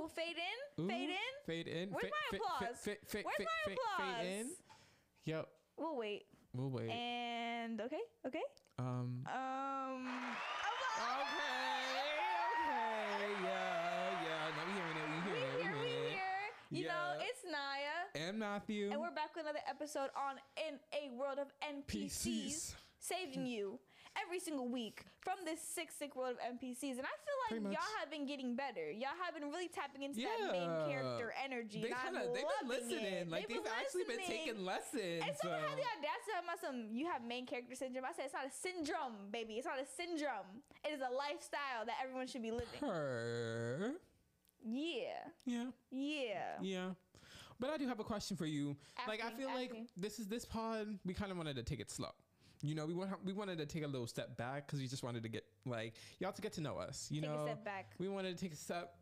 Ooh, 0.00 0.08
fade 0.08 0.36
in, 0.36 0.84
Ooh, 0.84 0.88
fade 0.88 1.10
in. 1.10 1.16
Fade 1.46 1.68
in. 1.68 1.90
Where's 1.90 2.10
my 2.10 2.38
applause? 2.38 2.86
Where's 2.86 3.24
my 3.24 3.72
applause? 3.72 4.16
Fade 4.20 4.40
in. 4.40 4.46
Yep. 5.24 5.48
We'll 5.76 5.96
wait. 5.96 6.24
We'll 6.54 6.70
wait. 6.70 6.90
And 6.90 7.80
okay, 7.80 8.00
okay. 8.26 8.42
um. 8.78 9.24
Um. 9.26 10.06
Okay. 11.00 11.20
Okay. 12.30 13.44
Yeah. 13.44 14.24
Yeah. 14.24 14.50
No, 14.56 14.62
we 14.66 14.72
hearing 14.72 14.96
it. 14.96 15.06
We 15.10 15.32
We 15.32 15.38
hearing 15.38 15.50
it. 15.50 15.82
we 15.82 15.88
hearing 15.88 16.04
it. 16.06 16.10
here. 16.10 16.20
You 16.70 16.84
know, 16.88 17.14
it's 17.20 17.42
Naya. 17.44 18.26
And 18.28 18.38
Matthew. 18.38 18.90
And 18.90 19.00
we're 19.00 19.10
back 19.14 19.34
with 19.34 19.44
another 19.44 19.60
episode 19.68 20.10
on 20.16 20.36
In 20.68 20.78
a 20.94 21.10
World 21.16 21.38
of 21.38 21.48
NPCs, 21.62 22.06
PCs. 22.26 22.74
saving 22.98 23.46
you 23.46 23.78
every 24.26 24.40
single 24.40 24.68
week 24.68 25.04
from 25.20 25.34
this 25.44 25.60
sick, 25.60 25.90
sick 25.90 26.16
world 26.16 26.36
of 26.36 26.56
NPCs. 26.58 26.98
And 26.98 27.06
I 27.06 27.14
feel 27.24 27.38
like 27.62 27.72
y'all 27.72 27.94
have 28.00 28.10
been 28.10 28.26
getting 28.26 28.56
better. 28.56 28.90
Y'all 28.90 29.16
have 29.24 29.34
been 29.34 29.50
really 29.50 29.68
tapping 29.68 30.02
into 30.02 30.20
that 30.20 30.38
Yeah. 30.40 30.52
main 30.52 30.70
character 30.88 31.32
energy. 31.42 31.82
They 31.82 31.88
and 31.88 31.96
I'm 31.96 32.14
kind 32.14 32.16
of 32.16 32.34
they've 32.34 32.42
been 32.42 32.68
loving 32.68 32.88
listening. 32.88 33.04
it. 33.14 33.28
Like 33.30 33.48
they've, 33.48 33.62
been 33.62 33.72
actually 33.78 34.04
been 34.04 34.26
taking 34.26 34.64
lessons. 34.64 35.22
And 35.26 35.36
someone 35.40 35.60
so- 35.60 35.68
had 35.68 35.76
the 35.78 35.86
audacity 35.98 36.32
of 36.38 36.44
my 36.46 36.56
some 36.60 36.88
you 36.92 37.06
have 37.06 37.22
main 37.24 37.46
character 37.46 37.74
syndrome. 37.74 38.04
I 38.04 38.12
said 38.12 38.24
it's 38.26 38.34
not 38.34 38.46
a 38.46 38.52
syndrome, 38.52 39.30
baby. 39.30 39.54
It's 39.54 39.66
not 39.66 39.78
a 39.78 39.86
syndrome. 39.86 40.62
It 40.84 40.92
is 40.92 41.00
a 41.00 41.12
lifestyle 41.12 41.84
that 41.86 41.96
everyone 42.02 42.26
should 42.26 42.42
be 42.42 42.50
living. 42.50 42.80
Her. 42.80 43.92
Yeah. 44.64 45.28
Yeah. 45.46 45.64
Yeah. 45.90 46.56
Yeah. 46.60 46.90
But 47.58 47.70
I 47.70 47.76
do 47.76 47.86
have 47.88 48.00
a 48.00 48.04
question 48.04 48.36
for 48.36 48.46
you. 48.46 48.76
Like 49.06 49.22
I 49.22 49.30
feel 49.30 49.48
ask 49.50 49.58
like 49.58 49.72
this 49.96 50.18
is 50.18 50.26
this 50.28 50.44
pod. 50.44 50.98
We 51.04 51.12
kind 51.14 51.30
of 51.30 51.36
wanted 51.36 51.56
to 51.56 51.62
take 51.62 51.80
it 51.80 51.90
slow. 51.90 52.08
You 52.62 52.74
know, 52.74 52.84
we 52.86 52.92
want 52.94 53.10
we 53.24 53.32
wanted 53.32 53.58
to 53.58 53.66
take 53.66 53.84
a 53.84 53.86
little 53.86 54.06
step 54.06 54.36
back 54.36 54.66
because 54.66 54.80
we 54.80 54.86
just 54.86 55.02
wanted 55.02 55.22
to 55.22 55.28
get 55.30 55.44
like 55.64 55.94
y'all 56.18 56.32
to 56.32 56.42
get 56.42 56.52
to 56.54 56.60
know 56.60 56.76
us. 56.76 57.08
You 57.10 57.22
Take 57.22 57.30
a 57.30 57.34
know, 57.34 57.44
step 57.46 57.64
back. 57.64 57.92
We 57.98 58.08
wanted 58.08 58.36
to 58.36 58.42
take 58.42 58.52
a 58.52 58.56
step. 58.56 58.94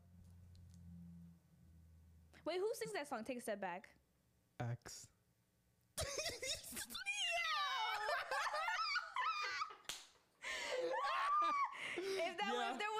Wait, 2.44 2.58
who 2.60 2.70
sings 2.74 2.92
that 2.94 3.08
song? 3.08 3.24
Take 3.24 3.38
a 3.38 3.42
step 3.42 3.60
back. 3.60 3.88
X. 4.60 5.06
If 11.98 12.36
that 12.38 12.52
Yeah. 12.52 12.70
was, 12.70 12.78
there 12.78 12.92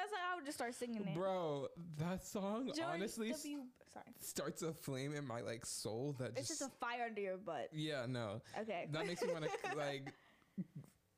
that 0.00 0.08
song, 0.10 0.18
I 0.32 0.36
would 0.36 0.44
just 0.44 0.58
start 0.58 0.74
singing 0.74 1.06
it. 1.06 1.14
Bro, 1.14 1.68
that 1.98 2.24
song 2.24 2.66
George 2.66 2.80
honestly 2.94 3.30
W. 3.30 3.58
Sorry, 3.92 4.04
starts 4.20 4.62
a 4.62 4.72
flame 4.72 5.14
in 5.14 5.26
my 5.26 5.40
like 5.40 5.66
soul 5.66 6.14
that 6.18 6.30
it's 6.36 6.48
just, 6.48 6.60
just 6.60 6.70
a 6.70 6.74
fire 6.78 7.06
under 7.08 7.20
your 7.20 7.36
butt. 7.38 7.68
yeah 7.72 8.06
no 8.08 8.40
Okay. 8.60 8.86
that 8.92 9.06
makes 9.06 9.20
me 9.22 9.32
want 9.32 9.44
to 9.44 9.50
like 9.76 10.12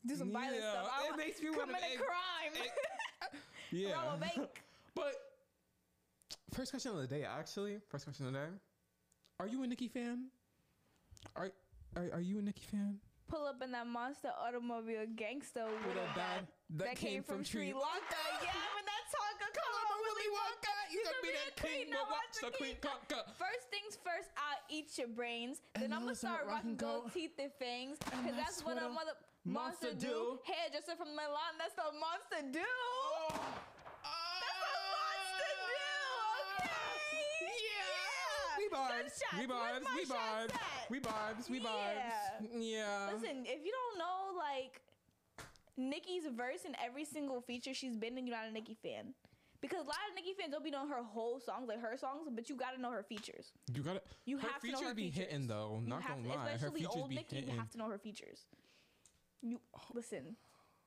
Do 0.07 0.17
some 0.17 0.33
violent 0.33 0.57
Yeah, 0.61 0.71
stuff. 0.73 0.91
I 0.93 1.09
it 1.13 1.17
makes 1.19 1.43
me 1.43 1.51
wanna 1.51 1.65
commit 1.75 1.83
a 1.95 1.99
crime. 1.99 2.55
yeah 3.71 3.93
Rob 3.93 4.23
a. 4.23 4.49
But 4.95 5.15
first 6.53 6.71
question 6.73 6.93
of 6.93 6.99
the 6.99 7.07
day, 7.07 7.25
actually, 7.25 7.79
first 7.89 8.05
question 8.05 8.27
of 8.27 8.33
the 8.33 8.39
day. 8.39 8.47
Are 9.41 9.47
you 9.49 9.63
a 9.63 9.67
Nicki 9.67 9.89
fan? 9.89 10.27
Are 11.37 11.51
are, 11.97 12.09
are 12.15 12.21
you 12.21 12.39
a 12.39 12.43
Nicki 12.43 12.65
fan? 12.71 12.99
Pull 13.29 13.47
up 13.47 13.63
in 13.63 13.71
that 13.73 13.87
monster 13.87 14.29
automobile 14.41 15.07
gangster 15.17 15.65
with, 15.65 15.87
With 15.87 15.97
a 16.05 16.09
bag 16.17 16.45
bag 16.71 16.89
that 16.89 16.97
came 16.97 17.23
from 17.23 17.45
Sri 17.45 17.73
Lanka. 17.73 18.21
yeah, 18.45 18.53
when 18.77 18.85
that 18.85 19.05
talker 19.09 19.49
come 19.55 19.73
on, 19.73 19.97
Willy 20.05 20.29
Be 21.23 21.29
that 21.31 21.55
king, 21.55 21.87
but 21.91 22.11
watch 22.11 22.35
the 22.43 22.51
queen 22.59 22.77
conquer. 22.83 23.23
First 23.39 23.71
things 23.71 23.97
first, 24.03 24.29
I'll 24.37 24.59
eat 24.69 24.99
your 24.99 25.07
brains. 25.09 25.63
Then 25.75 25.85
And 25.85 25.95
I'm 25.95 26.03
gonna 26.03 26.15
start 26.15 26.47
rocking 26.49 26.75
gold 26.77 27.13
teeth 27.15 27.39
and 27.39 27.53
fangs. 27.59 27.99
Cause 28.11 28.35
that's, 28.37 28.65
what 28.65 28.77
a 28.77 28.89
mother 28.89 29.15
monster, 29.45 29.95
do. 29.95 30.39
Hairdresser 30.43 30.97
from 30.99 31.15
Milan, 31.15 31.55
that's 31.59 31.75
the 31.79 31.87
monster 31.95 32.43
do. 32.51 32.67
Ah! 34.03 34.11
That's 34.43 34.59
the 34.67 34.75
monster 34.91 35.51
do. 35.63 35.79
Okay. 36.59 36.75
Yeah. 37.71 38.59
We 38.59 38.67
vibes. 38.67 39.15
We 39.39 39.47
vibes. 39.47 39.87
We 39.95 40.05
vibes. 40.05 40.55
We 40.91 40.99
vibes. 41.01 41.51
We 41.51 41.61
vibes. 41.61 42.51
Yeah. 42.59 43.11
Listen, 43.15 43.47
if 43.47 43.65
you 43.65 43.71
don't 43.71 43.99
know 43.99 44.35
like 44.37 44.83
Nicki's 45.77 46.27
verse 46.35 46.65
in 46.67 46.75
every 46.85 47.05
single 47.05 47.41
feature 47.41 47.75
she's 47.75 47.97
been 47.97 48.19
in, 48.19 48.27
you're 48.27 48.37
not 48.37 48.49
a 48.49 48.53
Nicki 48.53 48.77
fan. 48.83 49.15
Because 49.63 49.79
a 49.81 49.87
lot 49.89 50.03
of 50.11 50.15
Nicki 50.17 50.35
fans 50.39 50.51
don't 50.53 50.65
be 50.65 50.71
knowing 50.73 50.89
her 50.91 51.03
whole 51.05 51.39
songs, 51.41 51.69
like 51.69 51.81
her 51.81 51.97
songs, 51.97 52.29
but 52.35 52.51
you 52.51 52.57
gotta 52.57 52.81
know 52.81 52.91
her 52.91 53.05
features. 53.05 53.53
You 53.73 53.83
gotta. 53.83 54.03
You 54.27 54.37
her 54.39 54.49
have 54.49 54.61
to 54.61 54.67
know 54.73 54.73
her 54.73 54.79
features 54.91 54.95
be 54.97 55.03
features. 55.11 55.19
hitting 55.31 55.47
though. 55.47 55.81
Not 55.87 56.03
gonna 56.07 56.23
to- 56.25 56.29
lie. 56.29 56.51
Her 56.59 56.71
features 56.71 56.89
old 56.97 57.09
be 57.09 57.15
Nicki, 57.17 57.37
hitting. 57.37 57.51
you 57.53 57.59
have 57.59 57.71
to 57.71 57.79
know 57.79 57.89
her 57.89 57.99
features. 57.99 58.41
You 59.41 59.61
listen, 59.95 60.37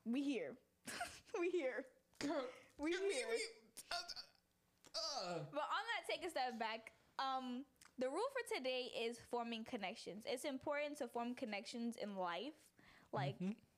we 0.05 0.21
here, 0.23 0.55
we 1.39 1.49
here. 1.49 1.85
Girl, 2.19 2.43
We 2.77 2.91
me- 2.91 2.97
here. 3.13 3.25
uh, 3.91 3.95
uh. 4.95 5.39
But 5.51 5.59
on 5.63 5.83
that, 5.89 6.03
take 6.09 6.25
a 6.25 6.29
step 6.29 6.59
back. 6.59 6.91
Um, 7.19 7.63
the 7.97 8.07
rule 8.09 8.27
for 8.33 8.55
today 8.55 8.91
is 9.07 9.17
forming 9.31 9.63
connections. 9.63 10.23
It's 10.25 10.43
important 10.45 10.97
to 10.99 11.07
form 11.07 11.33
connections 11.33 11.95
in 12.01 12.15
life, 12.17 12.53
like 13.13 13.35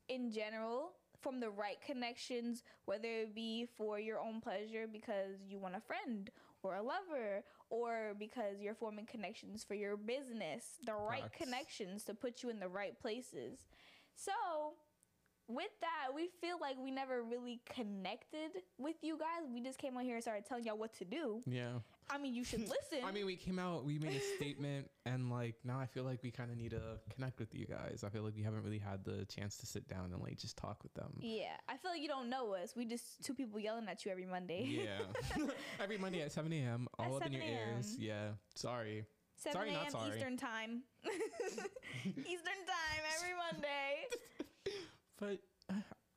in 0.09 0.31
general, 0.31 0.94
form 1.22 1.40
the 1.40 1.50
right 1.50 1.78
connections, 1.86 2.64
whether 2.86 3.08
it 3.08 3.36
be 3.36 3.68
for 3.78 4.00
your 4.00 4.20
own 4.20 4.42
pleasure 4.42 4.88
because 4.92 5.38
you 5.48 5.60
want 5.60 5.76
a 5.76 5.82
friend 5.82 6.30
or 6.64 6.76
a 6.76 6.82
lover, 6.82 7.44
or 7.70 8.14
because 8.18 8.60
you're 8.62 8.76
forming 8.76 9.06
connections 9.06 9.64
for 9.64 9.76
your 9.76 9.96
business. 9.96 10.66
The 10.86 10.94
right 10.94 11.32
connections 11.32 12.04
to 12.06 12.14
put 12.14 12.44
you 12.44 12.50
in 12.50 12.60
the 12.60 12.68
right 12.68 13.00
places. 13.00 13.68
So, 14.16 14.32
with 15.48 15.70
that, 15.82 16.14
we 16.14 16.30
feel 16.42 16.58
like 16.60 16.76
we 16.84 16.92
never 16.92 17.24
really 17.24 17.62
connected 17.74 18.64
with 18.78 18.96
you 19.02 19.18
guys. 19.18 19.48
We 19.54 19.62
just 19.62 19.78
came 19.78 19.96
on 19.98 20.04
here 20.04 20.16
and 20.16 20.24
started 20.24 20.46
telling 20.46 20.66
y'all 20.66 20.78
what 20.78 20.94
to 20.96 21.06
do. 21.06 21.42
Yeah. 21.46 21.80
I 22.09 22.18
mean, 22.18 22.34
you 22.34 22.44
should 22.44 22.62
listen. 22.91 23.06
I 23.06 23.12
mean, 23.12 23.25
we 23.25 23.35
came 23.35 23.59
out, 23.59 23.84
we 23.84 24.00
made 24.00 24.16
a 24.16 24.35
statement, 24.38 24.90
and 25.06 25.29
like 25.29 25.56
now 25.63 25.79
I 25.79 25.85
feel 25.85 26.03
like 26.03 26.23
we 26.23 26.31
kind 26.31 26.51
of 26.51 26.57
need 26.57 26.72
to 26.72 26.81
connect 27.13 27.40
with 27.40 27.53
you 27.53 27.66
guys. 27.66 28.03
I 28.06 28.09
feel 28.09 28.23
like 28.23 28.35
we 28.35 28.44
haven't 28.44 28.63
really 28.63 28.79
had 28.79 29.03
the 29.03 29.25
chance 29.25 29.57
to 29.57 29.66
sit 29.66 29.88
down 29.88 30.12
and 30.13 30.22
like 30.22 30.38
just 30.38 30.57
talk 30.57 30.84
with 30.84 30.94
them. 30.94 31.12
yeah, 31.19 31.57
I 31.68 31.78
feel 31.78 31.91
like 31.91 32.01
you 32.01 32.07
don't 32.07 32.29
know 32.29 32.53
us. 32.53 32.75
We 32.75 32.85
just 32.85 33.23
two 33.23 33.34
people 33.34 33.59
yelling 33.59 33.88
at 33.90 34.06
you 34.06 34.12
every 34.12 34.25
Monday. 34.25 34.66
Yeah. 34.68 35.45
Every 35.81 35.97
Monday 35.97 36.22
at 36.22 36.31
7 36.31 36.51
a.m., 36.51 36.88
all 36.97 37.18
At 37.18 37.22
up 37.22 37.28
in 37.28 37.34
your 37.34 37.44
ears. 37.44 37.95
Yeah. 38.00 38.29
Sorry. 38.56 39.06
7 39.35 39.53
sorry, 39.53 39.69
a.m. 39.74 39.91
sorry. 39.91 40.09
Eastern 40.09 40.38
time. 40.38 40.81
Eastern 42.06 42.62
time 42.66 43.03
every 43.16 43.34
Monday. 43.51 44.07
But 45.19 45.39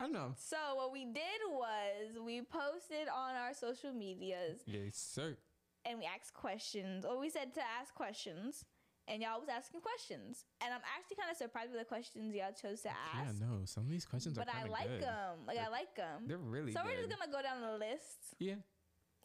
I 0.00 0.04
don't 0.04 0.12
know. 0.12 0.34
So 0.38 0.56
what 0.74 0.92
we 0.92 1.04
did 1.04 1.40
was 1.50 2.18
we 2.24 2.40
posted 2.40 3.08
on 3.14 3.34
our 3.34 3.52
social 3.52 3.92
medias 3.92 4.60
Yes, 4.66 4.96
sir. 4.96 5.36
And 5.84 5.98
we 5.98 6.04
asked 6.04 6.34
questions, 6.34 7.04
or 7.04 7.18
we 7.18 7.30
said 7.30 7.54
to 7.54 7.60
ask 7.80 7.94
questions, 7.94 8.64
and 9.08 9.22
y'all 9.22 9.40
was 9.40 9.48
asking 9.48 9.80
questions. 9.80 10.44
And 10.62 10.72
I'm 10.72 10.82
actually 10.96 11.16
kind 11.16 11.30
of 11.30 11.36
surprised 11.36 11.70
with 11.72 11.80
the 11.80 11.84
questions 11.86 12.34
y'all 12.34 12.52
chose 12.52 12.82
to 12.82 12.90
ask. 12.90 13.40
Yeah, 13.40 13.46
no, 13.46 13.64
some 13.64 13.84
of 13.84 13.90
these 13.90 14.04
questions 14.04 14.38
are. 14.38 14.44
but 14.44 14.54
I 14.54 14.68
like 14.68 14.88
good. 14.88 15.02
them. 15.02 15.38
Like 15.46 15.58
I 15.58 15.68
like 15.68 15.96
them. 15.96 16.24
they're 16.26 16.38
really 16.38 16.72
So 16.72 16.80
we're 16.84 16.96
just 16.96 17.10
gonna 17.10 17.30
go 17.32 17.42
down 17.42 17.60
the 17.60 17.78
list. 17.78 18.34
Yeah. 18.38 18.54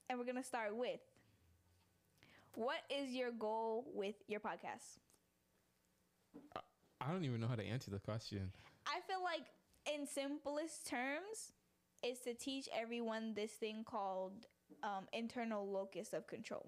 and 0.09 0.17
we're 0.19 0.25
gonna 0.25 0.43
start 0.43 0.75
with 0.75 0.99
what 2.55 2.77
is 2.89 3.11
your 3.11 3.31
goal 3.31 3.85
with 3.93 4.15
your 4.27 4.39
podcast 4.39 4.99
I 7.01 7.11
don't 7.11 7.25
even 7.25 7.39
know 7.41 7.47
how 7.47 7.55
to 7.55 7.65
answer 7.65 7.91
the 7.91 7.99
question. 7.99 8.51
i 8.87 8.99
feel 9.07 9.21
like 9.23 9.45
in 9.93 10.07
simplest 10.07 10.87
terms 10.87 11.51
is 12.03 12.19
to 12.19 12.33
teach 12.33 12.67
everyone 12.73 13.33
this 13.35 13.51
thing 13.51 13.83
called 13.85 14.45
um, 14.85 15.07
internal 15.13 15.69
locus 15.69 16.13
of 16.13 16.27
control. 16.27 16.67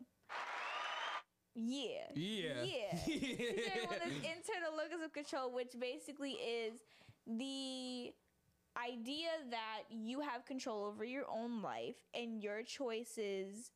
Yeah. 1.55 2.11
Yeah. 2.15 2.63
yeah. 2.63 2.99
Teach 3.05 3.69
everyone 3.73 3.99
this 4.05 4.17
internal 4.17 4.75
locus 4.77 5.05
of 5.05 5.13
control 5.13 5.51
which 5.51 5.73
basically 5.79 6.31
is 6.33 6.81
the 7.25 8.13
idea 8.77 9.29
that 9.49 9.83
you 9.89 10.21
have 10.21 10.45
control 10.45 10.85
over 10.85 11.03
your 11.03 11.25
own 11.29 11.61
life 11.63 11.95
and 12.13 12.43
your 12.43 12.61
choices 12.61 13.71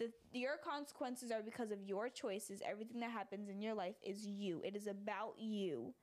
the 0.00 0.10
your 0.32 0.56
consequences 0.56 1.30
are 1.30 1.42
because 1.42 1.70
of 1.70 1.82
your 1.82 2.08
choices. 2.08 2.62
Everything 2.66 3.00
that 3.00 3.10
happens 3.10 3.48
in 3.48 3.60
your 3.60 3.74
life 3.74 3.96
is 4.02 4.26
you. 4.26 4.62
It 4.64 4.74
is 4.74 4.86
about 4.86 5.34
you. 5.38 5.94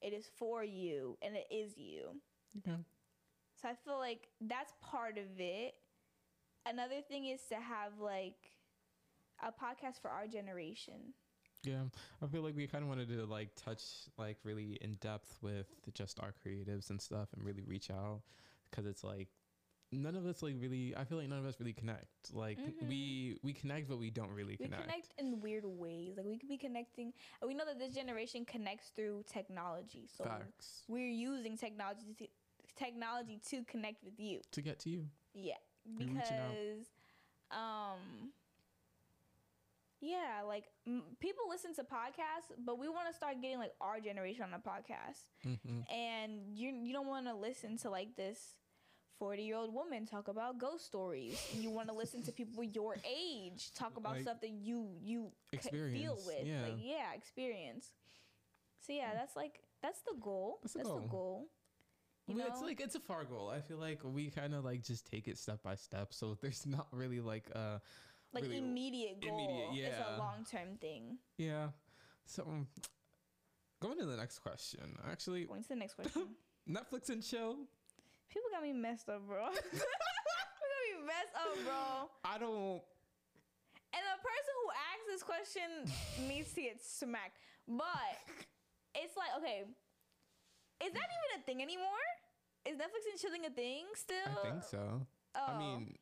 It 0.00 0.12
is 0.12 0.28
for 0.36 0.64
you 0.64 1.16
and 1.22 1.36
it 1.36 1.46
is 1.50 1.76
you. 1.76 2.20
Okay. 2.58 2.76
so 3.60 3.68
i 3.68 3.74
feel 3.84 3.98
like 3.98 4.28
that's 4.42 4.74
part 4.82 5.16
of 5.16 5.24
it 5.38 5.74
another 6.66 7.00
thing 7.06 7.26
is 7.26 7.40
to 7.48 7.56
have 7.56 7.98
like 8.00 8.52
a 9.42 9.50
podcast 9.50 10.00
for 10.00 10.10
our 10.10 10.26
generation 10.26 11.14
Yeah, 11.64 11.84
I 12.22 12.26
feel 12.26 12.42
like 12.42 12.56
we 12.56 12.66
kind 12.66 12.82
of 12.82 12.88
wanted 12.88 13.08
to 13.10 13.24
like 13.24 13.50
touch 13.56 13.82
like 14.18 14.38
really 14.44 14.78
in 14.80 14.94
depth 14.96 15.38
with 15.42 15.66
just 15.94 16.18
our 16.20 16.32
creatives 16.44 16.90
and 16.90 17.00
stuff, 17.00 17.28
and 17.34 17.44
really 17.44 17.62
reach 17.62 17.90
out 17.90 18.22
because 18.70 18.84
it's 18.86 19.04
like 19.04 19.28
none 19.92 20.16
of 20.16 20.26
us 20.26 20.42
like 20.42 20.56
really. 20.58 20.94
I 20.96 21.04
feel 21.04 21.18
like 21.18 21.28
none 21.28 21.38
of 21.38 21.46
us 21.46 21.56
really 21.60 21.72
connect. 21.72 22.08
Like 22.32 22.58
we 22.88 23.36
we 23.42 23.52
connect, 23.52 23.88
but 23.88 23.98
we 23.98 24.10
don't 24.10 24.30
really 24.30 24.54
Mm-hmm. 24.54 24.64
we 24.64 24.68
connect. 24.68 24.82
connect 24.82 25.08
in 25.18 25.40
weird 25.40 25.64
ways 25.64 26.14
like 26.16 26.26
we 26.26 26.36
could 26.38 26.48
be 26.48 26.58
connecting 26.58 27.12
and 27.40 27.48
we 27.48 27.54
know 27.54 27.64
that 27.64 27.78
this 27.78 27.94
generation 27.94 28.44
connects 28.44 28.88
through 28.96 29.24
technology 29.30 30.08
so 30.16 30.24
Facts. 30.24 30.82
we're 30.88 31.08
using 31.08 31.56
technology 31.56 32.14
to, 32.18 32.26
technology 32.76 33.40
to 33.50 33.62
connect 33.64 34.02
with 34.02 34.18
you 34.18 34.40
to 34.50 34.62
get 34.62 34.78
to 34.80 34.90
you. 34.90 35.06
Yeah. 35.34 35.54
Because 35.98 36.88
um 37.50 38.32
yeah, 40.00 40.42
like 40.46 40.64
m- 40.86 41.02
people 41.20 41.44
listen 41.48 41.74
to 41.74 41.82
podcasts, 41.82 42.50
but 42.64 42.78
we 42.78 42.88
want 42.88 43.08
to 43.08 43.14
start 43.14 43.40
getting 43.40 43.58
like 43.58 43.72
our 43.80 44.00
generation 44.00 44.42
on 44.42 44.50
the 44.50 44.58
podcast. 44.58 45.22
hmm 45.44 45.80
And 45.92 46.56
you 46.58 46.70
you 46.70 46.92
don't 46.92 47.06
want 47.06 47.26
to 47.26 47.34
listen 47.34 47.76
to 47.78 47.90
like 47.90 48.16
this 48.16 48.56
40-year-old 49.20 49.72
woman 49.72 50.04
talk 50.06 50.26
about 50.26 50.58
ghost 50.58 50.84
stories. 50.86 51.38
You 51.56 51.70
want 51.70 51.88
to 51.88 51.94
listen 51.94 52.22
to 52.24 52.32
people 52.32 52.64
your 52.78 52.96
age 53.06 53.72
talk 53.74 53.96
about 53.96 54.14
Like, 54.14 54.22
stuff 54.22 54.40
that 54.40 54.50
you 54.50 54.88
you 55.04 55.30
c- 55.60 55.70
deal 55.70 56.18
with. 56.26 56.46
yeah. 56.46 56.62
Like 56.62 56.78
yeah, 56.82 57.14
experience. 57.14 57.92
So 58.84 58.92
yeah, 58.92 59.14
that's 59.14 59.36
like 59.36 59.60
that's 59.82 60.00
the 60.00 60.14
goal. 60.20 60.58
That's 60.62 60.72
the 60.72 60.78
That's 60.80 60.90
the 60.90 61.06
goal. 61.08 61.46
You 62.28 62.36
know? 62.36 62.44
it's 62.46 62.62
like 62.62 62.80
it's 62.80 62.94
a 62.94 63.00
far 63.00 63.24
goal. 63.24 63.50
I 63.54 63.60
feel 63.60 63.78
like 63.78 64.00
we 64.04 64.30
kind 64.30 64.54
of 64.54 64.64
like 64.64 64.82
just 64.82 65.06
take 65.10 65.26
it 65.28 65.36
step 65.38 65.62
by 65.62 65.74
step. 65.74 66.14
So 66.14 66.36
there's 66.40 66.64
not 66.66 66.86
really 66.92 67.20
like 67.20 67.48
a 67.50 67.80
like 68.32 68.44
really 68.44 68.58
immediate 68.58 69.20
goal. 69.20 69.38
immediate, 69.38 69.88
It's 69.88 69.98
yeah. 69.98 70.16
a 70.16 70.18
long 70.18 70.44
term 70.50 70.76
thing. 70.80 71.18
yeah. 71.36 71.68
So 72.26 72.46
going 73.80 73.98
to 73.98 74.06
the 74.06 74.16
next 74.16 74.38
question. 74.38 74.96
Actually, 75.10 75.44
Going 75.44 75.62
to 75.62 75.68
the 75.68 75.76
next 75.76 75.94
question. 75.94 76.28
Netflix 76.70 77.10
and 77.10 77.22
chill. 77.22 77.56
People 78.30 78.48
got 78.52 78.62
me 78.62 78.72
messed 78.72 79.08
up, 79.08 79.26
bro. 79.26 79.48
People 79.52 79.78
got 79.80 80.82
me 80.86 81.06
messed 81.06 81.34
up, 81.34 81.64
bro. 81.66 82.08
I 82.24 82.38
don't. 82.38 82.80
And 83.92 84.02
the 84.08 84.18
person 84.22 84.52
who 84.62 84.70
asked 84.72 85.06
this 85.10 85.22
question 85.22 86.28
needs 86.28 86.52
to 86.54 86.62
get 86.62 86.80
smacked. 86.80 87.36
But 87.68 88.16
it's 88.94 89.16
like, 89.16 89.28
okay, 89.38 89.64
is 90.80 90.92
that 90.92 91.08
even 91.12 91.42
a 91.42 91.44
thing 91.44 91.60
anymore? 91.60 92.06
Is 92.64 92.76
Netflix 92.76 93.10
and 93.10 93.20
chilling 93.20 93.44
a 93.46 93.50
thing 93.50 93.86
still? 93.94 94.16
I 94.44 94.50
think 94.50 94.62
so. 94.62 95.06
Oh, 95.34 95.40
I 95.48 95.58
mean, 95.58 95.94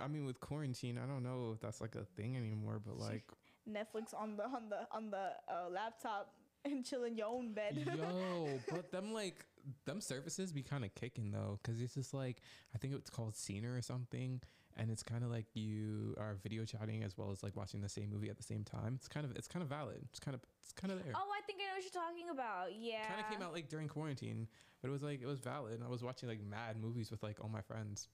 I 0.00 0.08
mean 0.08 0.24
with 0.24 0.40
quarantine, 0.40 0.98
I 1.02 1.06
don't 1.06 1.22
know 1.22 1.52
if 1.54 1.60
that's 1.60 1.80
like 1.80 1.94
a 1.94 2.04
thing 2.04 2.36
anymore. 2.36 2.80
But 2.84 2.98
like, 2.98 3.24
Netflix 3.68 4.14
on 4.16 4.36
the 4.36 4.44
on 4.44 4.68
the 4.68 4.86
on 4.92 5.10
the 5.10 5.32
uh, 5.48 5.68
laptop 5.70 6.32
and 6.64 6.84
chill 6.84 7.04
in 7.04 7.16
your 7.16 7.28
own 7.28 7.52
bed. 7.52 7.86
yo, 7.96 8.60
but 8.70 8.90
them 8.92 9.12
like 9.12 9.44
them 9.84 10.00
services 10.00 10.52
be 10.52 10.62
kind 10.62 10.84
of 10.84 10.94
kicking 10.94 11.30
though, 11.30 11.58
because 11.62 11.80
it's 11.80 11.94
just 11.94 12.14
like 12.14 12.42
I 12.74 12.78
think 12.78 12.94
it's 12.94 13.10
called 13.10 13.34
Scener 13.34 13.76
or 13.76 13.82
something, 13.82 14.40
and 14.76 14.90
it's 14.90 15.02
kind 15.02 15.24
of 15.24 15.30
like 15.30 15.46
you 15.54 16.14
are 16.18 16.36
video 16.42 16.64
chatting 16.64 17.02
as 17.02 17.16
well 17.16 17.30
as 17.30 17.42
like 17.42 17.56
watching 17.56 17.80
the 17.80 17.88
same 17.88 18.10
movie 18.10 18.28
at 18.28 18.36
the 18.36 18.42
same 18.42 18.64
time. 18.64 18.94
It's 18.96 19.08
kind 19.08 19.24
of 19.24 19.32
it's 19.36 19.48
kind 19.48 19.62
of 19.62 19.68
valid. 19.68 20.00
It's 20.10 20.20
kind 20.20 20.34
of 20.34 20.42
it's 20.62 20.72
kind 20.72 20.92
of 20.92 21.02
there. 21.02 21.12
oh, 21.16 21.28
I 21.36 21.40
think 21.46 21.60
I 21.60 21.66
know 21.66 21.74
what 21.74 21.82
you're 21.82 22.02
talking 22.02 22.30
about. 22.30 22.68
Yeah. 22.78 23.06
Kind 23.08 23.20
of 23.20 23.30
came 23.30 23.42
out 23.42 23.52
like 23.52 23.68
during 23.68 23.88
quarantine, 23.88 24.46
but 24.86 24.90
it 24.90 24.92
was 24.92 25.02
like 25.02 25.20
it 25.20 25.26
was 25.26 25.40
valid. 25.40 25.82
I 25.84 25.88
was 25.88 26.02
watching 26.02 26.28
like 26.28 26.40
mad 26.40 26.76
movies 26.80 27.10
with 27.10 27.22
like 27.22 27.38
all 27.40 27.48
my 27.48 27.60
friends. 27.60 28.08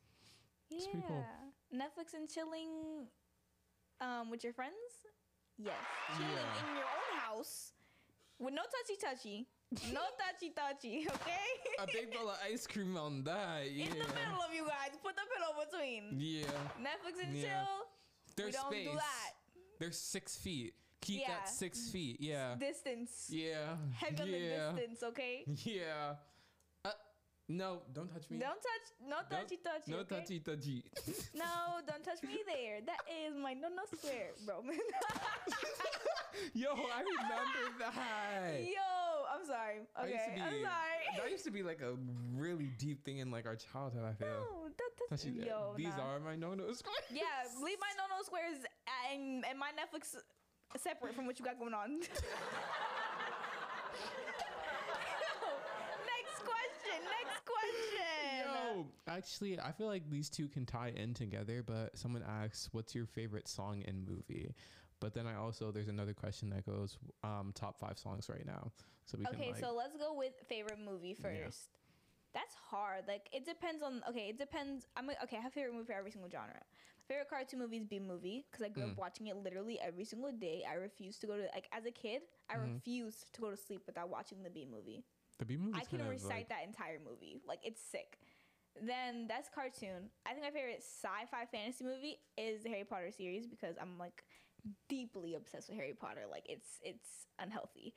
It's 0.70 0.86
yeah. 0.86 1.00
cool. 1.06 1.24
Netflix 1.74 2.14
and 2.14 2.28
chilling 2.28 3.06
um 4.00 4.30
with 4.30 4.42
your 4.42 4.54
friends? 4.54 4.72
Yes. 5.58 5.74
Chilling 6.16 6.30
Yeah. 6.32 6.70
in 6.70 6.76
your 6.76 6.84
own 6.84 7.20
house 7.20 7.72
with 8.38 8.54
no 8.54 8.62
touchy 8.62 8.98
touchy. 8.98 9.46
No 9.92 10.00
touchy 10.20 10.50
touchy, 10.56 11.06
okay? 11.08 11.48
A 11.78 11.86
big 11.86 12.12
bowl 12.12 12.30
of 12.30 12.38
ice 12.50 12.66
cream 12.66 12.96
on 12.96 13.22
that. 13.24 13.70
Yeah. 13.70 13.84
In 13.86 13.90
the 13.90 13.96
middle 13.98 14.40
of 14.40 14.54
you 14.54 14.64
guys. 14.66 14.96
Put 15.02 15.14
the 15.14 15.22
pillow 15.28 15.64
between. 15.64 16.18
Yeah. 16.18 16.46
Netflix 16.80 17.26
and 17.26 17.36
Yeah. 17.36 17.42
chill. 17.42 17.86
There's 18.36 18.46
we 18.46 18.52
don't 18.52 18.72
space. 18.72 18.88
do 18.88 18.94
that. 18.94 19.30
There's 19.78 19.98
six 19.98 20.36
feet. 20.36 20.74
Keep 21.02 21.20
Yeah. 21.20 21.28
that 21.28 21.48
six 21.48 21.90
feet. 21.90 22.16
Yeah. 22.20 22.54
Distance. 22.54 23.28
Yeah. 23.28 23.76
Heavy 23.94 24.22
on 24.22 24.28
yeah. 24.28 24.72
the 24.72 24.80
distance, 24.80 25.02
okay? 25.02 25.44
Yeah. 25.64 26.14
No, 27.48 27.82
don't 27.92 28.08
touch 28.12 28.30
me. 28.30 28.38
Don't 28.38 28.54
touch 28.62 28.86
no 29.06 29.16
Don't- 29.28 29.40
touchy 29.42 29.56
touchy. 29.58 29.90
No 29.90 29.98
okay? 29.98 30.14
touchy 30.16 30.38
touchy. 30.40 30.84
No, 31.34 31.80
don't 31.86 32.02
touch 32.04 32.22
me 32.22 32.38
there. 32.46 32.80
That 32.86 33.00
is 33.10 33.34
my 33.36 33.52
no 33.52 33.68
no 33.68 33.82
square, 33.92 34.30
bro. 34.46 34.62
Yo, 36.54 36.70
I 36.72 37.02
remember 37.02 37.64
that. 37.78 38.60
Yo, 38.62 39.26
I'm 39.34 39.44
sorry. 39.44 39.80
Okay, 40.00 40.32
be- 40.36 40.40
I'm 40.40 40.62
sorry. 40.62 41.02
That 41.18 41.30
used 41.30 41.44
to 41.44 41.50
be 41.50 41.62
like 41.62 41.80
a 41.82 41.94
really 42.34 42.70
deep 42.78 43.04
thing 43.04 43.18
in 43.18 43.30
like 43.30 43.44
our 43.46 43.56
childhood. 43.56 44.04
I 44.08 44.14
feel. 44.14 44.28
No, 44.28 44.68
don't 44.78 44.96
touch 45.10 45.22
Touchy- 45.22 45.44
Yo, 45.46 45.74
These 45.76 45.96
nah. 45.98 46.14
are 46.14 46.20
my 46.20 46.36
no-nos. 46.36 46.82
Yeah, 47.12 47.24
leave 47.62 47.78
my 47.80 47.92
no 47.98 48.04
no 48.16 48.22
squares 48.22 48.58
and, 49.12 49.44
and 49.44 49.58
my 49.58 49.70
Netflix 49.76 50.14
separate 50.78 51.14
from 51.14 51.26
what 51.26 51.38
you 51.38 51.44
got 51.44 51.58
going 51.58 51.74
on. 51.74 52.00
next 56.06 56.38
question. 56.40 56.98
Next 57.04 57.44
question. 58.72 58.92
Actually, 59.08 59.60
I 59.60 59.72
feel 59.72 59.86
like 59.86 60.08
these 60.10 60.28
two 60.30 60.48
can 60.48 60.66
tie 60.66 60.92
in 60.94 61.14
together. 61.14 61.62
But 61.62 61.96
someone 61.98 62.22
asks, 62.22 62.68
"What's 62.72 62.94
your 62.94 63.06
favorite 63.06 63.48
song 63.48 63.82
and 63.86 64.06
movie?" 64.08 64.54
But 65.00 65.14
then 65.14 65.26
I 65.26 65.34
also 65.34 65.70
there's 65.72 65.88
another 65.88 66.14
question 66.14 66.50
that 66.50 66.64
goes, 66.66 66.98
um, 67.24 67.52
"Top 67.54 67.78
five 67.78 67.98
songs 67.98 68.28
right 68.28 68.46
now." 68.46 68.70
So 69.04 69.18
we 69.18 69.26
Okay, 69.26 69.36
can 69.44 69.52
like, 69.52 69.56
so 69.60 69.72
let's 69.74 69.96
go 69.96 70.14
with 70.14 70.34
favorite 70.48 70.78
movie 70.78 71.14
first. 71.14 71.70
Yeah. 71.72 71.78
That's 72.34 72.54
hard. 72.54 73.06
Like 73.08 73.28
it 73.32 73.44
depends 73.44 73.82
on. 73.82 74.02
Okay, 74.08 74.28
it 74.30 74.38
depends. 74.38 74.86
I'm 74.96 75.06
like, 75.06 75.22
okay. 75.24 75.36
I 75.36 75.40
have 75.40 75.52
favorite 75.52 75.74
movie 75.74 75.86
for 75.86 75.92
every 75.92 76.10
single 76.10 76.30
genre. 76.30 76.62
Favorite 77.08 77.28
cartoon 77.28 77.58
movie 77.58 77.76
is 77.78 77.84
Bee 77.84 77.98
Movie 77.98 78.46
because 78.50 78.64
I 78.64 78.68
grew 78.70 78.84
Mm. 78.84 78.92
up 78.92 78.96
watching 78.96 79.26
it 79.26 79.36
literally 79.36 79.78
every 79.80 80.04
single 80.04 80.32
day. 80.32 80.64
I 80.68 80.74
refused 80.74 81.20
to 81.22 81.26
go 81.26 81.36
to 81.36 81.42
like 81.52 81.68
as 81.72 81.84
a 81.84 81.90
kid. 81.90 82.22
I 82.48 82.54
Mhm. 82.54 82.74
refused 82.74 83.32
to 83.34 83.40
go 83.40 83.50
to 83.50 83.56
sleep 83.56 83.82
without 83.86 84.08
watching 84.08 84.42
the 84.42 84.50
Bee 84.50 84.64
Movie. 84.64 85.04
the 85.38 85.44
Bee 85.44 85.56
Movie. 85.56 85.78
I 85.78 85.84
can 85.84 86.06
recite 86.08 86.48
that 86.50 86.62
entire 86.64 87.00
movie. 87.00 87.42
Like 87.44 87.58
it's 87.64 87.80
sick. 87.82 88.20
Then 88.80 89.26
that's 89.28 89.48
cartoon. 89.52 90.08
I 90.26 90.32
think 90.32 90.44
my 90.44 90.50
favorite 90.50 90.80
sci-fi 90.82 91.44
fantasy 91.50 91.84
movie 91.84 92.16
is 92.38 92.62
the 92.62 92.70
Harry 92.70 92.84
Potter 92.84 93.10
series 93.10 93.46
because 93.46 93.76
I'm 93.80 93.98
like 93.98 94.24
deeply 94.88 95.34
obsessed 95.34 95.68
with 95.68 95.76
Harry 95.78 95.92
Potter. 95.94 96.22
Like 96.30 96.46
it's 96.48 96.80
it's 96.82 97.26
unhealthy. 97.38 97.94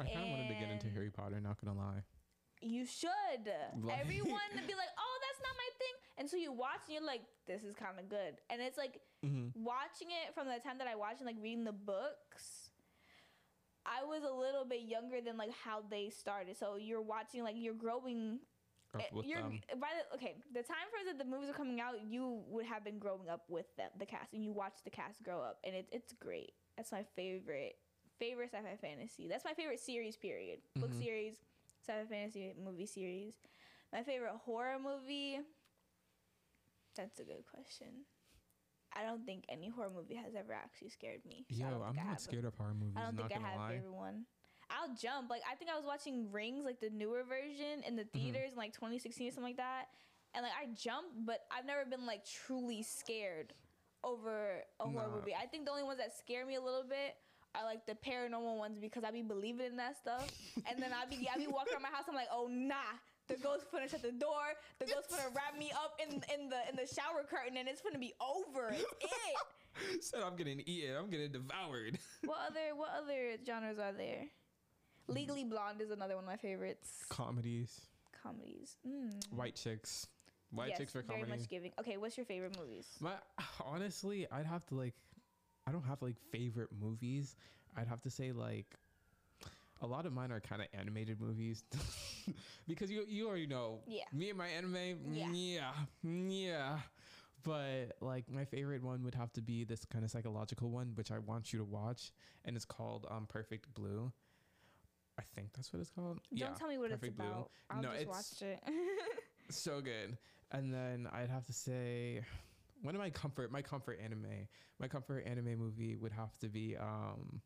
I 0.00 0.04
kind 0.04 0.24
of 0.24 0.30
wanted 0.30 0.48
to 0.48 0.54
get 0.54 0.70
into 0.70 0.88
Harry 0.90 1.10
Potter. 1.10 1.40
Not 1.40 1.60
gonna 1.62 1.78
lie. 1.78 2.02
You 2.62 2.84
should. 2.84 3.08
Like- 3.82 4.00
Everyone 4.00 4.50
would 4.54 4.66
be 4.66 4.74
like, 4.74 4.92
"Oh, 4.98 5.16
that's 5.22 5.40
not 5.46 5.54
my 5.56 5.70
thing," 5.78 5.94
and 6.18 6.28
so 6.28 6.36
you 6.36 6.52
watch 6.52 6.80
and 6.88 6.94
you're 6.94 7.06
like, 7.06 7.22
"This 7.46 7.62
is 7.62 7.74
kind 7.74 7.98
of 7.98 8.08
good." 8.08 8.34
And 8.50 8.60
it's 8.60 8.76
like 8.78 9.00
Mm-hmm. 9.24 9.62
watching 9.62 10.08
it 10.08 10.34
from 10.34 10.46
the 10.48 10.58
time 10.66 10.78
that 10.78 10.88
I 10.88 10.96
watched 10.96 11.20
and 11.20 11.26
like 11.26 11.36
reading 11.40 11.64
the 11.64 11.72
books. 11.72 12.70
I 13.86 14.04
was 14.04 14.22
a 14.24 14.32
little 14.34 14.64
bit 14.64 14.82
younger 14.82 15.20
than 15.20 15.36
like 15.36 15.50
how 15.64 15.82
they 15.90 16.10
started. 16.10 16.56
So 16.56 16.76
you're 16.76 17.00
watching 17.02 17.42
like 17.42 17.54
you're 17.58 17.74
growing 17.74 18.40
Up 18.94 19.00
Uh, 19.02 19.04
with 19.12 19.26
you're 19.26 19.40
them. 19.40 19.60
by 19.78 19.88
the 19.94 20.14
okay 20.16 20.34
the 20.52 20.62
time 20.62 20.88
frames 20.90 21.06
that 21.06 21.16
the 21.18 21.24
movies 21.30 21.48
are 21.48 21.52
coming 21.54 21.80
out 21.80 21.94
you 22.04 22.42
would 22.48 22.66
have 22.66 22.82
been 22.82 22.98
growing 22.98 23.28
up 23.28 23.44
with 23.48 23.66
them 23.76 23.88
the 23.98 24.06
cast 24.06 24.32
and 24.32 24.42
you 24.44 24.50
watch 24.52 24.74
the 24.84 24.90
cast 24.90 25.22
grow 25.22 25.40
up 25.40 25.58
and 25.64 25.76
it, 25.76 25.86
it's 25.92 26.12
great 26.14 26.54
that's 26.76 26.90
my 26.90 27.04
favorite 27.14 27.76
favorite 28.18 28.50
sci-fi 28.50 28.76
fantasy 28.80 29.28
that's 29.28 29.44
my 29.44 29.54
favorite 29.54 29.78
series 29.78 30.16
period 30.16 30.58
book 30.76 30.90
Mhm. 30.90 30.98
series 31.04 31.36
sci-fi 31.86 32.04
fantasy 32.04 32.52
movie 32.58 32.84
series 32.86 33.34
my 33.92 34.02
favorite 34.02 34.34
horror 34.44 34.78
movie 34.80 35.38
that's 36.96 37.20
a 37.20 37.24
good 37.24 37.44
question 37.46 38.04
i 38.92 39.04
don't 39.04 39.24
think 39.24 39.44
any 39.48 39.68
horror 39.68 39.90
movie 39.94 40.16
has 40.16 40.34
ever 40.34 40.52
actually 40.52 40.88
scared 40.88 41.24
me 41.24 41.46
so 41.48 41.56
Yo, 41.56 41.82
I'm 41.82 41.94
not 41.94 42.20
scared 42.20 42.44
of 42.44 42.54
horror 42.56 42.74
movies. 42.74 42.96
I 42.96 43.02
don't 43.04 43.14
not 43.16 43.28
think 43.28 43.40
I 43.40 43.46
have 43.46 43.54
a 43.54 43.56
lie. 43.62 43.68
favorite 43.74 43.92
one. 43.94 44.26
I'll 44.70 44.94
jump. 44.94 45.28
Like 45.30 45.42
I 45.50 45.54
think 45.56 45.70
I 45.70 45.76
was 45.76 45.84
watching 45.84 46.30
Rings, 46.32 46.64
like 46.64 46.80
the 46.80 46.90
newer 46.90 47.22
version, 47.24 47.82
in 47.86 47.96
the 47.96 48.02
Mm-hmm. 48.04 48.18
theaters 48.32 48.52
in 48.52 48.58
like 48.58 48.72
2016 48.72 49.28
or 49.28 49.30
something 49.30 49.44
like 49.44 49.56
that, 49.58 49.86
and 50.34 50.42
like 50.44 50.52
I 50.56 50.66
jumped, 50.74 51.26
but 51.26 51.40
I've 51.50 51.66
never 51.66 51.84
been 51.84 52.06
like 52.06 52.24
truly 52.24 52.82
scared 52.82 53.52
over 54.04 54.62
a 54.80 54.84
horror 54.88 55.08
Nah. 55.08 55.16
movie. 55.16 55.34
I 55.34 55.46
think 55.46 55.64
the 55.66 55.70
only 55.72 55.82
ones 55.82 55.98
that 55.98 56.16
scare 56.16 56.46
me 56.46 56.54
a 56.56 56.60
little 56.62 56.84
bit 56.88 57.16
are 57.54 57.64
like 57.64 57.84
the 57.86 57.94
paranormal 57.94 58.56
ones 58.56 58.78
because 58.78 59.02
I 59.04 59.10
be 59.10 59.22
believing 59.22 59.66
in 59.66 59.76
that 59.76 59.96
stuff, 59.98 60.30
and 60.70 60.80
then 60.82 60.92
I 60.92 61.04
be 61.10 61.28
I 61.32 61.36
be 61.38 61.46
walking 61.48 61.74
around 61.74 61.82
my 61.82 61.88
house. 61.90 62.04
I'm 62.08 62.14
like, 62.14 62.30
oh 62.32 62.48
nah. 62.50 62.74
The 63.28 63.36
ghost 63.36 63.66
gonna 63.70 63.86
shut 63.88 64.02
the 64.02 64.10
door. 64.10 64.58
The 64.80 64.86
ghost 64.86 65.08
gonna 65.08 65.28
wrap 65.32 65.56
me 65.56 65.70
up 65.70 65.94
in 66.02 66.14
in 66.34 66.48
the 66.48 66.58
in 66.68 66.74
the 66.74 66.82
shower 66.92 67.22
curtain, 67.22 67.56
and 67.58 67.68
it's 67.68 67.80
gonna 67.80 67.96
be 67.98 68.12
over. 68.20 68.70
It's 68.72 68.82
it. 69.02 70.02
Said 70.02 70.22
I'm 70.24 70.34
getting 70.34 70.58
eaten. 70.66 70.96
I'm 70.96 71.10
getting 71.10 71.30
devoured. 71.30 71.96
What 72.24 72.38
other 72.48 72.74
what 72.74 72.88
other 73.00 73.36
genres 73.46 73.78
are 73.78 73.92
there? 73.92 74.24
Legally 75.08 75.44
Blonde 75.44 75.80
is 75.80 75.90
another 75.90 76.14
one 76.14 76.24
of 76.24 76.28
my 76.28 76.36
favorites. 76.36 77.04
Comedies, 77.08 77.80
Comedies. 78.22 78.76
Mm. 78.86 79.12
white 79.32 79.54
chicks, 79.56 80.06
white 80.50 80.68
yes, 80.70 80.78
chicks 80.78 80.92
for 80.92 81.02
comedy. 81.02 81.24
very 81.26 81.38
much 81.38 81.48
giving. 81.48 81.72
Okay, 81.80 81.96
what's 81.96 82.16
your 82.16 82.26
favorite 82.26 82.56
movies? 82.58 82.86
My 83.00 83.12
honestly, 83.64 84.26
I'd 84.30 84.46
have 84.46 84.64
to 84.66 84.74
like, 84.74 84.94
I 85.66 85.72
don't 85.72 85.84
have 85.84 86.02
like 86.02 86.16
favorite 86.30 86.70
movies. 86.80 87.36
I'd 87.76 87.88
have 87.88 88.00
to 88.02 88.10
say 88.10 88.32
like, 88.32 88.66
a 89.82 89.86
lot 89.86 90.06
of 90.06 90.12
mine 90.12 90.30
are 90.30 90.40
kind 90.40 90.60
of 90.60 90.68
animated 90.74 91.20
movies, 91.20 91.64
because 92.68 92.90
you 92.90 93.04
you 93.08 93.26
already 93.28 93.46
know. 93.46 93.80
Yeah. 93.86 94.04
Me 94.12 94.28
and 94.28 94.38
my 94.38 94.48
anime. 94.48 94.76
Yeah. 95.12 95.30
Yeah. 95.32 95.72
Yeah. 96.04 96.78
But 97.42 97.96
like 98.02 98.30
my 98.30 98.44
favorite 98.44 98.82
one 98.82 99.02
would 99.04 99.14
have 99.14 99.32
to 99.32 99.42
be 99.42 99.64
this 99.64 99.84
kind 99.86 100.04
of 100.04 100.10
psychological 100.10 100.70
one, 100.70 100.92
which 100.94 101.10
I 101.10 101.18
want 101.18 101.52
you 101.52 101.58
to 101.58 101.64
watch, 101.64 102.12
and 102.44 102.54
it's 102.56 102.66
called 102.66 103.06
um 103.10 103.26
Perfect 103.26 103.72
Blue. 103.74 104.12
I 105.20 105.24
think 105.34 105.52
that's 105.54 105.72
what 105.72 105.80
it's 105.80 105.90
called. 105.90 106.18
Don't 106.34 106.56
tell 106.56 106.68
me 106.68 106.78
what 106.78 106.90
it's 106.90 107.00
Perfect 107.00 107.18
Blue. 107.18 107.26
about. 107.26 107.50
I'll 107.68 107.82
No, 107.82 107.90
just 107.90 108.02
it's- 108.02 108.38
watch 108.40 108.48
it. 108.48 108.60
so 109.54 109.80
good. 109.80 110.16
And 110.50 110.72
then 110.72 111.06
I'd 111.12 111.28
have 111.30 111.44
to 111.46 111.52
say, 111.52 112.22
one 112.82 112.94
of 112.94 113.00
my 113.00 113.10
comfort 113.10 113.52
my 113.52 113.60
comfort 113.62 114.00
anime 114.02 114.48
my 114.78 114.88
comfort 114.88 115.26
anime 115.26 115.58
movie 115.58 115.96
would 115.96 116.12
have 116.12 116.36
to 116.38 116.48
be 116.48 116.74
um 116.78 117.42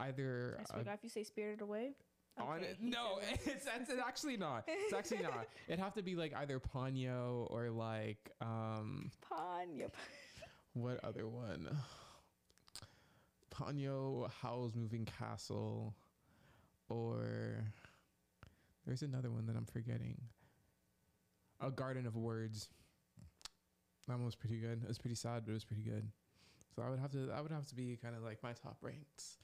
either 0.00 0.56
I 0.60 0.64
swear 0.64 0.78
to 0.80 0.84
God, 0.86 0.94
if 0.94 1.04
you 1.04 1.08
say 1.10 1.22
Spirited 1.22 1.60
Away. 1.62 1.92
on 2.36 2.64
it. 2.64 2.78
No, 2.80 3.18
it's, 3.44 3.46
it's 3.66 3.92
actually 4.04 4.36
not. 4.36 4.64
It's 4.66 4.92
actually 4.92 5.22
not. 5.22 5.46
It'd 5.68 5.78
have 5.78 5.94
to 5.94 6.02
be 6.02 6.16
like 6.16 6.34
either 6.34 6.58
Ponyo 6.58 7.46
or 7.50 7.70
like 7.70 8.30
um 8.40 9.12
Ponyo. 9.30 9.88
what 10.72 10.98
other 11.04 11.28
one? 11.28 11.68
Ponyo 13.54 14.28
Howl's 14.42 14.74
Moving 14.74 15.04
Castle 15.04 15.94
or 16.88 17.64
there's 18.86 19.02
another 19.02 19.30
one 19.30 19.46
that 19.46 19.56
I'm 19.56 19.66
forgetting. 19.66 20.20
A 21.60 21.70
Garden 21.70 22.06
of 22.06 22.16
Words. 22.16 22.68
That 24.08 24.14
one 24.16 24.24
was 24.26 24.34
pretty 24.34 24.58
good. 24.58 24.82
It 24.82 24.88
was 24.88 24.98
pretty 24.98 25.16
sad, 25.16 25.44
but 25.44 25.52
it 25.52 25.54
was 25.54 25.64
pretty 25.64 25.82
good. 25.82 26.06
So 26.74 26.82
I 26.82 26.90
would 26.90 26.98
have 26.98 27.12
to 27.12 27.30
I 27.34 27.40
would 27.40 27.52
have 27.52 27.66
to 27.68 27.74
be 27.74 27.96
kind 28.02 28.14
of 28.16 28.22
like 28.22 28.42
my 28.42 28.52
top 28.52 28.76
ranks. 28.82 29.38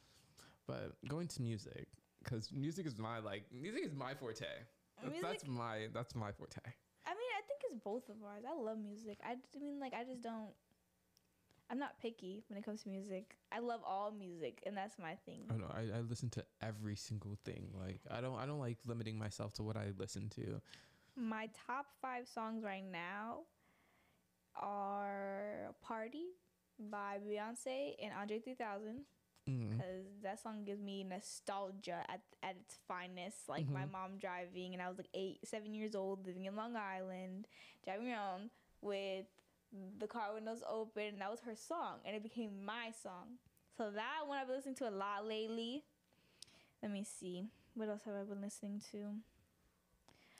But 0.67 0.93
going 1.09 1.29
to 1.29 1.43
music 1.43 1.89
cuz 2.25 2.51
music 2.53 2.87
is 2.87 2.99
my 2.99 3.19
like 3.21 3.45
music 3.53 3.85
is 3.85 3.95
my 3.95 4.15
forte. 4.15 4.45
That's, 5.01 5.13
Music- 5.13 5.23
that's 5.23 5.47
my 5.47 5.89
that's 5.95 6.15
my 6.15 6.33
forte. 6.33 6.61
I 7.07 7.11
mean, 7.11 7.31
I 7.39 7.43
think 7.47 7.61
it's 7.65 7.75
both 7.83 8.09
of 8.11 8.17
ours. 8.23 8.45
I 8.47 8.55
love 8.55 8.79
music. 8.79 9.19
I 9.25 9.37
mean, 9.59 9.81
like, 9.81 9.95
I 9.95 10.05
just 10.05 10.21
don't. 10.23 10.51
I'm 11.71 11.79
not 11.79 12.01
picky 12.01 12.43
when 12.49 12.59
it 12.59 12.65
comes 12.65 12.83
to 12.83 12.89
music. 12.89 13.37
I 13.53 13.61
love 13.61 13.81
all 13.87 14.11
music, 14.11 14.61
and 14.67 14.77
that's 14.77 14.99
my 14.99 15.15
thing. 15.25 15.43
I 15.49 15.53
don't 15.53 15.61
know. 15.61 15.73
I, 15.73 15.99
I 15.99 16.01
listen 16.01 16.29
to 16.31 16.45
every 16.61 16.97
single 16.97 17.39
thing. 17.45 17.71
Like 17.79 18.01
I 18.11 18.21
don't 18.21 18.37
I 18.39 18.45
don't 18.47 18.59
like 18.59 18.79
limiting 18.87 19.17
myself 19.19 19.53
to 19.55 19.63
what 19.63 19.77
I 19.77 19.93
listen 19.97 20.29
to. 20.31 20.61
My 21.17 21.49
top 21.67 21.87
five 22.03 22.27
songs 22.27 22.65
right 22.65 22.85
now 22.85 23.41
are 24.57 25.75
"Party" 25.83 26.27
by 26.91 27.19
Beyonce 27.25 27.95
and 28.03 28.13
Andre 28.19 28.39
3000 28.41 29.05
Mm. 29.49 29.71
because 29.79 30.05
that 30.23 30.39
song 30.39 30.65
gives 30.65 30.81
me 30.83 31.03
nostalgia 31.03 32.05
at 32.09 32.21
at 32.43 32.57
its 32.57 32.77
finest. 32.87 33.49
Like 33.49 33.69
my 33.69 33.85
Mhm. 33.87 33.91
mom 33.91 34.19
driving, 34.19 34.75
and 34.75 34.83
I 34.83 34.89
was 34.89 34.99
like 34.99 35.09
eight, 35.15 35.41
seven 35.47 35.73
years 35.75 35.95
old, 35.95 36.27
living 36.27 36.45
in 36.45 36.55
Long 36.57 36.77
Island, 36.77 37.49
driving 37.85 38.09
around 38.13 38.51
with 38.83 39.27
the 39.99 40.07
car 40.07 40.35
windows 40.35 40.63
open, 40.69 41.05
and 41.05 41.21
that 41.21 41.31
was 41.31 41.41
her 41.41 41.55
song, 41.55 41.99
and 42.05 42.17
it 42.17 42.23
became 42.23 42.65
my 42.65 42.93
song. 43.03 43.39
So 43.77 43.91
that 43.91 44.27
one 44.27 44.39
I've 44.39 44.47
been 44.47 44.57
listening 44.57 44.75
to 44.77 44.89
a 44.89 44.91
lot 44.91 45.27
lately. 45.27 45.85
Let 46.83 46.93
me 46.93 47.05
see, 47.05 47.45
what 47.75 47.89
else 47.89 48.03
have 48.05 48.15
I 48.15 48.23
been 48.25 48.41
listening 48.41 48.83
to? 48.93 49.15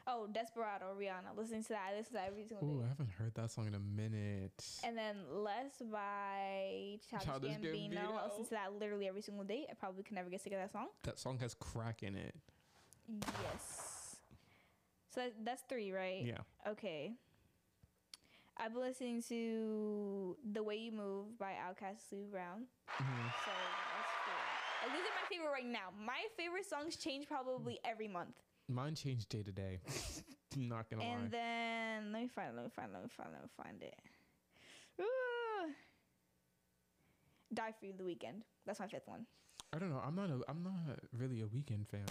Oh, 0.07 0.27
Desperado, 0.33 0.87
Rihanna. 0.99 1.37
Listening 1.37 1.63
to 1.65 1.69
that, 1.71 1.91
I 1.93 1.97
listen 1.97 2.13
to 2.13 2.13
that 2.15 2.29
every 2.29 2.45
single 2.45 2.67
Ooh, 2.67 2.79
I 2.81 2.83
day. 2.83 2.89
haven't 2.89 3.11
heard 3.11 3.35
that 3.35 3.51
song 3.51 3.69
in 3.69 3.75
a 3.75 3.79
minute. 3.79 4.65
And 4.83 4.97
then 4.97 5.17
Less 5.31 5.75
by 5.93 6.99
Childish, 7.09 7.27
Childish 7.27 7.57
Gambino. 7.59 8.19
I 8.19 8.27
listen 8.27 8.45
to 8.45 8.51
that 8.51 8.73
literally 8.79 9.07
every 9.07 9.23
single 9.23 9.45
day. 9.45 9.67
I 9.71 9.75
probably 9.75 10.03
can 10.03 10.17
never 10.17 10.31
get 10.31 10.41
sick 10.41 10.53
of 10.53 10.59
that 10.59 10.73
song. 10.73 10.89
that 11.05 11.19
song 11.19 11.39
has 11.39 11.55
crack 11.55 12.03
in 12.03 12.17
it. 12.17 12.35
Yes. 13.53 14.17
So 15.15 15.29
that's 15.45 15.63
three, 15.69 15.93
right? 15.93 16.25
Yeah. 16.25 16.39
Okay. 16.67 17.13
I've 18.63 18.73
been 18.75 18.83
listening 18.83 19.23
to 19.29 20.37
The 20.53 20.63
Way 20.63 20.77
You 20.77 20.93
Move 20.93 21.39
by 21.39 21.53
Outkast 21.53 22.09
Sleepy 22.09 22.27
Brown. 22.31 22.67
Mhm. 22.89 23.33
So 23.45 23.51
that's. 23.51 24.11
Like, 24.83 24.93
these 24.93 25.01
are 25.07 25.15
my 25.23 25.29
favorite 25.29 25.51
right 25.53 25.67
now. 25.67 25.91
My 25.99 26.25
favorite 26.37 26.65
songs 26.67 26.97
change 26.97 27.27
probably 27.27 27.79
every 27.85 28.09
month. 28.09 28.35
Mine 28.69 28.95
changed 28.95 29.29
day 29.29 29.43
to 29.43 29.53
day. 29.53 29.81
Not 30.57 30.89
gonna 30.89 31.03
And 31.05 31.23
lie. 31.25 31.29
then 31.31 32.13
let 32.13 32.23
me 32.23 32.29
find, 32.29 32.57
let 32.57 32.65
me 32.65 32.71
find, 32.75 32.93
let 32.93 33.03
me 33.03 33.09
find, 33.09 33.31
let 33.33 33.43
me 33.43 33.49
find 33.63 33.83
it. 33.83 33.95
Ooh. 35.01 35.73
Die 37.53 37.73
for 37.79 37.87
You, 37.87 37.93
The 37.97 38.05
Weeknd. 38.05 38.43
That's 38.65 38.81
my 38.81 38.87
fifth 38.89 39.07
one. 39.09 39.27
I 39.73 39.79
don't 39.79 39.91
know. 39.91 40.01
I'm 40.05 40.15
not 40.15 40.31
a. 40.31 40.41
I'm 40.49 40.63
not 40.63 40.99
really 41.13 41.43
a 41.43 41.47
Weeknd 41.47 41.87
fan. 41.87 42.07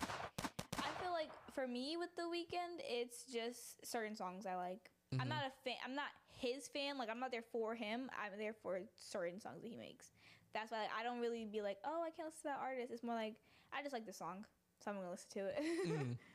I 0.77 0.89
feel 1.01 1.11
like 1.11 1.31
for 1.53 1.67
me 1.67 1.97
with 1.97 2.15
The 2.15 2.23
Weeknd, 2.23 2.79
it's 2.87 3.25
just 3.25 3.83
certain 3.85 4.15
songs 4.15 4.45
I 4.45 4.55
like. 4.55 4.91
I'm 5.13 5.19
Mhm. 5.25 5.29
not 5.29 5.43
a 5.45 5.51
fan. 5.63 5.75
I'm 5.83 5.95
not 5.95 6.09
his 6.27 6.67
fan. 6.67 6.97
Like 6.97 7.09
I'm 7.09 7.19
not 7.19 7.31
there 7.31 7.41
for 7.51 7.75
him. 7.75 8.09
I'm 8.21 8.37
there 8.37 8.53
for 8.53 8.81
certain 8.95 9.39
songs 9.39 9.61
that 9.63 9.67
he 9.69 9.75
makes. 9.77 10.11
That's 10.53 10.71
why 10.71 10.81
like, 10.81 10.89
I 10.97 11.03
don't 11.03 11.19
really 11.19 11.45
be 11.45 11.61
like, 11.61 11.77
oh, 11.85 12.01
I 12.03 12.09
can't 12.11 12.27
listen 12.27 12.41
to 12.43 12.47
that 12.49 12.59
artist. 12.61 12.91
It's 12.91 13.03
more 13.03 13.15
like 13.15 13.35
I 13.73 13.81
just 13.81 13.93
like 13.93 14.05
the 14.05 14.13
song, 14.13 14.45
so 14.83 14.91
I'm 14.91 14.97
gonna 14.97 15.11
listen 15.11 15.29
to 15.33 15.45
it. 15.47 15.63
Mm. 15.87 16.17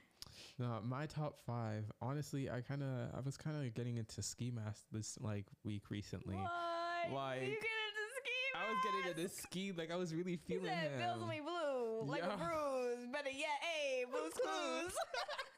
No, 0.58 0.80
my 0.82 1.06
top 1.06 1.38
five. 1.46 1.84
Honestly, 2.00 2.48
I 2.50 2.60
kind 2.62 2.82
of. 2.82 3.14
I 3.14 3.20
was 3.20 3.36
kind 3.36 3.56
of 3.56 3.74
getting 3.74 3.98
into 3.98 4.22
ski 4.22 4.50
mask 4.50 4.84
this 4.90 5.18
like 5.20 5.46
week 5.64 5.90
recently. 5.90 6.36
what? 6.36 7.12
Like, 7.12 7.42
you 7.42 7.48
get 7.48 7.56
into 7.56 8.06
ski? 8.16 8.30
mask? 8.54 8.56
I 8.56 8.68
was 8.70 8.78
getting 8.84 9.10
into 9.24 9.28
ski. 9.34 9.72
Like 9.76 9.90
I 9.92 9.96
was 9.96 10.14
really 10.14 10.36
feeling. 10.36 10.64
He 10.64 10.68
said, 10.70 10.90
him. 10.92 10.98
"Feels 11.00 11.28
me 11.28 11.40
blue, 11.40 12.06
like 12.10 12.22
Yeah. 12.22 12.34
a 12.34 12.36
bruise. 12.38 13.06
Better 13.12 13.30
yet, 13.30 13.60
hey, 13.60 14.04
blues 14.10 14.32
clues." 14.42 14.92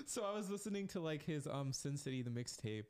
so 0.06 0.24
I 0.24 0.34
was 0.34 0.50
listening 0.50 0.88
to 0.88 1.00
like 1.00 1.24
his 1.24 1.46
um 1.46 1.72
Sin 1.72 1.96
City 1.96 2.22
the 2.22 2.30
mixtape, 2.30 2.86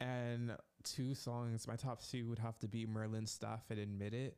and 0.00 0.52
two 0.82 1.14
songs. 1.14 1.66
My 1.66 1.76
top 1.76 2.02
two 2.02 2.28
would 2.28 2.38
have 2.38 2.58
to 2.60 2.68
be 2.68 2.86
Merlin 2.86 3.26
Staff 3.26 3.62
and 3.70 3.78
Admit 3.78 4.14
It. 4.14 4.36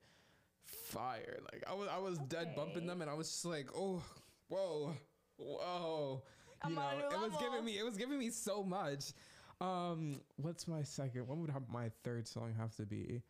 Fire! 0.65 1.39
Like 1.53 1.65
I 1.69 1.75
was, 1.75 1.89
I 1.93 1.99
was 1.99 2.19
dead 2.19 2.55
bumping 2.57 2.87
them, 2.87 3.03
and 3.03 3.11
I 3.11 3.15
was 3.15 3.31
just 3.31 3.45
like, 3.45 3.69
oh, 3.77 4.03
whoa, 4.49 4.95
whoa. 5.37 6.23
I'm 6.63 6.71
you 6.71 6.77
know, 6.77 6.83
on 6.83 7.01
a 7.01 7.15
it 7.15 7.21
was 7.21 7.37
giving 7.41 7.65
me, 7.65 7.79
it 7.79 7.85
was 7.85 7.97
giving 7.97 8.19
me 8.19 8.31
so 8.31 8.63
much. 8.63 9.13
Um, 9.61 10.21
what's 10.37 10.67
my 10.67 10.83
second? 10.83 11.27
What 11.27 11.39
would 11.39 11.51
have 11.51 11.69
my 11.71 11.91
third 12.05 12.27
song 12.27 12.55
have 12.59 12.75
to 12.77 12.87
be? 12.87 13.23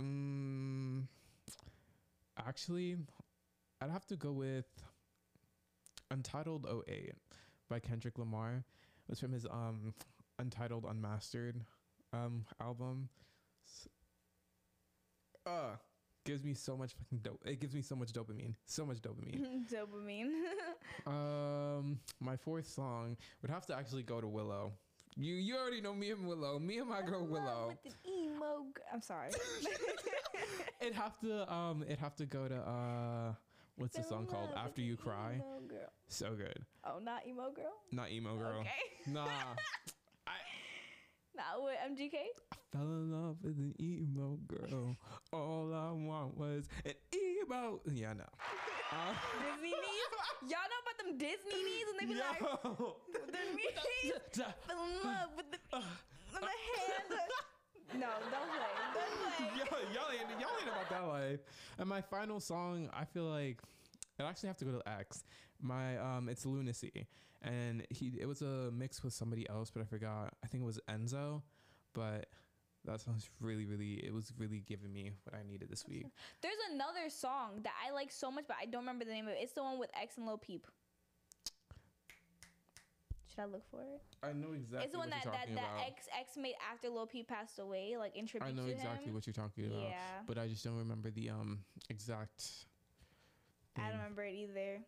Um, 0.00 1.08
actually, 2.38 2.96
I'd 3.80 3.90
have 3.90 4.06
to 4.06 4.16
go 4.16 4.32
with 4.32 4.66
Untitled 6.10 6.66
08 6.88 7.14
by 7.68 7.78
Kendrick 7.80 8.18
Lamar. 8.18 8.64
It 9.08 9.10
was 9.10 9.20
from 9.20 9.32
his 9.32 9.46
um 9.46 9.94
Untitled 10.38 10.84
Unmastered 10.88 11.60
um 12.12 12.44
album. 12.60 13.08
S- 13.66 13.88
Uh 15.46 15.76
gives 16.24 16.42
me 16.42 16.54
so 16.54 16.76
much 16.76 16.92
fucking 16.94 17.18
dope. 17.18 17.40
It 17.46 17.60
gives 17.60 17.72
me 17.72 17.82
so 17.82 17.94
much 17.94 18.12
dopamine. 18.12 18.54
So 18.64 18.84
much 18.84 18.98
dopamine. 19.00 19.64
Dopamine. 19.72 20.32
um 21.06 22.00
my 22.20 22.36
fourth 22.36 22.68
song 22.68 23.16
would 23.42 23.50
have 23.50 23.64
to 23.66 23.76
actually 23.76 24.02
go 24.02 24.20
to 24.20 24.26
Willow. 24.28 24.72
You 25.16 25.34
you 25.34 25.56
already 25.56 25.80
know 25.80 25.94
me 25.94 26.10
and 26.10 26.26
Willow. 26.26 26.58
Me 26.58 26.78
and 26.78 26.88
my 26.88 27.00
girl 27.02 27.24
Willow. 27.26 27.68
With 27.84 27.94
the 28.04 28.10
emo. 28.10 28.66
g- 28.76 28.82
I'm 28.92 29.00
sorry. 29.00 29.30
It'd 30.80 30.94
have 30.94 31.18
to 31.20 31.50
um 31.52 31.82
it'd 31.84 31.98
have 32.00 32.16
to 32.16 32.26
go 32.26 32.48
to 32.48 32.56
uh 32.56 33.32
what's 33.76 33.96
the 33.96 34.02
song 34.02 34.26
called? 34.26 34.50
After 34.56 34.80
You 34.80 34.96
Cry. 34.96 35.34
emo 35.34 35.60
girl. 35.68 35.88
So 36.08 36.34
good. 36.36 36.64
Oh, 36.84 36.98
not 37.02 37.26
emo 37.26 37.50
girl. 37.52 37.72
Not 37.92 38.10
emo 38.10 38.36
girl. 38.36 38.60
Okay. 38.60 38.70
Nah. 39.12 39.26
Not 41.36 41.62
with 41.62 41.76
MGK. 41.92 42.14
I 42.50 42.56
fell 42.72 42.80
in 42.82 43.12
love 43.12 43.36
with 43.42 43.58
an 43.58 43.74
emo 43.78 44.38
girl. 44.48 44.96
All 45.34 45.70
I 45.74 45.92
want 45.92 46.34
was 46.36 46.66
an 46.86 46.94
emo. 47.14 47.80
Yeah, 47.92 48.14
no. 48.14 48.24
Uh, 48.90 49.12
Disney 49.44 49.68
knees. 49.68 50.12
Y'all 50.48 50.64
know 50.64 50.80
about 50.80 50.96
them 51.04 51.18
Disney 51.18 51.62
knees 51.62 51.84
and 51.90 52.00
they 52.00 52.14
be 52.14 52.18
like, 52.18 52.40
yo. 52.40 52.96
the 53.12 53.38
knees 53.54 54.14
fell 54.32 54.84
in 54.86 55.04
love 55.04 55.28
with 55.36 55.50
the, 55.52 55.58
the 55.70 56.46
hand. 56.46 57.20
No, 57.98 58.08
don't 58.30 58.50
play. 58.50 59.58
Don't 59.58 59.68
play. 59.68 59.84
Yo, 59.94 59.94
y'all 59.94 60.10
ain't 60.12 60.40
y'all 60.40 60.50
ain't 60.60 60.68
about 60.68 60.90
that 60.90 61.06
life. 61.06 61.40
And 61.78 61.88
my 61.88 62.00
final 62.00 62.40
song, 62.40 62.90
I 62.92 63.04
feel 63.04 63.24
like 63.24 63.60
I 64.20 64.24
actually 64.24 64.48
have 64.48 64.58
to 64.58 64.64
go 64.64 64.72
to 64.72 64.88
X. 64.88 65.24
My 65.60 65.96
um, 65.98 66.28
it's 66.28 66.44
Lunacy, 66.44 67.06
and 67.42 67.86
he 67.90 68.12
it 68.20 68.26
was 68.26 68.42
a 68.42 68.70
mix 68.72 69.02
with 69.02 69.12
somebody 69.14 69.48
else, 69.48 69.70
but 69.70 69.82
I 69.82 69.84
forgot. 69.84 70.34
I 70.44 70.46
think 70.46 70.62
it 70.62 70.66
was 70.66 70.80
Enzo, 70.90 71.42
but 71.94 72.26
that 72.84 73.00
sounds 73.00 73.28
really, 73.40 73.64
really. 73.64 73.94
It 74.04 74.12
was 74.12 74.32
really 74.38 74.62
giving 74.66 74.92
me 74.92 75.12
what 75.24 75.34
I 75.34 75.42
needed 75.46 75.70
this 75.70 75.86
week. 75.88 76.06
There's 76.42 76.54
another 76.72 77.08
song 77.08 77.60
that 77.64 77.72
I 77.86 77.92
like 77.92 78.12
so 78.12 78.30
much, 78.30 78.44
but 78.46 78.56
I 78.60 78.66
don't 78.66 78.82
remember 78.82 79.04
the 79.04 79.10
name 79.10 79.26
of 79.26 79.32
it. 79.32 79.38
It's 79.40 79.52
the 79.52 79.62
one 79.62 79.78
with 79.78 79.90
X 80.00 80.16
and 80.18 80.26
Lil 80.26 80.38
Peep. 80.38 80.66
Should 83.36 83.42
I 83.42 83.46
look 83.52 83.64
for 83.70 83.80
it? 83.82 84.00
I 84.22 84.32
know 84.32 84.52
exactly. 84.54 84.84
it's 84.84 84.92
the 84.92 84.98
one 84.98 85.10
what 85.10 85.16
that 85.18 85.24
you're 85.24 85.32
that, 85.32 85.40
talking 85.40 85.54
that 85.56 85.64
about. 85.76 85.86
X 85.86 86.08
X 86.18 86.36
made 86.38 86.54
after 86.72 86.88
Lil 86.88 87.06
Peep 87.06 87.28
passed 87.28 87.58
away, 87.58 87.96
like 87.98 88.16
in 88.16 88.26
tribute 88.26 88.48
I 88.48 88.52
know 88.52 88.64
to 88.64 88.72
exactly 88.72 89.08
him. 89.08 89.14
what 89.14 89.26
you're 89.26 89.34
talking 89.34 89.66
about, 89.66 89.78
yeah, 89.78 90.24
but 90.26 90.38
I 90.38 90.48
just 90.48 90.64
don't 90.64 90.78
remember 90.78 91.10
the 91.10 91.28
um 91.30 91.58
exact. 91.90 92.64
I 93.76 93.88
don't 93.90 93.98
remember 93.98 94.24
it 94.24 94.32
either. 94.34 94.80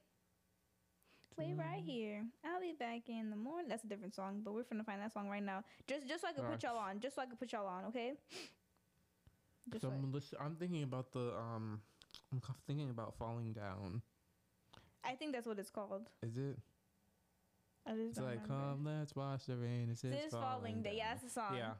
Wait 1.36 1.54
right 1.56 1.82
here. 1.84 2.24
I'll 2.44 2.60
be 2.60 2.72
back 2.72 3.08
in 3.08 3.30
the 3.30 3.36
morning. 3.36 3.68
That's 3.68 3.84
a 3.84 3.86
different 3.86 4.14
song, 4.14 4.40
but 4.42 4.54
we're 4.54 4.64
finna 4.64 4.84
find 4.84 5.00
that 5.02 5.12
song 5.12 5.28
right 5.28 5.42
now. 5.42 5.62
Just 5.86 6.08
just 6.08 6.22
so 6.22 6.28
I 6.28 6.32
can 6.32 6.44
put 6.44 6.62
y'all 6.62 6.78
on. 6.78 7.00
Just 7.00 7.16
so 7.16 7.22
I 7.22 7.26
can 7.26 7.36
put 7.36 7.52
y'all 7.52 7.66
on, 7.66 7.84
okay? 7.86 8.14
Just 9.70 9.82
So 9.82 9.88
so 9.88 9.94
I- 9.94 9.96
I'm, 9.98 10.10
listen, 10.10 10.38
I'm 10.40 10.56
thinking 10.56 10.82
about 10.84 11.12
the 11.12 11.34
um, 11.36 11.82
I'm 12.32 12.40
thinking 12.66 12.88
about 12.90 13.14
falling 13.18 13.52
down. 13.52 14.00
I 15.04 15.14
think 15.14 15.32
that's 15.32 15.46
what 15.46 15.58
it's 15.58 15.70
called. 15.70 16.08
Is 16.22 16.36
it? 16.38 16.58
I 17.88 17.92
just 17.92 18.08
It's 18.08 18.18
don't 18.18 18.26
like 18.26 18.46
come, 18.46 18.84
let's 18.84 19.16
watch 19.16 19.46
the 19.46 19.56
rain. 19.56 19.88
It's, 19.90 20.02
This 20.02 20.24
it's 20.26 20.34
falling 20.34 20.82
day. 20.82 20.94
Yeah, 20.98 21.14
that's 21.14 21.24
the 21.24 21.30
song. 21.30 21.56
Yeah, 21.56 21.72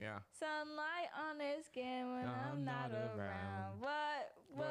Yeah. 0.00 0.18
Sunlight 0.38 1.10
on 1.28 1.36
their 1.38 1.62
skin 1.62 2.12
when 2.12 2.24
I'm, 2.26 2.52
I'm 2.58 2.64
not, 2.64 2.90
not 2.90 2.98
around. 2.98 3.18
around. 3.18 3.80
What? 3.80 4.32
What? 4.54 4.66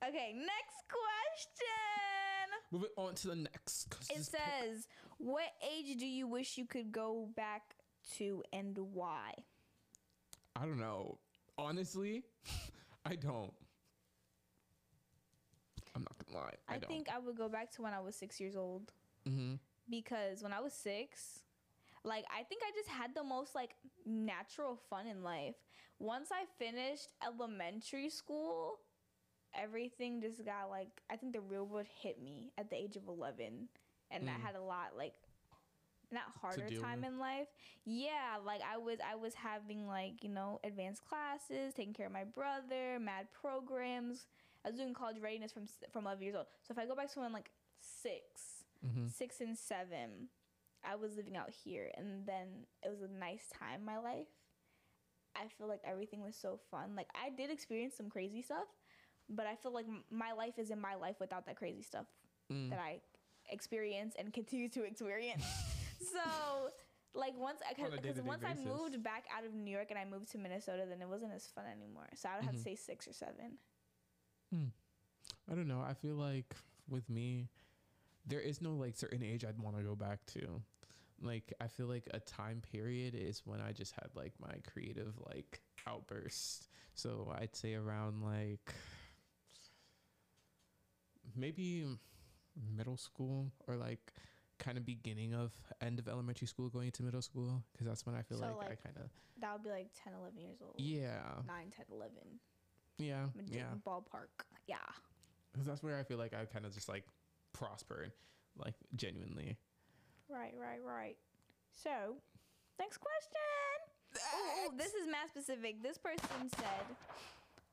But 0.00 0.08
Okay, 0.08 0.32
next 0.34 0.88
question. 0.88 2.48
moving 2.72 2.88
on 2.96 3.14
to 3.16 3.28
the 3.28 3.36
next. 3.36 3.90
'cause 3.90 4.08
It 4.10 4.16
this 4.16 4.28
po- 4.30 4.38
says, 4.38 4.88
"What 5.18 5.44
age 5.62 5.98
do 5.98 6.06
you 6.06 6.26
wish 6.26 6.56
you 6.58 6.64
could 6.66 6.90
go 6.90 7.28
back 7.36 7.76
to, 8.16 8.42
and 8.52 8.76
why?" 8.78 9.34
I 10.56 10.64
don't 10.66 10.80
know. 10.80 11.18
Honestly, 11.58 12.24
I 13.04 13.14
don't. 13.16 13.52
I'm 15.94 16.02
not 16.02 16.16
gonna 16.26 16.38
lie. 16.44 16.54
I, 16.68 16.74
I, 16.74 16.78
don't. 16.78 16.88
think 16.88 17.08
I 17.10 17.18
would 17.18 17.36
go 17.36 17.48
back 17.48 17.70
to 17.72 17.82
when 17.82 17.92
I 17.92 18.00
was 18.00 18.16
six 18.16 18.40
years 18.40 18.56
old 18.56 18.90
Mm-hmm. 19.28 19.54
Because 19.90 20.42
when 20.42 20.52
I 20.52 20.60
was 20.60 20.72
six, 20.72 21.40
like 22.04 22.24
I 22.30 22.42
think 22.44 22.62
I 22.64 22.70
just 22.76 22.88
had 22.88 23.14
the 23.14 23.24
most 23.24 23.54
like 23.54 23.70
natural 24.06 24.78
fun 24.90 25.06
in 25.06 25.22
life. 25.22 25.56
Once 25.98 26.30
I 26.32 26.44
finished 26.58 27.08
elementary 27.24 28.10
school, 28.10 28.80
everything 29.54 30.20
just 30.20 30.44
got 30.44 30.70
like 30.70 30.88
I 31.10 31.16
think 31.16 31.32
the 31.32 31.40
real 31.40 31.66
world 31.66 31.86
hit 32.02 32.22
me 32.22 32.52
at 32.58 32.70
the 32.70 32.76
age 32.76 32.96
of 32.96 33.08
eleven, 33.08 33.68
and 34.10 34.28
I 34.28 34.38
Mm. 34.38 34.46
had 34.46 34.54
a 34.56 34.62
lot 34.62 34.96
like 34.96 35.14
not 36.10 36.24
harder 36.40 36.70
time 36.70 37.02
with. 37.02 37.04
in 37.04 37.18
life. 37.18 37.48
Yeah, 37.84 38.38
like 38.44 38.60
I 38.62 38.76
was 38.78 38.98
I 39.06 39.14
was 39.16 39.34
having 39.34 39.86
like 39.86 40.22
you 40.22 40.28
know 40.28 40.60
advanced 40.64 41.02
classes, 41.04 41.74
taking 41.74 41.94
care 41.94 42.06
of 42.06 42.12
my 42.12 42.24
brother, 42.24 42.98
mad 43.00 43.28
programs. 43.40 44.26
I 44.64 44.68
was 44.70 44.78
doing 44.78 44.94
college 44.94 45.18
readiness 45.20 45.52
from 45.52 45.64
from 45.92 46.06
eleven 46.06 46.22
years 46.24 46.36
old. 46.36 46.46
So 46.66 46.72
if 46.72 46.78
I 46.78 46.86
go 46.86 46.94
back 46.94 47.12
to 47.14 47.20
when 47.20 47.32
like 47.32 47.50
six, 47.80 48.61
Mm-hmm. 48.86 49.06
six 49.08 49.40
and 49.40 49.56
seven, 49.56 50.28
I 50.84 50.96
was 50.96 51.16
living 51.16 51.36
out 51.36 51.50
here, 51.50 51.90
and 51.96 52.26
then 52.26 52.66
it 52.82 52.90
was 52.90 53.00
a 53.02 53.08
nice 53.08 53.44
time 53.58 53.80
in 53.80 53.84
my 53.86 53.98
life. 53.98 54.26
I 55.36 55.46
feel 55.56 55.68
like 55.68 55.80
everything 55.84 56.22
was 56.22 56.36
so 56.36 56.58
fun. 56.70 56.94
Like 56.96 57.08
I 57.14 57.30
did 57.30 57.50
experience 57.50 57.94
some 57.96 58.10
crazy 58.10 58.42
stuff, 58.42 58.66
but 59.30 59.46
I 59.46 59.54
feel 59.54 59.72
like 59.72 59.86
m- 59.86 60.04
my 60.10 60.32
life 60.32 60.58
isn't 60.58 60.80
my 60.80 60.94
life 60.94 61.16
without 61.20 61.46
that 61.46 61.56
crazy 61.56 61.82
stuff 61.82 62.06
Mm. 62.50 62.70
that 62.70 62.78
I 62.80 63.00
experience 63.50 64.14
and 64.18 64.32
continue 64.32 64.68
to 64.70 64.82
experience. 64.84 65.44
so, 66.12 66.70
like 67.14 67.34
once 67.38 67.60
I 67.66 67.72
because 67.88 68.20
once 68.22 68.42
I 68.44 68.54
moved 68.54 69.02
back 69.02 69.24
out 69.34 69.44
of 69.46 69.54
New 69.54 69.70
York 69.70 69.86
and 69.90 69.98
I 69.98 70.04
moved 70.04 70.30
to 70.32 70.38
Minnesota, 70.38 70.84
then 70.88 71.00
it 71.00 71.08
wasn't 71.08 71.32
as 71.32 71.46
fun 71.46 71.64
anymore. 71.66 72.08
So 72.14 72.28
I 72.28 72.36
would 72.36 72.44
have 72.44 72.54
Mhm. 72.54 72.58
to 72.58 72.62
say 72.64 72.74
six 72.74 73.06
or 73.06 73.12
seven. 73.12 73.58
Mm. 74.54 74.70
I 75.50 75.54
don't 75.54 75.68
know. 75.68 75.80
I 75.80 75.94
feel 75.94 76.14
like 76.16 76.54
with 76.88 77.08
me, 77.08 77.48
there 78.26 78.40
is 78.40 78.60
no 78.60 78.72
like 78.74 78.96
certain 78.96 79.22
age 79.22 79.44
I'd 79.44 79.58
want 79.58 79.76
to 79.76 79.82
go 79.82 79.94
back 79.94 80.24
to. 80.26 80.62
Like 81.20 81.52
I 81.60 81.68
feel 81.68 81.86
like 81.86 82.04
a 82.12 82.20
time 82.20 82.62
period 82.72 83.14
is 83.16 83.42
when 83.44 83.60
I 83.60 83.72
just 83.72 83.92
had 83.92 84.08
like 84.14 84.32
my 84.40 84.54
creative 84.72 85.14
like 85.32 85.60
outburst. 85.86 86.68
So 86.94 87.32
I'd 87.38 87.54
say 87.54 87.74
around 87.74 88.22
like 88.22 88.74
maybe 91.36 91.84
middle 92.76 92.96
school 92.96 93.50
or 93.66 93.76
like 93.76 94.12
kind 94.58 94.76
of 94.78 94.84
beginning 94.84 95.34
of 95.34 95.52
end 95.80 95.98
of 95.98 96.06
elementary 96.08 96.46
school 96.46 96.68
going 96.68 96.86
into 96.86 97.02
middle 97.02 97.22
school 97.22 97.62
because 97.72 97.86
that's 97.86 98.04
when 98.06 98.14
I 98.14 98.22
feel 98.22 98.38
So, 98.38 98.56
like, 98.58 98.70
I 98.72 98.74
kind 98.74 98.96
of 98.98 99.10
That 99.40 99.52
would 99.54 99.62
be 99.64 99.70
like 99.70 99.88
10, 100.04 100.12
11 100.14 100.38
years 100.40 100.58
old. 100.62 100.74
yeah 100.78 101.40
9, 101.46 101.70
10, 101.74 101.86
11. 101.90 102.12
yeah 102.98 103.24
yeah 103.48 103.62
Ballpark. 103.86 104.44
Yeah. 104.66 104.76
because 105.52 105.66
that's 105.66 105.82
where 105.82 105.98
I 105.98 106.02
feel 106.04 106.18
like 106.18 106.34
I 106.34 106.44
kind 106.44 106.66
of 106.66 106.74
just 106.74 106.88
like 106.88 107.04
prospered 107.52 108.12
like 108.56 108.74
genuinely. 108.96 109.56
Right, 110.28 110.54
right, 110.58 110.80
right. 110.84 111.16
So, 111.70 112.16
next 112.78 112.98
question. 112.98 114.24
Oh, 114.34 114.66
oh, 114.66 114.72
this 114.76 114.94
is 114.94 115.06
math 115.06 115.30
specific. 115.30 115.82
This 115.82 115.98
person 115.98 116.48
said, 116.56 116.96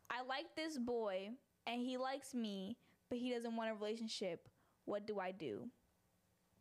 I 0.09 0.23
like 0.27 0.55
this 0.55 0.77
boy 0.77 1.29
and 1.67 1.81
he 1.81 1.97
likes 1.97 2.33
me, 2.33 2.77
but 3.09 3.19
he 3.19 3.31
doesn't 3.31 3.55
want 3.55 3.71
a 3.71 3.73
relationship. 3.73 4.47
What 4.85 5.05
do 5.05 5.19
I 5.19 5.31
do? 5.31 5.69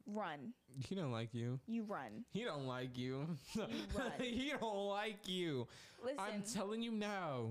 Run. 0.07 0.53
He 0.87 0.95
don't 0.95 1.13
like 1.13 1.35
you. 1.35 1.61
You 1.67 1.83
run. 1.83 2.25
He 2.31 2.45
don't 2.45 2.67
like 2.67 2.97
you. 2.97 3.27
you. 3.55 3.63
run. 3.97 4.13
he 4.21 4.53
don't 4.59 4.89
like 4.89 5.29
you. 5.29 5.67
Listen, 6.03 6.19
I'm 6.19 6.43
telling 6.43 6.83
you 6.83 6.93
now. 6.93 7.51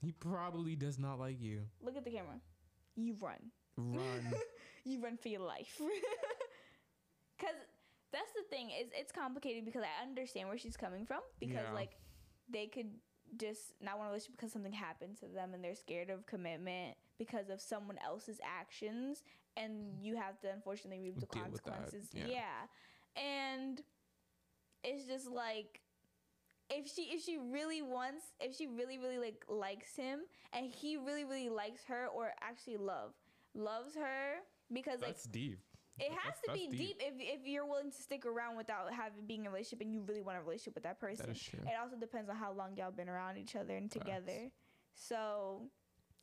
He 0.00 0.12
probably 0.12 0.74
does 0.74 0.98
not 0.98 1.20
like 1.20 1.40
you. 1.40 1.60
look 1.80 1.96
at 1.96 2.04
the 2.04 2.10
camera. 2.10 2.40
You 2.96 3.14
run. 3.20 3.38
Run. 3.76 4.34
run 5.02 5.16
for 5.16 5.28
your 5.28 5.40
life. 5.40 5.80
Cause 7.40 7.56
that's 8.12 8.32
the 8.34 8.42
thing 8.54 8.70
is 8.70 8.88
it's 8.94 9.10
complicated 9.12 9.64
because 9.64 9.82
I 9.82 10.02
understand 10.06 10.48
where 10.48 10.58
she's 10.58 10.76
coming 10.76 11.06
from 11.06 11.20
because 11.40 11.64
Yeah. 11.64 11.72
like 11.72 11.96
they 12.48 12.66
could 12.66 12.90
just 13.36 13.72
not 13.80 13.96
want 13.96 14.08
a 14.08 14.10
relationship 14.10 14.36
because 14.36 14.52
something 14.52 14.72
happened 14.72 15.16
to 15.20 15.26
them 15.26 15.54
and 15.54 15.64
they're 15.64 15.74
scared 15.74 16.10
of 16.10 16.26
commitment 16.26 16.96
because 17.18 17.48
of 17.48 17.60
someone 17.60 17.96
else's 18.04 18.38
actions 18.44 19.22
and 19.56 20.02
you 20.02 20.16
have 20.16 20.38
to 20.40 20.50
unfortunately 20.52 21.02
reap 21.02 21.18
the 21.20 21.26
Deal 21.26 21.42
consequences. 21.42 22.08
yeah. 22.12 22.26
yeah. 22.26 23.20
And 23.22 23.80
it's 24.84 25.06
just 25.06 25.30
like 25.30 25.80
if 26.70 26.86
she 26.92 27.02
if 27.04 27.22
she 27.24 27.38
really 27.38 27.82
wants 27.82 28.24
if 28.40 28.54
she 28.56 28.66
really 28.66 28.98
really 28.98 29.18
like 29.18 29.44
likes 29.48 29.96
him 29.96 30.20
and 30.52 30.66
he 30.70 30.96
really 30.96 31.24
really 31.24 31.48
likes 31.48 31.82
her 31.86 32.06
or 32.14 32.32
actually 32.42 32.76
love 32.76 33.12
loves 33.54 33.94
her 33.94 34.36
because 34.72 35.00
like 35.00 35.18
deep. 35.30 35.58
it 35.98 36.10
has 36.10 36.34
That's- 36.40 36.40
to 36.46 36.52
be 36.52 36.66
that's 36.66 36.78
deep, 36.78 36.96
if, 37.00 37.14
if 37.18 37.46
you're 37.46 37.66
willing 37.66 37.90
to 37.90 38.02
stick 38.02 38.26
around 38.26 38.56
without 38.56 38.92
having 38.92 39.26
being 39.26 39.40
in 39.40 39.46
a 39.46 39.50
relationship 39.50 39.80
and 39.82 39.92
you 39.92 40.02
really 40.06 40.22
want 40.22 40.38
a 40.38 40.40
relationship 40.40 40.74
with 40.74 40.84
that 40.84 41.00
person. 41.00 41.26
That 41.26 41.36
is 41.36 41.42
true. 41.42 41.60
It 41.64 41.74
also 41.80 41.96
depends 41.96 42.30
on 42.30 42.36
how 42.36 42.52
long 42.52 42.76
y'all 42.76 42.90
been 42.90 43.08
around 43.08 43.38
each 43.38 43.56
other 43.56 43.76
and 43.76 43.90
together. 43.90 44.50
So 44.94 45.70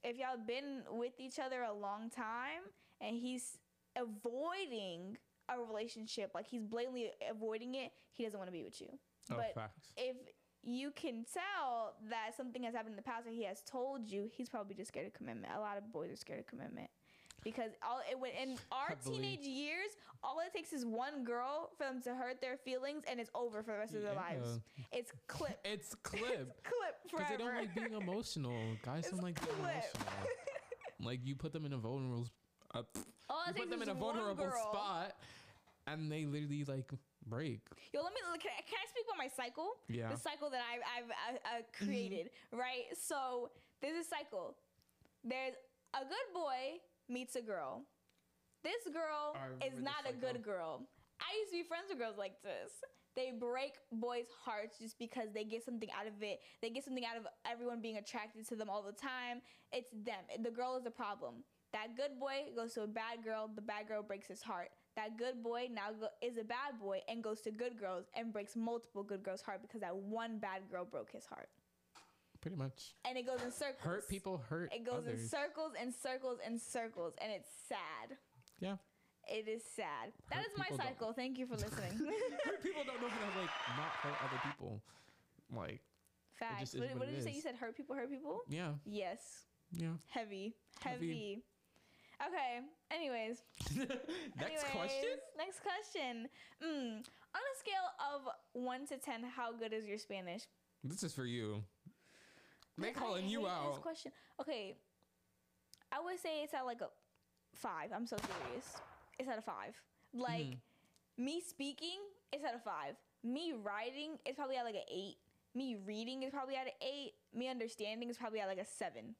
if 0.03 0.17
y'all 0.17 0.37
been 0.45 0.83
with 0.89 1.13
each 1.19 1.39
other 1.39 1.63
a 1.63 1.73
long 1.73 2.09
time 2.09 2.63
and 3.01 3.15
he's 3.15 3.57
avoiding 3.95 5.17
a 5.49 5.59
relationship, 5.59 6.31
like 6.33 6.47
he's 6.47 6.63
blatantly 6.63 7.09
avoiding 7.29 7.75
it, 7.75 7.91
he 8.13 8.23
doesn't 8.23 8.37
want 8.39 8.47
to 8.47 8.51
be 8.51 8.63
with 8.63 8.79
you. 8.81 8.87
Oh, 9.31 9.35
but 9.35 9.53
facts. 9.53 9.93
if 9.97 10.15
you 10.63 10.91
can 10.91 11.25
tell 11.31 11.95
that 12.09 12.35
something 12.35 12.63
has 12.63 12.73
happened 12.73 12.93
in 12.93 12.97
the 12.97 13.01
past 13.01 13.25
or 13.27 13.31
he 13.31 13.45
has 13.45 13.61
told 13.61 14.09
you, 14.09 14.29
he's 14.31 14.49
probably 14.49 14.75
just 14.75 14.89
scared 14.89 15.07
of 15.07 15.13
commitment. 15.13 15.53
A 15.55 15.59
lot 15.59 15.77
of 15.77 15.91
boys 15.91 16.11
are 16.11 16.15
scared 16.15 16.39
of 16.39 16.47
commitment. 16.47 16.89
Because 17.43 17.71
all 17.83 17.99
it 18.09 18.19
went 18.19 18.33
in 18.41 18.57
our 18.71 18.95
teenage 19.05 19.45
years, 19.45 19.91
all 20.23 20.39
it 20.45 20.53
takes 20.55 20.73
is 20.73 20.85
one 20.85 21.23
girl 21.23 21.69
for 21.77 21.83
them 21.85 22.01
to 22.03 22.15
hurt 22.15 22.41
their 22.41 22.57
feelings 22.57 23.03
and 23.09 23.19
it's 23.19 23.29
over 23.33 23.63
for 23.63 23.71
the 23.71 23.77
rest 23.77 23.95
of 23.95 24.03
their 24.03 24.13
lives. 24.13 24.59
It's 24.91 25.11
clip. 25.27 25.59
It's 25.65 25.93
It's 25.93 25.95
clip. 26.03 26.63
clip 26.63 26.95
Because 27.03 27.25
they 27.29 27.37
don't 27.37 27.55
like 27.55 27.73
being 27.75 27.93
emotional. 27.93 28.57
Guys 28.83 29.05
It's 29.05 29.11
don't 29.11 29.23
like 29.23 29.39
being 29.45 29.57
emotional. 29.59 30.07
like 31.03 31.19
you 31.23 31.35
put 31.35 31.53
them 31.53 31.65
in 31.65 31.73
a 31.73 31.77
vulnerable, 31.77 32.27
uh, 32.73 32.83
all 33.29 33.43
you 33.47 33.53
put 33.53 33.69
them 33.69 33.81
in 33.81 33.89
a 33.89 33.93
vulnerable 33.93 34.51
spot, 34.51 35.15
and 35.87 36.11
they 36.11 36.25
literally 36.25 36.63
like 36.65 36.91
break. 37.27 37.61
Yo, 37.93 38.01
let 38.01 38.13
me. 38.13 38.19
Can 38.39 38.51
I, 38.57 38.61
can 38.61 38.77
I 38.79 38.87
speak 38.89 39.05
about 39.07 39.17
my 39.17 39.27
cycle? 39.27 39.77
Yeah. 39.87 40.09
The 40.09 40.17
cycle 40.17 40.49
that 40.49 40.61
I've, 40.61 40.81
I've 40.81 41.11
I, 41.11 41.57
I 41.57 41.61
created, 41.71 42.29
mm-hmm. 42.51 42.59
right? 42.59 42.85
So 42.99 43.49
there's 43.81 44.05
a 44.05 44.07
cycle. 44.07 44.55
There's 45.23 45.55
a 45.93 46.03
good 46.03 46.29
boy 46.33 46.79
meets 47.09 47.35
a 47.35 47.41
girl. 47.41 47.83
This 48.63 48.93
girl 48.93 49.35
is 49.65 49.81
not 49.81 50.03
a 50.07 50.13
good 50.13 50.43
girl. 50.43 50.83
I 51.19 51.37
used 51.39 51.51
to 51.51 51.57
be 51.57 51.63
friends 51.63 51.85
with 51.89 51.99
girls 51.99 52.17
like 52.17 52.41
this. 52.43 52.71
They 53.15 53.31
break 53.37 53.73
boys' 53.91 54.31
hearts 54.43 54.77
just 54.79 54.97
because 54.99 55.29
they 55.33 55.43
get 55.43 55.65
something 55.65 55.89
out 55.97 56.07
of 56.07 56.21
it. 56.21 56.39
They 56.61 56.69
get 56.69 56.85
something 56.85 57.05
out 57.05 57.17
of 57.17 57.27
everyone 57.45 57.81
being 57.81 57.97
attracted 57.97 58.47
to 58.47 58.55
them 58.55 58.69
all 58.69 58.83
the 58.83 58.93
time. 58.93 59.41
It's 59.71 59.89
them. 59.91 60.23
The 60.43 60.51
girl 60.51 60.77
is 60.77 60.83
the 60.83 60.91
problem. 60.91 61.43
That 61.73 61.95
good 61.95 62.19
boy 62.19 62.49
goes 62.55 62.73
to 62.73 62.83
a 62.83 62.87
bad 62.87 63.23
girl. 63.23 63.49
The 63.53 63.61
bad 63.61 63.87
girl 63.87 64.03
breaks 64.03 64.27
his 64.27 64.41
heart. 64.41 64.69
That 64.95 65.17
good 65.17 65.43
boy 65.43 65.67
now 65.71 65.91
go, 65.99 66.07
is 66.21 66.37
a 66.37 66.43
bad 66.43 66.79
boy 66.81 67.01
and 67.07 67.23
goes 67.23 67.41
to 67.41 67.51
good 67.51 67.77
girls 67.79 68.05
and 68.15 68.33
breaks 68.33 68.55
multiple 68.55 69.03
good 69.03 69.23
girls' 69.23 69.41
heart 69.41 69.61
because 69.61 69.81
that 69.81 69.95
one 69.95 70.39
bad 70.39 70.63
girl 70.71 70.85
broke 70.85 71.11
his 71.11 71.25
heart. 71.25 71.49
Pretty 72.41 72.55
much. 72.57 72.93
And 73.05 73.17
it 73.17 73.25
goes 73.27 73.41
in 73.43 73.51
circles. 73.51 73.81
Hurt 73.83 74.07
people 74.09 74.37
hurt 74.49 74.71
It 74.73 74.85
goes 74.85 75.07
in 75.07 75.17
circles 75.27 75.73
and 75.79 75.93
circles 75.93 76.39
and 76.45 76.59
circles, 76.59 77.13
and 77.21 77.31
it's 77.31 77.49
sad. 77.67 78.17
yeah. 78.59 78.75
It 79.27 79.47
is 79.47 79.61
sad. 79.75 80.11
That 80.31 80.37
Hurt 80.39 80.47
is 80.47 80.57
my 80.57 80.63
people 80.65 80.77
don't- 80.77 80.87
cycle. 80.87 81.13
Thank 81.13 81.37
you 81.37 81.45
for 81.45 81.53
listening. 81.65 81.91
hurt 82.45 82.63
people 82.63 82.83
don't 82.85 82.99
know 83.01 83.09
how 83.09 83.29
to 83.29 83.39
like 83.39 83.49
not 83.77 83.91
hurt 84.01 84.15
other 84.23 84.41
people. 84.49 84.81
Like 85.55 85.81
Facts. 86.33 86.73
What, 86.73 86.87
what 86.89 86.99
what 86.99 87.07
did 87.09 87.15
you 87.17 87.21
say? 87.21 87.31
You 87.33 87.41
said 87.41 87.55
hurt 87.55 87.75
people, 87.75 87.95
hurt 87.95 88.09
people? 88.09 88.39
yeah, 88.49 88.71
Yes. 88.85 89.45
yeah. 89.71 89.89
Heavy. 90.07 90.55
Heavy. 90.79 91.07
Heavy. 91.09 91.43
Okay. 92.27 92.59
Anyways. 92.91 93.43
Next 93.75 93.83
Anyways, 94.41 94.63
question. 94.71 95.09
Next 95.37 95.59
question. 95.61 96.27
Mm. 96.63 96.97
On 97.35 97.41
a 97.41 97.55
scale 97.59 97.87
of 98.15 98.21
1 98.53 98.87
to 98.87 98.97
10, 98.97 99.23
how 99.35 99.51
good 99.53 99.73
is 99.73 99.85
your 99.85 99.97
Spanish? 99.97 100.43
This 100.83 101.03
is 101.03 101.13
for 101.13 101.25
you. 101.25 101.63
They 102.81 102.91
calling 102.91 103.27
you 103.27 103.39
hate 103.41 103.45
This 103.47 103.75
out. 103.75 103.81
question. 103.81 104.11
Okay. 104.39 104.75
I 105.91 105.99
would 105.99 106.19
say 106.19 106.43
it's 106.43 106.53
at 106.53 106.65
like 106.65 106.81
a 106.81 106.89
5. 107.55 107.91
I'm 107.93 108.05
so 108.05 108.17
serious. 108.17 108.75
It's 109.17 109.27
at 109.29 109.37
a 109.37 109.41
5. 109.41 109.75
Like, 110.13 110.45
Mhm. 110.45 110.59
me 111.17 111.41
speaking, 111.41 111.99
it's 112.31 112.43
at 112.43 112.55
a 112.55 112.59
5. 112.59 112.95
Me 113.23 113.53
writing, 113.53 114.17
it's 114.25 114.35
probably 114.37 114.55
at 114.55 114.65
like 114.65 114.75
an 114.75 114.85
8. 114.87 115.17
Me 115.55 115.75
reading 115.75 116.23
is 116.23 116.31
probably 116.31 116.55
at 116.55 116.67
an 116.67 116.73
eight. 116.79 117.15
Me 117.33 117.47
understanding 117.47 118.07
is 118.09 118.17
probably 118.17 118.39
at 118.39 118.47
like 118.47 118.59
a 118.59 118.65
seven. 118.65 119.15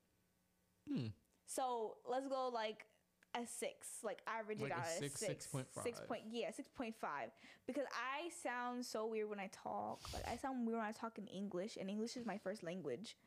Hmm. 0.87 1.07
So 1.47 1.97
let's 2.07 2.27
go 2.27 2.49
like 2.49 2.85
a 3.33 3.45
six, 3.47 4.03
like 4.03 4.21
average 4.27 4.59
Like 4.61 4.71
it 4.71 4.75
a 4.75 4.77
out 4.79 4.85
at 4.85 4.91
six, 4.99 5.19
six, 5.19 5.47
6.5. 5.47 5.83
six 5.83 5.99
point, 6.01 6.21
yeah, 6.29 6.51
six 6.51 6.69
point 6.69 6.95
five. 6.95 7.31
Because 7.65 7.85
I 7.91 8.29
sound 8.29 8.85
so 8.85 9.07
weird 9.07 9.27
when 9.27 9.39
I 9.39 9.47
talk. 9.51 10.01
Like 10.13 10.27
I 10.27 10.37
sound 10.37 10.67
weird 10.67 10.77
when 10.79 10.87
I 10.87 10.91
talk 10.91 11.17
in 11.17 11.25
English, 11.27 11.77
and 11.77 11.89
English 11.89 12.15
is 12.15 12.25
my 12.27 12.37
first 12.37 12.61
language. 12.63 13.17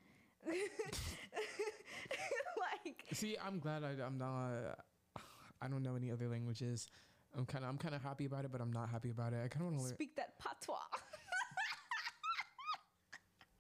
like 2.84 3.04
See, 3.12 3.36
I'm 3.44 3.58
glad 3.58 3.84
I, 3.84 3.90
I'm 4.04 4.18
not. 4.18 4.78
I 5.60 5.68
don't 5.68 5.82
know 5.82 5.96
any 5.96 6.10
other 6.10 6.28
languages. 6.28 6.88
I'm 7.36 7.46
kind 7.46 7.64
of 7.64 7.70
I'm 7.70 7.78
kind 7.78 7.94
of 7.94 8.02
happy 8.02 8.26
about 8.26 8.44
it, 8.44 8.52
but 8.52 8.60
I'm 8.60 8.72
not 8.72 8.88
happy 8.90 9.10
about 9.10 9.32
it. 9.32 9.40
I 9.44 9.48
kind 9.48 9.62
of 9.62 9.66
want 9.72 9.78
to 9.78 9.82
learn. 9.84 9.94
speak 9.94 10.16
that 10.16 10.38
patois. 10.38 10.76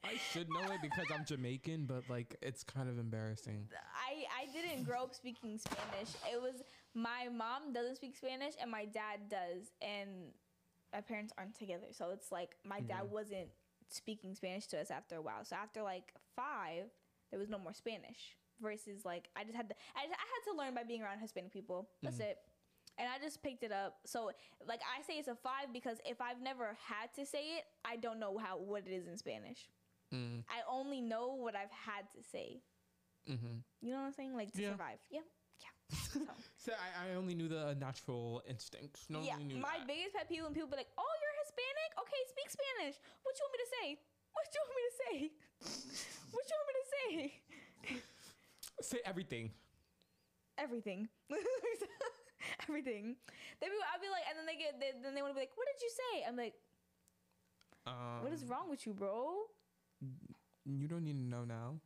I 0.04 0.14
should 0.32 0.48
know 0.50 0.60
it 0.72 0.80
because 0.82 1.06
I'm 1.14 1.24
Jamaican, 1.24 1.86
but 1.86 2.02
like 2.10 2.36
it's 2.42 2.64
kind 2.64 2.88
of 2.88 2.98
embarrassing. 2.98 3.68
I 3.94 4.24
I 4.42 4.46
didn't 4.52 4.84
grow 4.84 5.04
up 5.04 5.14
speaking 5.14 5.58
Spanish. 5.58 6.10
It 6.32 6.40
was 6.42 6.62
my 6.94 7.28
mom 7.32 7.72
doesn't 7.72 7.96
speak 7.96 8.16
Spanish 8.16 8.54
and 8.60 8.70
my 8.70 8.84
dad 8.84 9.28
does, 9.30 9.70
and 9.80 10.10
my 10.92 11.00
parents 11.00 11.32
aren't 11.38 11.54
together. 11.54 11.86
So 11.92 12.10
it's 12.10 12.30
like 12.32 12.56
my 12.64 12.80
dad 12.80 13.04
Mhm. 13.04 13.10
wasn't 13.10 13.48
speaking 13.88 14.34
Spanish 14.34 14.66
to 14.68 14.80
us 14.80 14.90
after 14.90 15.16
a 15.16 15.22
while. 15.22 15.44
So 15.44 15.54
after 15.56 15.82
like 15.82 16.12
five, 16.36 16.84
there 17.30 17.38
was 17.40 17.48
no 17.48 17.58
more 17.58 17.72
Spanish. 17.74 18.36
Versus 18.60 19.04
like 19.04 19.28
I 19.34 19.42
just 19.42 19.56
had 19.56 19.68
to 19.70 19.74
I, 19.96 20.06
just, 20.06 20.14
I 20.14 20.22
had 20.22 20.52
to 20.52 20.56
learn 20.56 20.72
by 20.74 20.84
being 20.84 21.02
around 21.02 21.18
Hispanic 21.18 21.50
people. 21.52 21.88
That's 22.02 22.18
Mhm. 22.18 22.30
it. 22.30 22.38
And 22.98 23.08
I 23.08 23.18
just 23.18 23.42
picked 23.42 23.64
it 23.64 23.72
up. 23.72 23.98
So 24.06 24.30
like 24.68 24.80
I 24.86 25.02
say 25.02 25.14
it's 25.18 25.26
a 25.26 25.34
five 25.34 25.72
because 25.72 25.98
if 26.06 26.20
I've 26.20 26.40
never 26.40 26.76
had 26.78 27.12
to 27.16 27.26
say 27.26 27.56
it, 27.58 27.64
I 27.84 27.96
don't 27.96 28.20
know 28.20 28.38
how 28.38 28.58
what 28.58 28.86
it 28.86 28.92
is 28.92 29.08
in 29.08 29.16
Spanish. 29.18 29.68
Mm, 30.14 30.44
I 30.48 30.60
only 30.70 31.00
know 31.00 31.34
what 31.34 31.56
I've 31.56 31.72
had 31.72 32.04
to 32.14 32.22
say. 32.22 32.62
hmm 33.26 33.64
You 33.80 33.90
know 33.90 33.98
what 34.00 34.06
I'm 34.06 34.12
saying? 34.12 34.36
Like 34.36 34.52
to 34.52 34.62
Yeah. 34.62 34.70
survive. 34.72 35.00
Yeah. 35.10 35.26
Yeah. 35.58 35.74
So, 36.12 36.20
So 36.58 36.72
I, 36.78 37.08
I 37.10 37.14
only 37.14 37.34
knew 37.34 37.48
the 37.48 37.74
natural 37.80 38.42
instincts. 38.46 39.06
No 39.08 39.22
yeah. 39.22 39.38
one 39.38 39.48
knew 39.48 39.56
My 39.56 39.78
that. 39.78 39.88
biggest 39.88 40.14
pet 40.14 40.28
peeve 40.28 40.44
when 40.44 40.52
people 40.54 40.68
be 40.68 40.76
like, 40.76 40.92
"Oh, 40.96 41.12
you're 41.20 41.36
Hispanic? 41.42 41.90
Okay, 41.98 42.20
speak 42.30 42.48
Spanish. 42.52 42.96
What 43.24 43.34
you 43.34 43.42
want 43.42 43.52
me 43.56 43.60
to 43.64 43.70
say? 43.80 43.86
What 44.32 44.46
you 44.52 44.60
want 44.64 44.74
me 44.76 44.82
to 44.88 44.96
say? 45.02 45.16
what 46.32 46.44
you 46.48 46.56
want 46.58 46.68
me 46.68 46.74
to 46.80 46.88
say? 46.92 47.10
Say 48.80 48.98
everything. 49.04 49.50
Everything. 50.58 51.08
Everything. 52.68 53.16
Be, 53.60 53.66
I'll 53.66 54.00
be 54.02 54.10
like, 54.10 54.26
and 54.28 54.36
then 54.38 54.46
they 54.46 54.56
get, 54.58 54.78
they, 54.80 54.90
then 55.02 55.14
they 55.14 55.22
want 55.22 55.32
to 55.32 55.38
be 55.38 55.42
like, 55.46 55.54
"What 55.54 55.66
did 55.70 55.78
you 55.80 55.90
say?" 55.90 56.24
I'm 56.26 56.36
like, 56.36 56.54
Um, 57.86 58.22
"What 58.22 58.32
is 58.32 58.44
wrong 58.44 58.68
with 58.68 58.84
you, 58.86 58.92
bro?" 58.92 59.46
You 60.66 60.88
don't 60.88 61.04
need 61.04 61.18
to 61.18 61.26
know 61.26 61.44
now. 61.44 61.78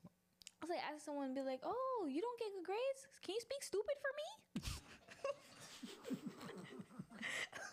I 0.60 0.64
was 0.64 0.70
like, 0.70 0.80
ask 0.88 1.04
someone, 1.04 1.34
be 1.34 1.42
like, 1.42 1.60
"Oh, 1.64 2.08
you 2.08 2.20
don't 2.24 2.38
get 2.40 2.48
good 2.56 2.64
grades? 2.64 3.06
Can 3.22 3.34
you 3.36 3.40
speak 3.40 3.62
stupid 3.62 3.96
for 4.00 4.12
me?" 4.16 4.28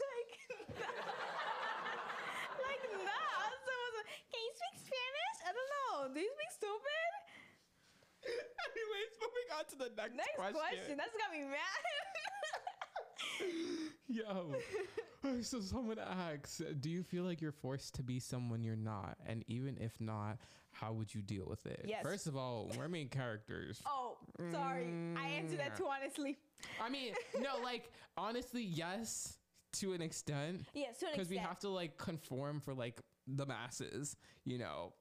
like, 0.04 0.32
like, 2.60 2.84
nah. 3.08 3.40
Someone's 3.64 3.98
like, 4.04 4.12
"Can 4.32 4.44
Spanish?" 4.93 5.38
I 5.43 5.51
don't 5.51 5.71
know. 5.73 6.13
Do 6.13 6.19
you 6.21 6.29
speak 6.38 6.51
stupid? 6.53 7.12
Anyways, 8.69 9.12
moving 9.19 9.49
on 9.58 9.65
to 9.73 9.75
the 9.75 9.89
next, 9.97 10.15
Next 10.15 10.38
question. 10.38 10.97
That's 10.97 11.17
got 11.17 11.32
me 11.34 11.43
mad. 11.49 11.82
Yo. 14.08 14.56
so 15.41 15.60
someone 15.60 15.99
asks, 15.99 16.62
do 16.79 16.89
you 16.89 17.03
feel 17.03 17.23
like 17.23 17.41
you're 17.41 17.51
forced 17.51 17.95
to 17.95 18.03
be 18.03 18.19
someone 18.19 18.63
you're 18.63 18.75
not? 18.75 19.17
And 19.25 19.43
even 19.47 19.77
if 19.79 19.99
not, 19.99 20.38
how 20.71 20.93
would 20.93 21.13
you 21.13 21.21
deal 21.21 21.45
with 21.47 21.65
it? 21.65 21.86
Yes. 21.88 22.03
First 22.03 22.27
of 22.27 22.36
all, 22.36 22.71
we're 22.77 22.88
main 22.88 23.10
characters. 23.10 23.82
oh, 23.86 24.17
sorry. 24.51 24.88
I 25.17 25.27
answered 25.27 25.60
that 25.60 25.75
too 25.75 25.84
mm. 25.84 25.91
honestly. 26.01 26.38
I 26.82 26.89
mean, 26.89 27.13
no, 27.39 27.62
like 27.63 27.91
honestly, 28.17 28.63
yes, 28.63 29.38
to 29.73 29.93
an 29.93 30.01
extent. 30.01 30.65
Yes, 30.73 30.99
to 30.99 31.08
an 31.08 31.12
Because 31.13 31.29
we 31.29 31.38
have 31.38 31.60
to 31.60 31.69
like 31.69 31.97
conform 31.97 32.60
for 32.60 32.73
like 32.73 32.99
the 33.28 33.46
masses, 33.46 34.16
you 34.46 34.58
know. 34.58 34.94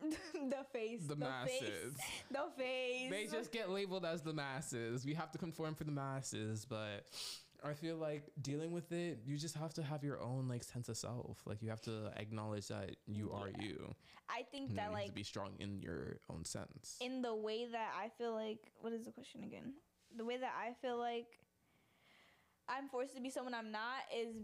the 0.00 0.64
face. 0.72 1.00
The 1.06 1.14
Face, 1.14 1.18
masses. 1.18 1.94
the 2.30 2.44
face. 2.56 3.10
They 3.10 3.26
just 3.30 3.52
get 3.52 3.68
labeled 3.70 4.04
as 4.04 4.22
the 4.22 4.32
masses. 4.32 5.04
We 5.04 5.14
have 5.14 5.30
to 5.32 5.38
conform 5.38 5.74
for 5.74 5.84
the 5.84 5.92
masses, 5.92 6.64
but 6.64 7.04
I 7.62 7.74
feel 7.74 7.96
like 7.96 8.24
dealing 8.40 8.72
with 8.72 8.90
it, 8.92 9.20
you 9.26 9.36
just 9.36 9.56
have 9.56 9.74
to 9.74 9.82
have 9.82 10.02
your 10.02 10.18
own 10.22 10.48
like 10.48 10.64
sense 10.64 10.88
of 10.88 10.96
self. 10.96 11.38
Like 11.44 11.60
you 11.62 11.68
have 11.68 11.82
to 11.82 12.10
acknowledge 12.16 12.68
that 12.68 12.96
you 13.06 13.30
are 13.32 13.48
Yeah. 13.48 13.62
you. 13.62 13.94
I 14.30 14.44
think 14.50 14.70
that 14.70 14.74
you 14.74 14.80
have 14.84 14.92
like 14.92 15.06
to 15.08 15.12
be 15.12 15.22
strong 15.22 15.50
in 15.58 15.80
your 15.82 16.16
own 16.30 16.44
sense. 16.46 16.96
in 17.02 17.20
the 17.20 17.34
way 17.34 17.66
that 17.70 17.92
I 18.00 18.08
feel 18.16 18.32
like 18.32 18.72
what 18.80 18.92
is 18.94 19.04
the 19.04 19.12
question 19.12 19.42
again? 19.42 19.74
The 20.16 20.24
way 20.24 20.38
that 20.38 20.52
I 20.58 20.72
feel 20.80 20.96
like 20.98 21.26
I'm 22.68 22.88
forced 22.88 23.14
to 23.16 23.20
be 23.20 23.28
someone 23.30 23.52
I'm 23.52 23.70
not 23.72 24.02
is 24.16 24.34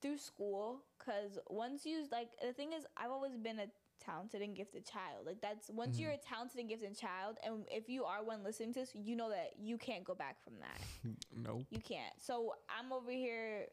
through 0.00 0.18
school 0.18 0.84
cuz 0.98 1.38
once 1.48 1.84
you 1.84 2.06
like 2.10 2.30
the 2.40 2.52
thing 2.52 2.72
is 2.72 2.86
I've 2.96 3.10
always 3.10 3.36
been 3.36 3.58
a 3.58 3.66
talented 4.00 4.42
and 4.42 4.56
gifted 4.56 4.84
child. 4.84 5.26
Like 5.26 5.40
that's 5.40 5.70
once 5.70 5.98
you're 5.98 6.10
a 6.10 6.18
talented 6.18 6.58
and 6.60 6.68
gifted 6.68 6.96
child 6.98 7.38
and 7.44 7.64
if 7.70 7.88
you 7.88 8.04
are 8.04 8.24
one 8.24 8.42
listening 8.42 8.72
to 8.74 8.80
this, 8.80 8.90
you 8.94 9.16
know 9.16 9.30
that 9.30 9.52
you 9.58 9.78
can't 9.78 10.04
go 10.04 10.14
back 10.14 10.42
from 10.42 10.54
that. 10.60 10.80
nope. 11.34 11.66
You 11.70 11.80
can't. 11.80 12.14
So 12.18 12.54
I'm 12.68 12.92
over 12.92 13.10
here. 13.10 13.66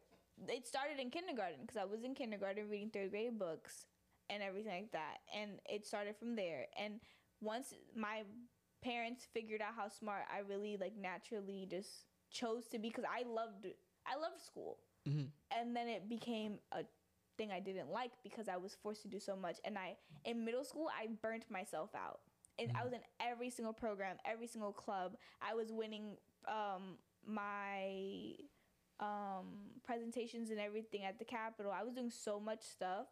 It 0.48 0.66
started 0.66 0.98
in 0.98 1.10
kindergarten 1.10 1.60
because 1.62 1.76
I 1.76 1.84
was 1.84 2.04
in 2.04 2.14
kindergarten 2.14 2.68
reading 2.68 2.90
third 2.90 3.10
grade 3.10 3.38
books 3.38 3.86
and 4.30 4.42
everything 4.42 4.72
like 4.72 4.92
that. 4.92 5.18
And 5.36 5.60
it 5.68 5.86
started 5.86 6.16
from 6.16 6.36
there. 6.36 6.66
And 6.78 7.00
once 7.40 7.74
my 7.94 8.22
parents 8.82 9.26
figured 9.34 9.60
out 9.60 9.74
how 9.76 9.88
smart 9.88 10.22
I 10.34 10.38
really 10.40 10.76
like 10.80 10.96
naturally 10.96 11.66
just 11.70 12.06
chose 12.30 12.66
to 12.68 12.78
be 12.78 12.88
because 12.88 13.04
I 13.04 13.28
loved 13.28 13.66
I 14.06 14.16
loved 14.16 14.40
school. 14.40 14.78
hmm 15.06 15.26
And 15.58 15.74
then 15.74 15.88
it 15.88 16.08
became 16.08 16.58
a 16.72 16.84
thing 17.36 17.50
I 17.50 17.60
didn't 17.60 17.90
like 17.90 18.12
because 18.22 18.48
I 18.48 18.56
was 18.56 18.76
forced 18.82 19.02
to 19.02 19.08
do 19.08 19.18
so 19.18 19.36
much. 19.36 19.56
And 19.64 19.78
I 19.78 19.96
in 20.24 20.44
middle 20.44 20.64
school 20.64 20.88
I 20.88 21.08
burnt 21.22 21.44
myself 21.50 21.90
out. 21.94 22.20
And 22.58 22.70
I 22.78 22.84
was 22.84 22.92
in 22.92 23.00
every 23.20 23.48
single 23.48 23.72
program, 23.72 24.16
every 24.26 24.46
single 24.46 24.72
club. 24.72 25.16
I 25.40 25.54
was 25.54 25.72
winning 25.72 26.16
um, 26.46 26.98
my 27.26 28.34
um, 29.00 29.46
presentations 29.82 30.50
and 30.50 30.60
everything 30.60 31.04
at 31.04 31.18
the 31.18 31.24
Capitol. 31.24 31.72
I 31.72 31.82
was 31.82 31.94
doing 31.94 32.10
so 32.10 32.38
much 32.38 32.62
stuff 32.62 33.06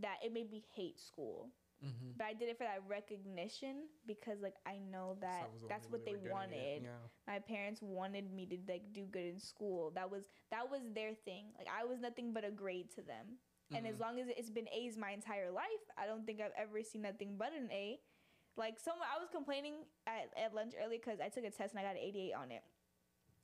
that 0.00 0.16
it 0.24 0.32
made 0.32 0.50
me 0.50 0.62
hate 0.74 1.00
school. 1.00 1.50
Hmm 1.82 2.12
But 2.16 2.26
I 2.26 2.34
did 2.34 2.48
it 2.48 2.58
for 2.58 2.64
that 2.64 2.80
recognition 2.88 3.88
because 4.06 4.40
like 4.40 4.54
I 4.66 4.78
know 4.78 5.16
that 5.20 5.50
that's 5.68 5.90
what 5.90 6.04
they 6.04 6.14
wanted. 6.30 6.82
Yeah. 6.84 7.02
My 7.26 7.38
parents 7.40 7.80
wanted 7.82 8.32
me 8.32 8.46
to 8.46 8.56
like 8.68 8.92
do 8.92 9.04
good 9.10 9.26
in 9.26 9.38
school. 9.40 9.90
That 9.94 10.10
was 10.10 10.24
that 10.50 10.70
was 10.70 10.82
their 10.94 11.14
thing. 11.14 11.46
Like 11.58 11.66
I 11.68 11.84
was 11.84 12.00
nothing 12.00 12.32
but 12.32 12.44
a 12.44 12.50
grade 12.50 12.90
to 12.96 13.02
them. 13.02 13.38
And 13.74 13.86
as 13.86 13.96
Mhm. 13.96 14.00
long 14.00 14.20
as 14.20 14.28
it's 14.28 14.50
been 14.50 14.68
A's 14.68 14.96
my 14.98 15.10
entire 15.12 15.50
life, 15.50 15.84
I 15.96 16.06
don't 16.06 16.24
think 16.26 16.40
I've 16.40 16.52
ever 16.56 16.82
seen 16.82 17.02
nothing 17.02 17.36
but 17.38 17.52
an 17.52 17.70
A. 17.72 17.98
Like 18.56 18.78
someone, 18.78 19.08
I 19.08 19.18
was 19.18 19.30
complaining 19.30 19.86
at, 20.06 20.28
at 20.36 20.54
lunch 20.54 20.74
earlier 20.78 20.98
because 21.02 21.20
I 21.20 21.28
took 21.30 21.44
a 21.44 21.50
test 21.50 21.72
and 21.72 21.80
I 21.80 21.82
got 21.84 21.96
an 21.96 22.04
88 22.04 22.34
on 22.34 22.50
it, 22.52 22.62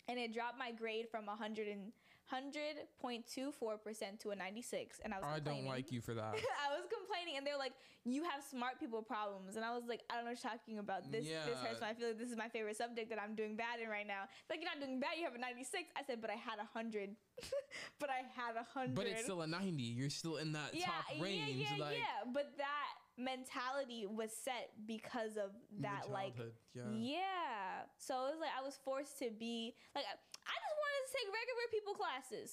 and 0.06 0.18
it 0.18 0.34
dropped 0.34 0.58
my 0.58 0.70
grade 0.70 1.08
from 1.10 1.24
100 1.26 1.66
and 1.66 1.92
100.24 2.32 3.82
percent 3.82 4.20
to 4.20 4.30
a 4.30 4.36
96. 4.36 5.00
And 5.04 5.14
I 5.14 5.18
was 5.18 5.26
I 5.26 5.40
don't 5.40 5.66
like 5.66 5.90
you 5.92 6.00
for 6.00 6.14
that. 6.14 6.34
I 6.64 6.68
was 6.76 6.86
complaining, 6.88 7.36
and 7.36 7.46
they're 7.46 7.58
like, 7.58 7.72
"You 8.04 8.22
have 8.24 8.42
smart 8.44 8.78
people 8.78 9.02
problems," 9.02 9.56
and 9.56 9.64
I 9.64 9.74
was 9.74 9.84
like, 9.88 10.02
"I 10.10 10.16
don't 10.16 10.24
know 10.24 10.32
what 10.32 10.42
you're 10.42 10.50
talking 10.50 10.78
about. 10.78 11.10
This 11.10 11.24
this 11.24 11.58
hurts. 11.60 11.80
my- 11.80 11.90
I 11.90 11.94
feel 11.94 12.08
like 12.08 12.18
this 12.18 12.30
is 12.30 12.36
my 12.36 12.48
favorite 12.48 12.76
subject 12.76 13.10
that 13.10 13.20
I'm 13.20 13.34
doing 13.34 13.56
bad 13.56 13.80
in 13.80 13.88
right 13.88 14.06
now." 14.06 14.24
It's 14.24 14.50
Like 14.50 14.60
you're 14.60 14.70
not 14.70 14.80
doing 14.80 15.00
bad. 15.00 15.16
You 15.18 15.24
have 15.24 15.34
a 15.34 15.38
96. 15.38 15.90
I 15.96 16.02
said, 16.04 16.20
"But 16.20 16.30
I 16.30 16.36
had 16.36 16.58
a 16.58 16.68
hundred. 16.72 17.16
but 18.00 18.10
I 18.10 18.26
had 18.34 18.56
a 18.56 18.64
hundred. 18.64 18.94
but 18.94 19.06
it's 19.06 19.24
still 19.24 19.42
a 19.42 19.46
90. 19.46 19.82
You're 19.82 20.10
still 20.10 20.36
in 20.36 20.52
that 20.52 20.74
yeah, 20.74 20.86
top 20.86 21.20
range. 21.20 21.56
yeah, 21.56 21.76
yeah, 21.76 21.84
like 21.84 21.96
yeah. 21.96 22.32
But 22.32 22.56
that 22.58 22.92
mentality 23.18 24.06
was 24.06 24.30
set 24.32 24.70
because 24.86 25.36
of 25.36 25.50
that, 25.80 26.08
like, 26.10 26.36
childhood, 26.36 26.52
yeah. 26.74 27.57
So 27.98 28.26
it 28.26 28.36
was 28.36 28.40
like 28.40 28.54
I 28.56 28.62
was 28.64 28.78
forced 28.82 29.18
to 29.20 29.30
be 29.30 29.74
like 29.94 30.04
I 30.08 30.14
I 30.48 30.54
just 30.56 30.76
wanted 30.80 31.02
to 31.04 31.10
take 31.12 31.28
regular 31.28 31.66
people 31.70 31.94
classes. 31.94 32.50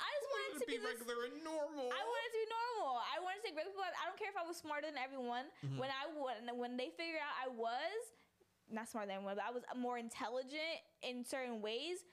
I 0.00 0.08
just 0.16 0.28
wanted 0.32 0.54
to 0.64 0.66
be, 0.70 0.76
this- 0.80 0.88
regular 0.96 1.28
and 1.28 1.36
normal. 1.44 1.92
I 1.92 2.02
wanted 2.02 2.30
to 2.32 2.38
be 2.40 2.48
normal. 2.48 2.92
I 3.04 3.16
wanted 3.20 3.38
to 3.42 3.44
take 3.50 3.56
regular 3.58 3.74
people. 3.76 3.84
I 4.00 4.04
don't 4.08 4.16
care 4.18 4.32
if 4.32 4.38
I 4.40 4.46
was 4.48 4.56
smarter 4.56 4.88
than 4.88 4.96
everyone. 4.96 5.46
Mhm. 5.60 5.76
When 5.76 5.90
I 5.92 6.02
when 6.08 6.38
when 6.56 6.72
they 6.80 6.88
figured 6.96 7.20
out 7.20 7.36
I 7.36 7.48
was 7.52 8.00
not 8.70 8.88
smarter 8.88 9.08
than 9.12 9.16
everyone, 9.20 9.36
but 9.36 9.44
I 9.44 9.52
was 9.52 9.64
more 9.76 9.96
intelligent 10.00 10.80
in 11.02 11.24
certain 11.24 11.60
ways. 11.60 12.04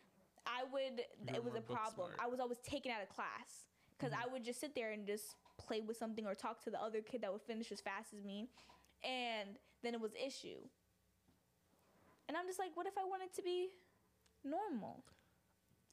I 0.45 0.63
would. 0.69 0.99
You 1.25 1.36
it 1.36 1.43
was 1.43 1.55
a 1.55 1.62
problem. 1.63 2.12
smart. 2.13 2.19
I 2.19 2.27
was 2.27 2.39
always 2.39 2.60
taken 2.60 2.91
out 2.91 3.01
of 3.01 3.10
class 3.10 3.65
because 3.97 4.12
Mhm. 4.13 4.23
I 4.23 4.27
would 4.27 4.43
just 4.43 4.60
sit 4.60 4.75
there 4.75 4.91
and 4.91 5.08
just 5.08 5.36
play 5.58 5.79
with 5.81 5.95
something 5.97 6.25
or 6.27 6.36
talk 6.36 6.62
to 6.65 6.69
the 6.69 6.81
other 6.81 7.01
kid 7.01 7.21
that 7.21 7.31
would 7.31 7.41
finish 7.41 7.71
as 7.71 7.79
fast 7.81 8.13
as 8.13 8.21
me, 8.23 8.49
and 9.03 9.58
then 9.81 9.93
it 9.95 10.01
was 10.01 10.12
issue. 10.15 10.60
And 12.27 12.35
I'm 12.38 12.47
just 12.47 12.59
like, 12.59 12.71
what 12.75 12.88
if 12.88 12.97
I 12.97 13.03
wanted 13.05 13.33
to 13.35 13.41
be 13.41 13.69
normal? 14.43 15.03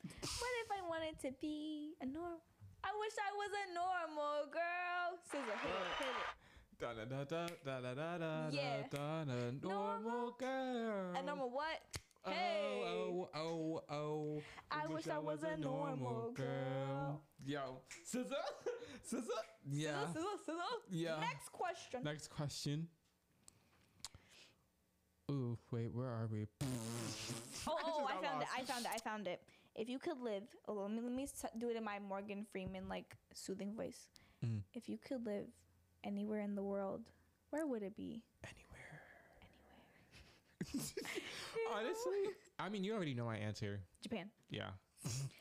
what 0.03 0.53
if 0.65 0.69
I 0.73 0.81
wanted 0.89 1.19
to 1.21 1.31
be 1.41 1.95
a 2.01 2.07
normal? 2.07 2.41
I 2.85 2.91
wish 2.99 3.13
I 3.15 3.31
was 3.37 3.51
a 3.55 3.67
normal 3.75 4.51
girl. 4.51 5.19
SZA, 5.31 5.55
hit 5.63 5.71
it, 5.71 5.99
hit 5.99 6.09
it. 6.09 6.43
Da 6.81 6.93
da 6.95 7.05
da 7.05 7.25
da 7.25 7.47
da 7.65 7.81
da 7.81 7.95
da 7.95 8.19
da 8.19 8.49
Yeah. 8.51 8.83
da 8.91 9.25
da 9.25 9.51
normal 9.63 10.33
girl. 10.39 11.15
A 11.17 11.23
normal 11.23 11.51
what? 11.51 11.81
Oh, 12.25 12.31
oh, 12.31 12.33
hey. 12.33 12.83
Oh 12.85 13.29
oh 13.35 13.83
oh 13.91 13.95
oh. 13.95 14.43
I 14.71 14.87
wish 14.87 15.07
I 15.09 15.19
was 15.19 15.43
a 15.45 15.57
normal 15.57 16.33
girl. 16.33 17.21
Yo, 17.45 17.83
SZA, 18.13 18.35
SZA. 19.13 19.21
Yeah. 19.71 19.91
SZA, 20.13 20.17
SZA, 20.17 20.49
SZA. 20.49 20.61
Yeah. 20.91 21.21
Next 21.21 21.53
question. 21.53 22.03
Next 22.03 22.29
question. 22.29 22.89
Ooh, 25.33 25.57
wait, 25.71 25.95
where 25.95 26.09
are 26.09 26.29
we? 26.31 26.47
Oh, 26.61 26.67
I 27.79 27.83
oh, 27.87 28.01
just 28.01 28.11
I 28.11 28.15
got 28.15 28.23
found 28.23 28.43
it. 28.43 28.49
I 28.55 28.63
found 28.63 28.85
it. 28.85 28.91
I 28.95 28.99
found 28.99 29.27
it. 29.27 29.41
If 29.75 29.89
you 29.89 29.99
could 29.99 30.21
live, 30.21 30.43
oh, 30.69 30.75
let 30.75 30.91
me 30.91 31.01
let 31.01 31.13
me 31.13 31.27
do 31.59 31.71
it 31.71 31.77
in 31.77 31.85
my 31.85 31.99
Morgan 31.99 32.47
Freeman 32.53 32.87
like 32.89 33.17
soothing 33.33 33.75
voice. 33.75 34.09
Mm. 34.45 34.61
If 34.75 34.91
you 34.91 34.99
could 34.99 35.25
live 35.25 35.47
anywhere 36.05 36.41
in 36.41 36.55
the 36.55 36.63
world, 36.63 37.01
where 37.49 37.67
would 37.67 37.83
it 37.83 37.97
be? 37.97 38.23
Anywhere. 38.45 39.01
Honestly, 41.75 42.35
I 42.59 42.69
mean, 42.69 42.85
you 42.85 42.93
already 42.93 43.15
know 43.15 43.25
my 43.25 43.39
answer. 43.39 43.81
Japan. 44.03 44.29
Yeah. 44.51 44.69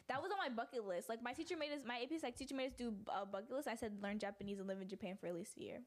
That 0.07 0.21
was 0.21 0.31
on 0.31 0.37
my 0.37 0.49
bucket 0.49 0.87
list. 0.87 1.09
Like 1.09 1.21
my 1.21 1.33
teacher 1.33 1.55
made 1.57 1.71
us, 1.71 1.81
my 1.85 1.99
AP 2.01 2.19
Psych 2.19 2.35
teacher 2.37 2.55
made 2.55 2.67
us 2.67 2.73
do 2.77 2.93
a 3.13 3.25
bucket 3.25 3.51
list. 3.51 3.67
I 3.67 3.75
said 3.75 3.97
learn 4.01 4.19
Japanese 4.19 4.59
and 4.59 4.67
live 4.67 4.81
in 4.81 4.87
Japan 4.87 5.17
for 5.19 5.27
at 5.27 5.35
least 5.35 5.57
a 5.57 5.61
year. 5.61 5.79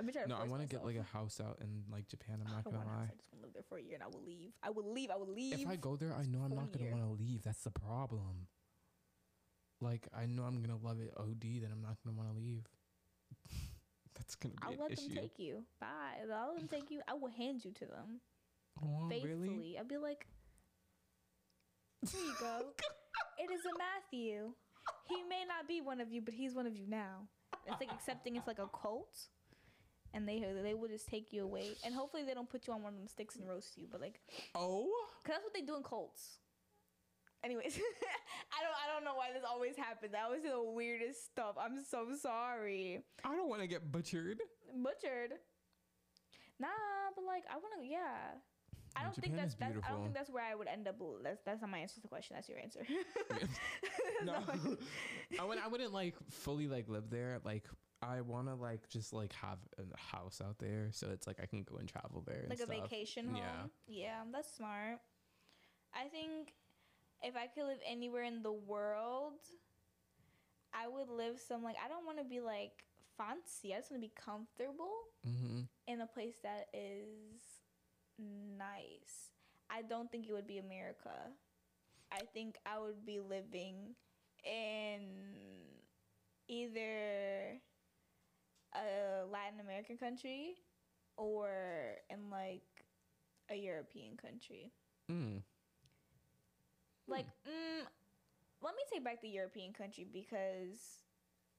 I've 0.00 0.06
been 0.06 0.14
trying 0.14 0.28
No, 0.28 0.36
I 0.36 0.44
want 0.44 0.62
to 0.62 0.68
get 0.68 0.82
like 0.82 0.96
a 0.96 1.02
house 1.02 1.40
out 1.44 1.58
in 1.60 1.84
like 1.92 2.08
Japan. 2.08 2.40
I'm 2.40 2.50
not 2.50 2.64
gonna 2.64 2.78
lie. 2.78 3.12
I 3.12 3.16
just 3.18 3.28
want 3.32 3.42
to 3.42 3.46
live 3.46 3.52
there 3.52 3.62
for 3.68 3.76
a 3.76 3.82
year 3.82 3.94
and 3.94 4.02
I 4.02 4.06
will 4.06 4.24
leave. 4.24 4.52
I 4.62 4.70
will 4.70 4.90
leave. 4.90 5.10
I 5.10 5.16
will 5.16 5.28
leave. 5.28 5.60
If 5.60 5.68
I 5.68 5.76
go 5.76 5.96
there, 5.96 6.14
I 6.14 6.24
know 6.24 6.40
I'm 6.40 6.54
not 6.54 6.72
gonna 6.72 6.90
want 6.90 7.04
to 7.04 7.22
leave. 7.22 7.42
That's 7.42 7.62
the 7.62 7.70
problem. 7.70 8.48
Like 9.82 10.08
I 10.16 10.24
know 10.24 10.44
I'm 10.44 10.62
gonna 10.62 10.78
love 10.78 11.00
it 11.00 11.12
OD, 11.18 11.60
then 11.60 11.68
I'm 11.70 11.82
not 11.82 11.96
gonna 12.02 12.16
want 12.16 12.30
to 12.30 12.34
leave. 12.34 12.64
That's 14.14 14.36
gonna 14.36 14.54
be 14.54 14.62
I'll 14.62 14.88
let 14.88 14.92
issue. 14.92 15.08
them 15.08 15.16
take 15.16 15.38
you. 15.38 15.64
Bye. 15.80 16.24
I'll 16.32 16.54
let 16.54 16.58
them 16.58 16.68
take 16.68 16.90
you. 16.90 17.02
I 17.06 17.12
will 17.12 17.30
hand 17.30 17.62
you 17.62 17.72
to 17.72 17.84
them 17.84 18.20
oh, 18.82 19.08
faithfully. 19.10 19.34
really? 19.34 19.76
I'll 19.78 19.84
be 19.84 19.98
like, 19.98 20.26
here 22.10 22.20
you 22.20 22.34
go. 22.40 22.72
it 23.38 23.50
is 23.52 23.60
a 23.66 23.76
Matthew. 23.76 24.52
He 25.08 25.22
may 25.28 25.44
not 25.46 25.68
be 25.68 25.82
one 25.82 26.00
of 26.00 26.10
you, 26.10 26.22
but 26.22 26.32
he's 26.32 26.54
one 26.54 26.66
of 26.66 26.74
you 26.74 26.86
now. 26.88 27.28
It's 27.66 27.80
like 27.80 27.92
accepting 27.92 28.36
it's 28.36 28.46
like 28.46 28.58
a 28.58 28.68
cult, 28.68 29.28
and 30.14 30.28
they 30.28 30.44
they 30.62 30.74
will 30.74 30.88
just 30.88 31.08
take 31.08 31.32
you 31.32 31.44
away, 31.44 31.70
and 31.84 31.94
hopefully 31.94 32.22
they 32.24 32.34
don't 32.34 32.48
put 32.48 32.66
you 32.66 32.72
on 32.72 32.82
one 32.82 32.92
of 32.94 32.98
them 32.98 33.08
sticks 33.08 33.36
and 33.36 33.48
roast 33.48 33.76
you, 33.76 33.86
but 33.90 34.00
like, 34.00 34.20
Oh, 34.54 34.88
cause 35.24 35.34
that's 35.34 35.44
what 35.44 35.54
they 35.54 35.62
do 35.62 35.76
in 35.76 35.82
cults. 35.82 36.38
Anyways, 37.42 37.76
I 37.78 38.62
don't 38.62 38.74
I 38.74 38.94
don't 38.94 39.04
know 39.04 39.14
why 39.14 39.32
this 39.32 39.44
always 39.48 39.76
happens. 39.76 40.12
That 40.12 40.28
was 40.30 40.42
the 40.42 40.60
weirdest 40.62 41.24
stuff. 41.24 41.56
I'm 41.58 41.82
so 41.82 42.08
sorry. 42.20 43.02
I 43.24 43.34
don't 43.34 43.48
want 43.48 43.62
to 43.62 43.66
get 43.66 43.90
butchered. 43.90 44.38
butchered. 44.74 45.32
Nah, 46.58 46.68
but 47.16 47.24
like 47.24 47.44
I 47.50 47.54
want 47.54 47.80
to. 47.80 47.86
Yeah, 47.86 48.36
I 48.96 49.04
don't 49.04 49.14
think 49.16 49.36
that's, 49.36 49.54
that's 49.54 49.76
I 49.86 49.92
don't 49.92 50.02
think 50.02 50.14
that's 50.14 50.30
where 50.30 50.44
I 50.44 50.54
would 50.54 50.68
end 50.68 50.88
up. 50.88 50.96
That's 51.22 51.40
that's 51.44 51.60
not 51.62 51.70
my 51.70 51.78
answer 51.78 51.94
to 51.94 52.00
the 52.02 52.08
question. 52.08 52.36
That's 52.36 52.48
your 52.48 52.58
answer. 52.58 52.80
no, 54.24 54.32
That's 54.32 54.46
not 54.46 54.48
my- 54.48 54.76
I 55.40 55.44
would. 55.44 55.58
I 55.58 55.68
wouldn't 55.68 55.92
like 55.92 56.14
fully 56.30 56.68
like 56.68 56.88
live 56.88 57.08
there. 57.08 57.40
Like 57.44 57.64
I 58.02 58.20
want 58.22 58.48
to 58.48 58.54
like 58.54 58.88
just 58.88 59.12
like 59.12 59.32
have 59.34 59.58
a 59.78 60.16
house 60.16 60.40
out 60.44 60.58
there, 60.58 60.88
so 60.90 61.08
it's 61.12 61.26
like 61.26 61.38
I 61.42 61.46
can 61.46 61.62
go 61.64 61.76
and 61.76 61.88
travel 61.88 62.22
there. 62.26 62.46
like 62.48 62.58
a 62.60 62.62
stuff. 62.64 62.68
vacation 62.76 63.28
home. 63.28 63.36
Yeah. 63.36 63.66
Yeah, 63.86 64.20
that's 64.32 64.52
smart. 64.54 64.98
I 65.94 66.08
think 66.08 66.54
if 67.22 67.36
I 67.36 67.46
could 67.46 67.64
live 67.66 67.78
anywhere 67.86 68.24
in 68.24 68.42
the 68.42 68.52
world, 68.52 69.34
I 70.72 70.88
would 70.88 71.08
live 71.10 71.38
some 71.46 71.62
like 71.62 71.76
I 71.84 71.88
don't 71.88 72.06
want 72.06 72.18
to 72.18 72.24
be 72.24 72.40
like 72.40 72.84
fancy. 73.18 73.74
I 73.74 73.78
just 73.78 73.90
want 73.90 74.02
to 74.02 74.08
be 74.08 74.14
comfortable 74.16 74.92
Mm-hmm. 75.28 75.60
in 75.86 76.00
a 76.00 76.06
place 76.06 76.36
that 76.42 76.68
is 76.72 77.42
nice. 78.18 79.28
I 79.68 79.82
don't 79.82 80.10
think 80.10 80.26
it 80.28 80.32
would 80.32 80.46
be 80.46 80.56
America. 80.58 81.10
I 82.10 82.20
think 82.32 82.56
I 82.64 82.78
would 82.78 83.04
be 83.04 83.20
living 83.20 83.94
in 84.44 85.02
either 86.48 87.60
a 88.74 89.26
Latin 89.26 89.60
American 89.60 89.96
country 89.96 90.54
or 91.16 91.50
in 92.08 92.30
like 92.30 92.62
a 93.50 93.56
European 93.56 94.16
country. 94.16 94.72
Mm. 95.10 95.42
Like, 97.08 97.26
mm, 97.46 97.82
let 98.62 98.74
me 98.76 98.82
take 98.92 99.04
back 99.04 99.20
the 99.20 99.28
European 99.28 99.72
country 99.72 100.06
because 100.06 101.02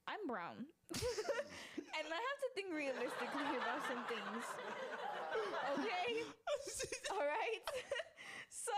I'm 0.08 0.26
brown. 0.26 0.64
and 0.96 2.06
I 2.08 2.20
have 2.20 2.40
to 2.42 2.48
think 2.54 2.72
realistically 2.72 3.52
about 3.60 3.84
some 3.86 4.02
things. 4.08 4.44
Okay? 5.78 6.24
All 7.12 7.26
right. 7.26 7.62
so 8.48 8.72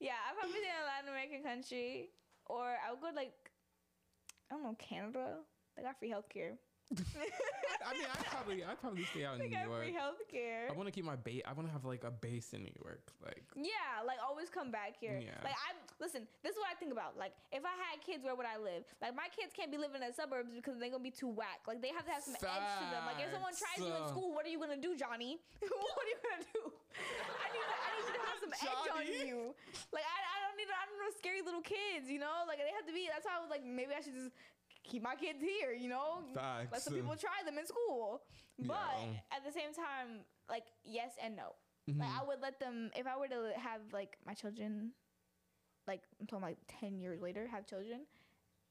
yeah, 0.00 0.18
I'd 0.26 0.34
probably 0.34 0.58
in 0.58 0.82
a 0.82 0.86
Latin 0.88 1.08
American 1.10 1.42
country, 1.44 2.10
or 2.46 2.74
I 2.80 2.90
would 2.90 3.00
go 3.00 3.10
to, 3.10 3.16
like 3.16 3.36
I 4.50 4.54
don't 4.54 4.64
know 4.64 4.76
Canada. 4.78 5.38
They 5.76 5.82
got 5.82 5.98
free 5.98 6.10
healthcare. 6.10 6.58
I 6.92 7.92
mean, 7.96 8.06
I'd 8.06 8.26
probably, 8.28 8.64
I'd 8.64 8.80
probably 8.80 9.04
stay 9.04 9.24
out 9.24 9.40
in 9.40 9.48
New 9.48 9.56
York. 9.56 9.80
free 9.80 9.96
healthcare. 9.96 10.70
I 10.70 10.72
want 10.72 10.86
to 10.86 10.94
keep 10.94 11.04
my 11.04 11.16
base. 11.16 11.42
I 11.44 11.52
want 11.52 11.68
to 11.68 11.72
have 11.72 11.84
like 11.84 12.04
a 12.04 12.10
base 12.10 12.52
in 12.52 12.62
New 12.62 12.76
York. 12.84 13.02
Like, 13.24 13.44
Yeah, 13.56 14.04
like 14.06 14.18
always 14.20 14.48
come 14.48 14.70
back 14.70 14.94
here. 14.98 15.18
Yeah. 15.20 15.40
Like 15.42 15.56
I 15.56 15.76
listen, 16.00 16.28
this 16.42 16.52
is 16.54 16.58
what 16.60 16.68
I 16.70 16.76
think 16.76 16.92
about. 16.92 17.16
Like 17.18 17.32
if 17.50 17.64
I 17.64 17.74
had 17.74 18.00
kids, 18.04 18.24
where 18.24 18.34
would 18.34 18.48
I 18.48 18.56
live? 18.60 18.84
Like 19.00 19.16
my 19.16 19.28
kids 19.32 19.52
can't 19.52 19.70
be 19.70 19.78
living 19.78 20.00
in 20.02 20.08
the 20.08 20.14
suburbs 20.14 20.52
because 20.54 20.78
they're 20.78 20.92
gonna 20.92 21.04
be 21.04 21.14
too 21.14 21.30
whack. 21.30 21.64
Like 21.66 21.80
they 21.80 21.92
have 21.92 22.04
to 22.06 22.12
have 22.12 22.22
some 22.22 22.36
edge 22.36 22.72
to 22.80 22.86
them. 22.92 23.02
Like 23.08 23.20
if 23.20 23.32
someone 23.32 23.54
tries 23.56 23.78
you 23.80 23.92
in 23.92 24.04
school, 24.08 24.32
what 24.32 24.46
are 24.46 24.52
you 24.52 24.60
gonna 24.60 24.80
do, 24.80 24.94
Johnny? 24.96 25.38
what 25.60 26.04
are 26.04 26.10
you 26.12 26.20
gonna 26.22 26.44
do? 26.52 26.62
I 26.72 27.46
need 27.50 27.66
to, 27.66 27.76
I 27.76 27.88
need 27.96 28.06
you 28.08 28.14
to 28.16 28.24
have 28.28 28.38
some 28.40 28.54
edge 28.56 28.86
on 28.92 29.04
you. 29.08 29.36
Like 29.92 30.06
I, 30.06 30.16
I 30.22 30.36
don't 30.44 30.56
need 30.60 30.68
I 30.70 30.84
don't 30.88 30.98
know 31.00 31.10
scary 31.18 31.42
little 31.42 31.64
kids. 31.64 32.08
You 32.08 32.20
know, 32.20 32.44
like 32.46 32.58
they 32.62 32.72
have 32.72 32.86
to 32.86 32.94
be. 32.94 33.08
That's 33.10 33.24
why 33.26 33.36
I 33.36 33.40
was 33.42 33.50
like 33.50 33.64
maybe 33.64 33.92
I 33.96 34.00
should 34.00 34.16
just 34.16 34.32
keep 34.84 35.02
my 35.02 35.14
kids 35.14 35.40
here. 35.40 35.72
You 35.72 35.88
know, 35.88 36.24
let 36.70 36.82
some 36.82 36.94
people 36.94 37.16
try 37.16 37.42
them 37.44 37.58
in 37.58 37.66
school. 37.66 38.22
But 38.58 38.76
Yeah. 38.98 39.36
at 39.36 39.44
the 39.44 39.52
same 39.52 39.72
time, 39.72 40.24
like 40.48 40.64
yes 40.84 41.16
and 41.22 41.36
no. 41.36 41.54
Mhm. 41.88 41.98
Like 42.00 42.10
I 42.20 42.22
would 42.24 42.40
let 42.40 42.58
them 42.60 42.90
if 42.94 43.06
I 43.06 43.16
were 43.16 43.28
to 43.28 43.52
have 43.56 43.80
like 43.92 44.18
my 44.24 44.34
children, 44.34 44.92
like 45.86 46.02
I'm 46.20 46.26
talking 46.26 46.42
like 46.44 46.58
ten 46.68 46.98
years 47.00 47.20
later, 47.20 47.46
have 47.48 47.66
children, 47.66 48.06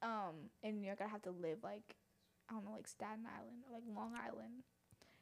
um, 0.01 0.49
in 0.63 0.79
New 0.79 0.87
York, 0.87 1.01
I'd 1.01 1.09
have 1.09 1.23
to 1.23 1.31
live 1.31 1.63
like 1.63 1.95
I 2.49 2.53
don't 2.53 2.65
know, 2.65 2.71
like 2.71 2.87
Staten 2.87 3.25
Island 3.25 3.63
or 3.67 3.73
like 3.73 3.83
Long 3.87 4.13
Island, 4.15 4.63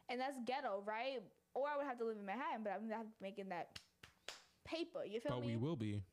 and 0.08 0.20
that's 0.20 0.38
ghetto, 0.46 0.82
right? 0.86 1.22
Or 1.54 1.68
I 1.68 1.78
would 1.78 1.86
have 1.86 1.98
to 2.00 2.06
live 2.06 2.18
in 2.18 2.26
Manhattan, 2.26 2.64
but 2.64 2.74
I'm 2.74 2.88
not 2.88 3.06
making 3.22 3.50
that 3.50 3.80
paper. 4.66 5.04
You 5.06 5.20
feel 5.20 5.34
but 5.34 5.42
me? 5.42 5.54
But 5.54 5.62
we 5.62 5.68
will 5.68 5.76
be. 5.76 6.04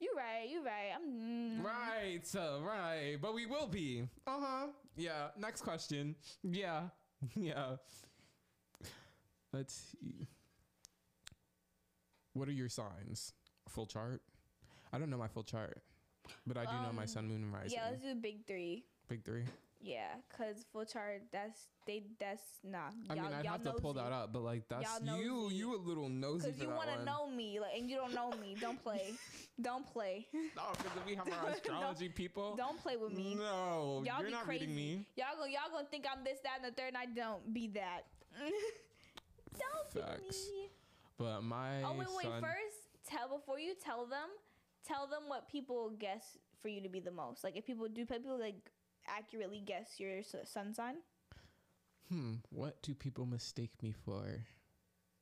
You 0.00 0.12
right, 0.16 0.48
you 0.48 0.64
right. 0.64 0.92
I'm 0.94 1.60
mm, 1.60 1.64
Right, 1.64 2.20
so 2.26 2.60
right, 2.64 3.16
but 3.20 3.34
we 3.34 3.46
will 3.46 3.66
be. 3.66 4.04
Uh 4.26 4.38
huh. 4.40 4.66
Yeah. 4.96 5.28
Next 5.38 5.62
question. 5.62 6.14
Yeah, 6.42 6.82
yeah. 7.34 7.76
Let's 9.52 9.74
see. 9.74 10.28
What 12.34 12.48
are 12.48 12.52
your 12.52 12.68
signs? 12.68 13.32
Full 13.68 13.86
chart. 13.86 14.22
I 14.92 14.98
don't 14.98 15.10
know 15.10 15.18
my 15.18 15.26
full 15.28 15.42
chart, 15.42 15.82
but 16.46 16.56
I 16.56 16.64
do 16.64 16.72
know 16.72 16.92
my 16.92 17.02
Um, 17.02 17.08
sun, 17.08 17.26
moon, 17.28 17.42
and 17.42 17.52
rising. 17.52 17.72
Yeah, 17.78 17.88
let's 17.90 18.02
do 18.02 18.08
the 18.10 18.14
big 18.14 18.46
three. 18.46 18.84
Big 19.08 19.24
three. 19.24 19.44
Yeah, 19.80 20.08
cause 20.36 20.64
full 20.72 20.84
chart. 20.84 21.22
That's 21.32 21.68
they. 21.86 22.02
That's 22.18 22.42
nah. 22.64 22.88
I 23.08 23.14
mean, 23.14 23.22
y'all- 23.22 23.32
I'd 23.34 23.44
y'all 23.44 23.52
have 23.52 23.62
to 23.62 23.72
pull 23.74 23.92
that 23.94 24.10
up, 24.10 24.32
but 24.32 24.40
like 24.42 24.68
that's 24.68 25.00
Y'all 25.04 25.16
you. 25.50 25.76
a 25.76 25.78
little 25.78 26.08
nosy 26.08 26.50
Cause 26.50 26.60
you 26.60 26.68
want 26.68 26.90
to 26.90 27.04
know 27.04 27.28
me, 27.30 27.60
like, 27.60 27.78
and 27.78 27.88
you 27.88 27.96
don't 27.96 28.12
know 28.12 28.30
me. 28.40 28.56
Don't 28.60 28.82
play. 28.82 29.12
don't 29.62 29.86
play. 29.86 30.26
No, 30.32 30.62
because 30.72 30.92
if 30.96 31.06
we 31.06 31.14
have 31.14 31.28
our 31.44 31.50
astrology 31.50 32.08
people. 32.08 32.56
Don't 32.56 32.76
play 32.82 32.96
with 32.96 33.12
me. 33.12 33.36
No, 33.36 34.02
Y'all 34.04 34.18
you're 34.18 34.26
be 34.26 34.30
not 34.32 34.44
crazy. 34.44 34.66
reading 34.66 34.74
me. 34.76 35.06
Y'all 35.16 35.26
gonna 35.38 35.52
y'all 35.52 35.70
gonna 35.72 35.86
think 35.88 36.06
I'm 36.12 36.24
this, 36.24 36.38
that, 36.42 36.58
and 36.62 36.72
the 36.72 36.76
third, 36.76 36.88
and 36.88 36.96
I 36.96 37.06
don't. 37.06 37.54
Be 37.54 37.68
that. 37.68 38.06
don't 39.58 40.04
Facts. 40.04 40.20
be 40.48 40.52
me. 40.52 40.68
But 41.18 41.42
my 41.42 41.82
Oh 41.82 41.94
wait, 41.96 42.06
wait. 42.16 42.26
son, 42.26 42.40
First, 42.42 42.78
tell 43.08 43.28
before 43.28 43.58
you 43.58 43.74
tell 43.82 44.06
them. 44.06 44.28
Tell 44.86 45.06
them 45.06 45.24
what 45.28 45.48
people 45.50 45.90
guess 45.98 46.38
for 46.62 46.68
you 46.68 46.80
to 46.80 46.88
be 46.88 47.00
the 47.00 47.10
most. 47.10 47.44
Like 47.44 47.56
if 47.56 47.66
people 47.66 47.86
do, 47.88 48.06
people 48.06 48.38
like 48.38 48.56
accurately 49.08 49.60
guess 49.64 49.98
your 49.98 50.22
sun 50.22 50.74
sign. 50.74 50.96
Hmm, 52.10 52.34
what 52.50 52.80
do 52.82 52.94
people 52.94 53.26
mistake 53.26 53.72
me 53.82 53.92
for? 54.04 54.44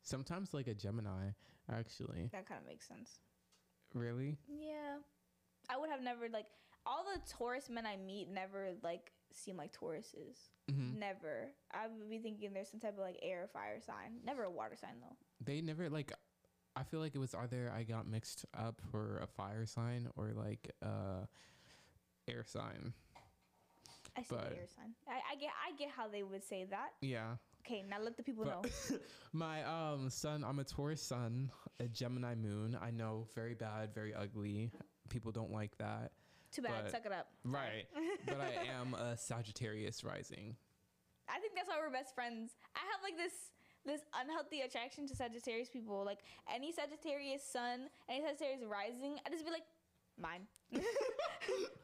Sometimes 0.03 0.55
like 0.55 0.68
a 0.68 0.75
Gemini, 0.75 1.31
actually. 1.70 2.31
That 2.33 2.46
kind 2.49 2.61
of 2.61 2.66
makes 2.66 2.87
sense. 2.87 3.18
Really? 3.94 4.38
Yeah, 4.49 4.99
I 5.68 5.79
would 5.79 5.90
have 5.90 6.03
never 6.03 6.29
like 6.29 6.46
all 6.85 7.05
the 7.12 7.20
Taurus 7.29 7.68
men 7.68 7.87
I 7.87 7.96
meet 7.96 8.29
never 8.31 8.70
like 8.83 9.11
seem 9.33 9.57
like 9.57 9.72
Tauruses. 9.77 10.51
hmm 10.70 10.99
Never. 10.99 11.49
I 11.72 11.88
would 11.88 12.09
be 12.09 12.18
thinking 12.18 12.53
there's 12.53 12.70
some 12.70 12.81
type 12.81 12.94
of 12.94 13.01
like 13.01 13.18
air 13.22 13.42
or 13.44 13.49
fire 13.49 13.81
sign. 13.85 14.20
Never 14.25 14.44
a 14.44 14.51
water 14.51 14.77
sign 14.81 15.01
though. 15.01 15.16
They 15.44 15.61
never 15.61 15.88
like. 15.90 16.12
I 16.77 16.83
feel 16.85 17.01
like 17.01 17.14
it 17.14 17.18
was 17.18 17.35
either 17.35 17.72
I 17.75 17.85
got 17.85 18.07
mixed 18.07 18.44
up 18.57 18.83
for 18.90 19.18
a 19.22 19.27
fire 19.27 19.64
sign 19.66 20.09
or 20.16 20.33
like 20.35 20.70
uh 20.83 21.25
air 22.29 22.44
sign. 22.46 22.92
I 24.16 24.22
see 24.22 24.29
But- 24.35 24.52
air 24.52 24.66
sign. 24.74 24.94
I, 25.09 25.20
I 25.33 25.37
get 25.37 25.50
I 25.66 25.76
get 25.76 25.90
how 25.90 26.09
they 26.09 26.22
would 26.22 26.42
say 26.44 26.64
that. 26.70 26.90
Yeah. 27.00 27.37
Okay, 27.66 27.85
now 27.88 27.96
let 28.00 28.16
the 28.16 28.22
people 28.22 28.44
know. 28.44 28.62
My 29.33 29.62
um 29.64 30.09
son, 30.09 30.44
I'm 30.44 30.59
a 30.61 30.64
Taurus 30.64 31.02
sun, 31.02 31.50
a 31.81 31.88
Gemini 31.88 32.35
moon. 32.35 32.79
I 32.81 32.90
know, 32.90 33.26
very 33.35 33.55
bad, 33.55 33.92
very 33.94 34.14
ugly. 34.14 34.70
People 35.09 35.33
don't 35.33 35.50
like 35.52 35.76
that. 35.79 36.12
Too 36.52 36.62
bad. 36.62 36.85
but- 36.85 36.90
Suck 36.92 37.07
it 37.07 37.12
up. 37.12 37.29
Right. 37.44 37.87
but 38.26 38.40
I 38.40 38.52
am 38.81 38.94
a 38.94 39.16
Sagittarius 39.16 40.05
rising. 40.05 40.57
I 41.29 41.40
think 41.40 41.55
that's 41.57 41.68
why 41.68 41.74
we're 41.81 41.90
best 41.90 42.14
friends. 42.14 42.52
I 42.76 42.81
have 42.92 43.02
like 43.02 43.16
this 43.16 43.50
this 43.85 44.00
unhealthy 44.20 44.62
attraction 44.62 45.07
to 45.09 45.14
Sagittarius 45.16 45.68
people. 45.68 46.05
Like 46.05 46.20
any 46.52 46.72
Sagittarius 46.72 47.42
sun, 47.44 47.88
any 48.09 48.24
Sagittarius 48.24 48.62
rising, 48.68 49.18
I 49.26 49.31
just 49.31 49.44
be 49.44 49.50
like, 49.50 49.62
mine, 50.20 50.46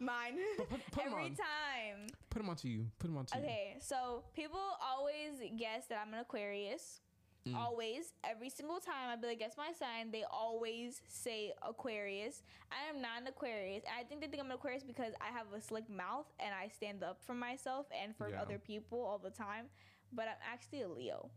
mine, 0.01 0.35
Put, 0.57 0.68
put 0.90 1.05
every 1.05 1.25
on. 1.25 1.35
time. 1.35 2.07
Put 2.31 2.38
them 2.40 2.49
onto 2.51 2.68
you. 2.68 2.87
Put 2.99 3.09
them 3.09 3.16
onto 3.18 3.37
you. 3.38 3.45
Okay, 3.45 3.77
so 3.81 4.23
people 4.35 4.59
always 4.83 5.38
guess 5.59 5.87
that 5.88 5.99
I'm 6.05 6.12
an 6.14 6.21
Aquarius. 6.21 7.01
Mm. 7.47 7.57
Always, 7.57 8.12
every 8.23 8.49
single 8.51 8.79
time 8.79 9.11
I 9.11 9.16
be 9.16 9.27
like, 9.27 9.40
guess 9.40 9.55
my 9.59 9.73
sign. 9.77 10.12
They 10.12 10.23
always 10.31 11.01
say 11.09 11.53
Aquarius. 11.66 12.42
I 12.71 12.88
am 12.88 13.03
not 13.03 13.21
an 13.21 13.27
Aquarius. 13.27 13.83
And 13.85 13.95
I 13.99 14.05
think 14.05 14.21
they 14.21 14.29
think 14.29 14.40
I'm 14.40 14.47
an 14.47 14.53
Aquarius 14.53 14.85
because 14.85 15.12
I 15.21 15.37
have 15.37 15.47
a 15.57 15.61
slick 15.61 15.90
mouth 15.90 16.27
and 16.38 16.51
I 16.55 16.68
stand 16.68 17.03
up 17.03 17.18
for 17.27 17.35
myself 17.35 17.87
and 18.01 18.14
for 18.16 18.29
Yeah. 18.31 18.42
other 18.42 18.59
people 18.59 19.01
all 19.03 19.18
the 19.18 19.31
time. 19.31 19.66
But 20.12 20.29
I'm 20.29 20.37
actually 20.53 20.83
a 20.83 20.88
Leo. 20.88 21.31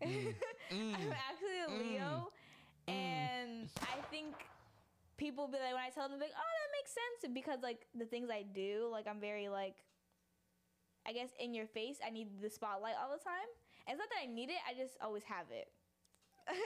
Mm. 0.00 0.34
I'm 0.70 1.12
actually 1.12 1.60
a 1.66 1.70
Leo, 1.82 2.30
Mm. 2.88 2.92
and 2.92 3.68
I 3.82 4.00
think 4.10 4.34
people 5.20 5.46
be 5.46 5.60
like 5.60 5.76
when 5.76 5.84
I 5.84 5.92
tell 5.92 6.08
them 6.08 6.18
like, 6.18 6.32
oh, 6.32 6.50
that 6.56 6.70
makes 6.72 6.90
sense 6.96 7.20
because 7.36 7.60
like 7.62 7.84
the 7.94 8.08
things 8.08 8.32
I 8.32 8.42
do, 8.42 8.88
like 8.90 9.06
I'm 9.06 9.20
very 9.20 9.48
like, 9.52 9.76
I 11.06 11.12
guess 11.12 11.28
in 11.38 11.52
your 11.52 11.66
face. 11.68 12.00
I 12.04 12.08
need 12.10 12.40
the 12.40 12.48
spotlight 12.48 12.96
all 12.96 13.12
the 13.12 13.22
time. 13.22 13.48
And 13.86 13.94
it's 13.94 14.00
not 14.00 14.08
that 14.10 14.24
I 14.24 14.28
need 14.32 14.48
it; 14.48 14.60
I 14.64 14.72
just 14.72 14.96
always 15.04 15.22
have 15.24 15.46
it. 15.52 15.68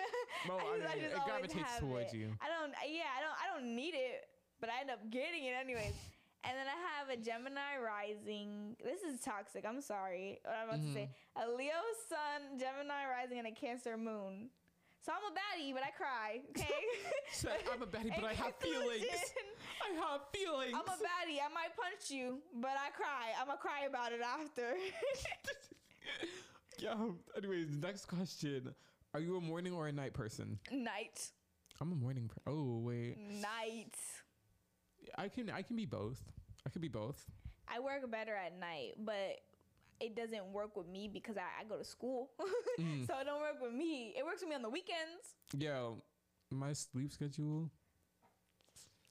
Well, 0.49 0.61
I 0.61 0.79
just- 0.79 0.97
mean, 0.97 1.05
it 1.05 1.25
gravitates 1.25 1.79
towards 1.81 2.13
it. 2.15 2.19
you. 2.19 2.29
I 2.41 2.47
don't. 2.49 2.73
Yeah, 2.89 3.11
I 3.17 3.21
don't. 3.21 3.37
I 3.43 3.47
don't 3.53 3.75
need 3.75 3.95
it, 3.95 4.29
but 4.61 4.71
I 4.71 4.81
end 4.81 4.91
up 4.91 5.01
getting 5.11 5.45
it 5.45 5.55
anyways. 5.59 5.93
And 6.47 6.53
then 6.59 6.67
I 6.69 6.77
have 7.01 7.09
a 7.09 7.17
Gemini 7.17 7.81
rising. 7.81 8.77
This 8.85 9.01
is 9.01 9.19
toxic. 9.23 9.65
I'm 9.67 9.81
sorry. 9.81 10.41
What 10.45 10.55
I'm 10.61 10.69
about 10.69 10.83
to 10.87 10.93
say. 10.93 11.09
Mm-hmm. 11.09 11.41
A 11.41 11.57
Leo 11.57 11.81
sun, 12.07 12.59
Gemini 12.61 13.09
rising, 13.09 13.39
and 13.39 13.49
a 13.49 13.51
Cancer 13.51 13.97
moon. 13.97 14.51
So 15.05 15.13
I'm 15.13 15.21
a 15.31 15.37
baddie, 15.37 15.75
but 15.75 15.83
I 15.83 15.91
cry. 15.91 16.41
Okay. 16.51 16.65
So 17.33 17.49
I'm 17.73 17.83
a 17.83 17.87
baddie, 17.87 18.15
but 18.15 18.25
I 18.31 18.33
have 18.35 18.55
feelings. 18.57 19.05
I 19.83 19.93
have 20.01 20.21
feelings. 20.33 20.73
I'm 20.73 20.87
a 20.87 20.97
baddie. 20.97 21.41
I 21.45 21.53
might 21.53 21.75
punch 21.77 22.11
you, 22.11 22.39
but 22.55 22.71
I 22.71 22.91
cry. 22.91 23.33
I'm 23.39 23.47
gonna 23.49 23.59
cry 23.59 23.87
about 23.89 24.13
it 24.13 24.21
after. 24.23 24.75
yeah. 26.79 26.95
Anyways, 27.37 27.77
next 27.83 28.07
question. 28.07 28.73
Are 29.13 29.21
you 29.21 29.37
a 29.37 29.41
morning 29.41 29.75
or 29.75 29.89
a 29.89 29.93
night 29.93 30.15
person? 30.15 30.59
Night. 30.71 31.29
I'm 31.81 31.93
a 31.93 31.97
morning. 31.97 32.29
Per- 32.29 32.51
oh 32.53 32.79
wait, 32.79 33.19
Night. 33.19 33.97
I 35.19 35.29
can 35.29 35.51
I 35.51 35.63
can 35.63 35.77
be 35.77 35.87
both. 35.87 36.23
I 36.67 36.71
could 36.71 36.83
be 36.83 36.89
both. 36.89 37.27
I 37.69 37.81
work 37.81 38.09
better 38.11 38.35
at 38.35 38.59
night, 38.59 38.93
but 38.99 39.41
it 40.01 40.17
doesn't 40.17 40.47
work 40.53 40.77
with 40.77 40.87
me 40.89 41.09
because 41.13 41.37
I, 41.37 41.63
I 41.63 41.65
go 41.69 41.77
to 41.79 41.85
school. 41.85 42.31
Mm. 42.81 43.07
so 43.07 43.15
it 43.21 43.25
don't 43.25 43.41
work 43.41 43.63
with 43.63 43.73
me. 43.73 44.13
It 44.19 44.25
works 44.25 44.41
with 44.41 44.49
me 44.51 44.57
on 44.57 44.63
the 44.63 44.69
weekends. 44.69 45.37
Yo, 45.57 46.03
my 46.51 46.73
sleep 46.73 47.13
schedule. 47.13 47.71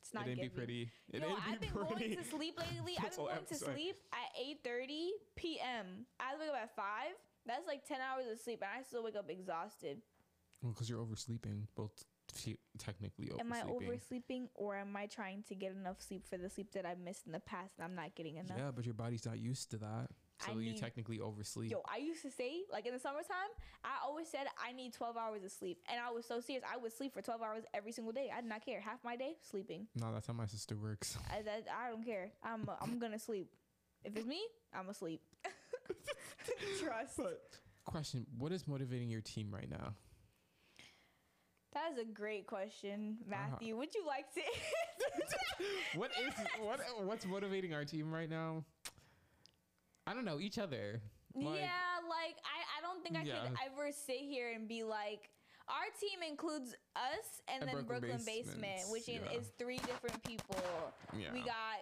It's 0.01 0.13
not 0.13 0.27
it 0.27 0.31
ain't 0.31 0.37
be 0.37 0.43
giving. 0.43 0.57
pretty. 0.57 0.91
It 1.13 1.21
Yo, 1.21 1.29
ain't 1.29 1.39
I've 1.47 1.61
be 1.61 1.67
been 1.67 1.75
pretty. 1.87 2.15
going 2.15 2.23
to 2.23 2.29
sleep 2.29 2.59
lately. 2.59 2.95
I've 3.01 3.15
been 3.15 3.25
going 3.25 3.45
to 3.47 3.55
sleep 3.55 3.95
at 4.11 4.67
8:30 4.67 5.07
p.m. 5.37 6.05
I 6.19 6.35
wake 6.37 6.49
up 6.49 6.55
at 6.61 6.75
five. 6.75 7.15
That's 7.45 7.65
like 7.67 7.87
10 7.87 7.99
hours 8.01 8.25
of 8.31 8.37
sleep, 8.39 8.61
and 8.61 8.69
I 8.77 8.83
still 8.83 9.03
wake 9.03 9.15
up 9.15 9.29
exhausted. 9.29 10.01
Well, 10.61 10.73
because 10.73 10.89
you're 10.89 10.99
oversleeping. 10.99 11.67
Both 11.75 12.03
technically 12.77 13.27
oversleeping. 13.29 13.39
Am 13.39 13.53
I 13.53 13.61
oversleeping, 13.63 14.47
or 14.55 14.75
am 14.75 14.95
I 14.97 15.05
trying 15.07 15.43
to 15.49 15.55
get 15.55 15.71
enough 15.71 16.01
sleep 16.01 16.25
for 16.27 16.37
the 16.37 16.49
sleep 16.49 16.71
that 16.73 16.85
I 16.85 16.95
missed 16.95 17.25
in 17.25 17.31
the 17.31 17.39
past 17.39 17.73
and 17.77 17.85
I'm 17.85 17.95
not 17.95 18.15
getting 18.15 18.37
enough? 18.37 18.57
Yeah, 18.57 18.71
but 18.75 18.85
your 18.85 18.93
body's 18.93 19.25
not 19.25 19.39
used 19.39 19.71
to 19.71 19.77
that. 19.77 20.09
I 20.41 20.47
So 20.47 20.59
you 20.59 20.71
need- 20.71 20.77
technically 20.77 21.19
oversleep. 21.19 21.71
Yo, 21.71 21.81
I 21.89 21.97
used 21.97 22.21
to 22.23 22.31
say, 22.31 22.63
like 22.71 22.85
in 22.85 22.93
the 22.93 22.99
summertime, 22.99 23.51
I 23.83 23.97
always 24.05 24.27
said 24.27 24.47
I 24.61 24.71
need 24.73 24.93
12 24.93 25.15
hours 25.15 25.43
of 25.43 25.51
sleep. 25.51 25.79
And 25.89 25.99
I 26.01 26.11
was 26.11 26.25
so 26.25 26.39
serious. 26.41 26.63
I 26.71 26.77
would 26.77 26.91
sleep 26.91 27.13
for 27.13 27.21
12 27.21 27.41
hours 27.41 27.63
every 27.73 27.91
single 27.91 28.11
day. 28.13 28.29
I 28.35 28.41
did 28.41 28.49
not 28.49 28.65
care. 28.65 28.81
Half 28.81 29.03
my 29.03 29.15
day, 29.15 29.35
sleeping. 29.41 29.87
no, 29.95 30.11
that's 30.13 30.27
how 30.27 30.33
my 30.33 30.45
sister 30.47 30.75
works. 30.75 31.17
I, 31.31 31.41
that, 31.43 31.65
I 31.73 31.89
don't 31.89 32.03
care. 32.05 32.31
I'm, 32.43 32.67
I'm 32.81 32.99
going 32.99 33.13
to 33.13 33.19
sleep. 33.19 33.49
If 34.03 34.17
it's 34.17 34.25
me, 34.27 34.41
I'm 34.73 34.89
asleep. 34.89 35.21
Trust. 36.83 37.17
But 37.17 37.41
question: 37.85 38.25
What 38.37 38.51
is 38.51 38.67
motivating 38.67 39.09
your 39.09 39.21
team 39.21 39.49
right 39.53 39.69
now? 39.69 39.93
That 41.73 41.93
is 41.93 41.97
a 41.99 42.05
great 42.05 42.45
question, 42.47 43.17
Uh-huh. 43.31 43.47
Matthew. 43.51 43.75
Would 43.77 43.95
you 43.95 44.05
like 44.05 44.25
to? 44.33 44.41
what 45.97 46.11
is 46.11 46.33
what 46.61 46.79
what's 47.05 47.25
motivating 47.25 47.73
our 47.73 47.85
team 47.85 48.11
right 48.11 48.29
now? 48.29 48.63
I 50.07 50.13
don't 50.13 50.25
know. 50.25 50.39
Each 50.39 50.57
other. 50.57 51.01
Like, 51.35 51.59
yeah, 51.59 52.03
like 52.07 52.35
I, 52.45 52.77
I 52.77 52.81
don't 52.81 53.01
think 53.03 53.17
I 53.17 53.23
Yeah. 53.23 53.47
could 53.47 53.57
ever 53.65 53.91
sit 53.91 54.17
here 54.19 54.51
and 54.53 54.67
be 54.67 54.83
like, 54.83 55.29
our 55.67 55.87
team 55.99 56.19
includes 56.29 56.75
us 56.95 57.41
and, 57.47 57.61
And 57.63 57.69
then 57.69 57.85
Brooklyn 57.85 58.11
Brooklyn 58.11 58.25
Basement, 58.25 58.81
which 58.89 59.07
yeah. 59.07 59.19
is 59.37 59.51
three 59.57 59.77
different 59.77 60.21
people. 60.23 60.57
Yeah. 61.17 61.31
We 61.33 61.39
got 61.39 61.81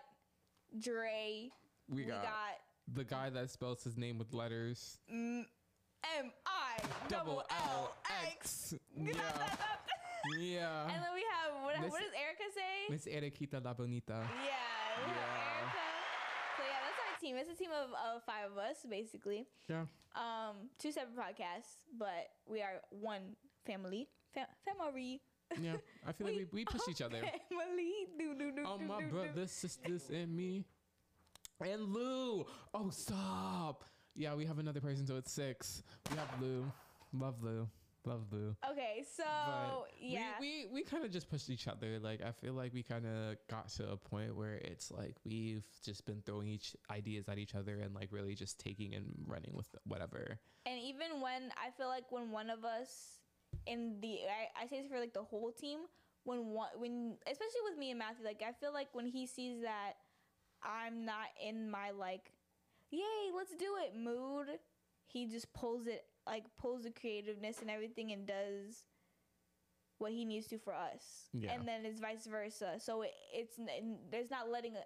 Dre. 0.80 1.50
We 1.90 1.96
We 1.98 2.04
got, 2.04 2.24
got 2.24 2.62
the 2.94 3.04
guy 3.04 3.30
that 3.32 3.50
spells 3.50 3.84
his 3.84 3.98
name 3.98 4.18
with 4.18 4.34
letters. 4.34 5.00
M 5.10 5.46
I 6.46 6.80
double 7.10 7.44
L 7.68 7.96
X. 8.28 8.74
Yeah. 8.96 9.14
yeah. 10.40 10.84
And 10.84 11.02
then 11.04 11.14
we 11.16 11.24
have 11.34 11.64
what, 11.64 11.80
Miss- 11.82 11.92
what 11.92 12.02
does 12.02 12.12
Erica 12.14 12.44
say? 12.54 12.88
Miss 12.90 13.06
Eriquita 13.06 13.64
La 13.64 13.74
Bonita. 13.74 14.14
Yeah, 14.14 14.28
we 14.28 15.12
have 15.12 15.18
Yeah. 15.18 15.58
Erica. 15.58 15.88
So 16.58 16.64
yeah, 16.64 16.80
that's 16.86 17.00
our 17.02 17.11
team. 17.22 17.36
It's 17.38 17.50
a 17.50 17.56
team 17.56 17.70
of, 17.72 17.90
of 17.92 18.24
five 18.24 18.52
of 18.52 18.58
us 18.58 18.78
basically. 18.90 19.46
Yeah. 19.70 19.86
Um, 20.16 20.70
two 20.80 20.92
separate 20.92 21.16
podcasts, 21.16 21.86
but 21.98 22.30
we 22.50 22.62
are 22.62 22.82
one 22.90 23.36
family. 23.66 24.10
Fam- 24.34 24.48
family. 24.66 25.22
Yeah. 25.62 25.76
I 26.08 26.12
feel 26.14 26.28
like 26.28 26.38
we, 26.38 26.48
we 26.52 26.66
push 26.66 26.82
each 26.90 27.02
other. 27.02 27.22
Family. 27.50 27.92
Do, 28.18 28.34
do, 28.36 28.52
do, 28.56 28.64
Oh, 28.66 28.78
do, 28.78 28.86
my 28.86 29.00
do, 29.00 29.06
do. 29.06 29.12
brothers, 29.12 29.52
sisters, 29.52 30.10
and 30.10 30.36
me. 30.36 30.66
And 31.60 31.94
Lou. 31.94 32.46
Oh, 32.74 32.90
stop. 32.90 33.84
Yeah, 34.16 34.34
we 34.36 34.46
have 34.46 34.60
another 34.60 34.80
person, 34.82 35.06
so 35.06 35.18
it's 35.18 35.32
six. 35.32 35.84
We 36.10 36.18
have 36.18 36.42
Lou. 36.42 36.72
Love 37.14 37.44
Lou. 37.44 37.68
Love 38.06 38.26
Lou. 38.32 38.56
Okay, 38.72 39.04
so 39.16 39.24
But 39.24 39.90
yeah. 40.00 40.32
we 40.40 40.66
we, 40.72 40.74
we 40.74 40.84
kind 40.84 41.06
of 41.06 41.12
just 41.12 41.30
pushed 41.30 41.50
each 41.50 41.68
other. 41.68 42.00
Like 42.00 42.22
I 42.22 42.32
feel 42.32 42.54
like 42.54 42.74
we 42.74 42.82
kind 42.82 43.06
of 43.06 43.38
got 43.50 43.70
to 43.70 43.92
a 43.92 43.98
point 43.98 44.36
where 44.36 44.56
it's 44.56 44.92
like 44.92 45.16
we've 45.24 45.66
just 45.86 46.06
been 46.06 46.22
throwing 46.26 46.48
each 46.48 46.76
ideas 46.90 47.30
at 47.30 47.38
each 47.38 47.54
other 47.54 47.80
and 47.80 47.94
like 47.94 48.10
really 48.12 48.34
just 48.34 48.60
taking 48.60 48.96
and 48.96 49.06
running 49.28 49.54
with 49.54 49.68
whatever. 49.84 50.40
And 50.66 50.80
even 50.80 51.22
when 51.22 51.52
I 51.58 51.70
feel 51.78 51.88
like 51.88 52.12
when 52.12 52.32
one 52.32 52.50
of 52.50 52.66
us 52.66 53.20
in 53.68 53.98
the 54.02 54.20
I, 54.28 54.64
I 54.64 54.68
say 54.68 54.82
this 54.82 54.90
for 54.90 55.00
like 55.00 55.14
the 55.14 55.24
whole 55.24 55.52
team 55.52 55.80
when 56.24 56.48
one 56.48 56.70
when 56.78 57.18
especially 57.28 57.62
with 57.70 57.78
me 57.78 57.92
and 57.92 58.00
Matthew 58.00 58.26
like 58.26 58.42
I 58.48 58.54
feel 58.54 58.74
like 58.74 58.90
when 58.94 59.08
he 59.08 59.28
sees 59.28 59.62
that 59.62 59.94
I'm 60.64 61.06
not 61.06 61.28
in 61.44 61.70
my 61.70 61.92
like 61.92 62.32
yay 62.90 63.32
let's 63.36 63.56
do 63.56 63.76
it 63.86 63.96
mood 63.98 64.48
he 65.06 65.28
just 65.28 65.52
pulls 65.54 65.88
it 65.88 66.06
like 66.28 66.44
pulls 66.58 66.84
the 66.84 66.92
creativeness 66.92 67.60
and 67.62 67.70
everything 67.70 68.12
and 68.12 68.26
does 68.28 68.86
what 69.98 70.12
he 70.12 70.26
needs 70.26 70.48
to 70.48 70.58
for 70.58 70.74
us 70.74 71.28
Yeah. 71.34 71.52
and 71.54 71.68
then 71.68 71.86
it's 71.86 72.00
vice 72.00 72.26
versa 72.26 72.76
so 72.80 73.04
it, 73.04 73.12
it's 73.34 73.60
there's 74.12 74.32
not 74.32 74.50
letting 74.50 74.76
a, 74.76 74.80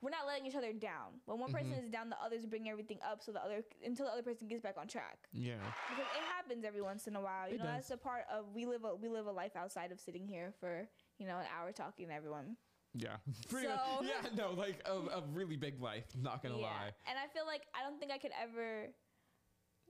we're 0.00 0.10
not 0.10 0.26
letting 0.26 0.46
each 0.46 0.54
other 0.56 0.72
down 0.72 1.20
when 1.26 1.38
one 1.38 1.52
person 1.52 1.70
Mhm. 1.72 1.82
is 1.84 1.88
down 1.90 2.08
the 2.10 2.20
others 2.20 2.44
bring 2.46 2.68
everything 2.68 2.98
up 3.08 3.22
so 3.22 3.30
the 3.32 3.40
other 3.42 3.62
until 3.84 4.06
the 4.06 4.12
other 4.12 4.22
person 4.22 4.48
gets 4.48 4.60
back 4.62 4.76
on 4.76 4.88
track 4.88 5.28
Yeah. 5.32 5.54
because 5.90 6.04
it 6.16 6.22
happens 6.36 6.64
every 6.64 6.82
once 6.82 7.06
in 7.06 7.14
a 7.16 7.20
while. 7.20 7.48
You 7.48 7.54
It 7.54 7.58
know, 7.58 7.64
does. 7.66 7.74
that's 7.88 7.90
a 7.92 7.96
part 7.96 8.24
of 8.32 8.52
we 8.54 8.66
live 8.66 8.84
a 8.84 8.94
we 8.96 9.08
live 9.08 9.26
a 9.26 9.32
life 9.32 9.54
outside 9.56 9.90
of 9.92 10.00
sitting 10.00 10.26
here 10.26 10.52
for 10.60 10.88
you 11.18 11.26
know 11.26 11.38
an 11.38 11.46
hour 11.56 11.70
talking 11.72 12.08
to 12.08 12.14
everyone. 12.14 12.56
Yeah. 12.94 13.16
Pretty 13.48 13.66
So- 13.68 13.74
much. 13.76 14.10
Yeah. 14.10 14.28
No, 14.36 14.52
like 14.52 14.80
a, 14.86 14.92
a 15.18 15.22
really 15.32 15.56
big 15.56 15.80
life. 15.80 16.06
Not 16.16 16.42
gonna 16.42 16.56
lie. 16.58 16.90
and 17.08 17.16
I 17.18 17.26
feel 17.28 17.46
like 17.46 17.62
I 17.74 17.82
don't 17.84 17.98
think 18.00 18.10
I 18.12 18.18
could 18.18 18.32
ever 18.40 18.88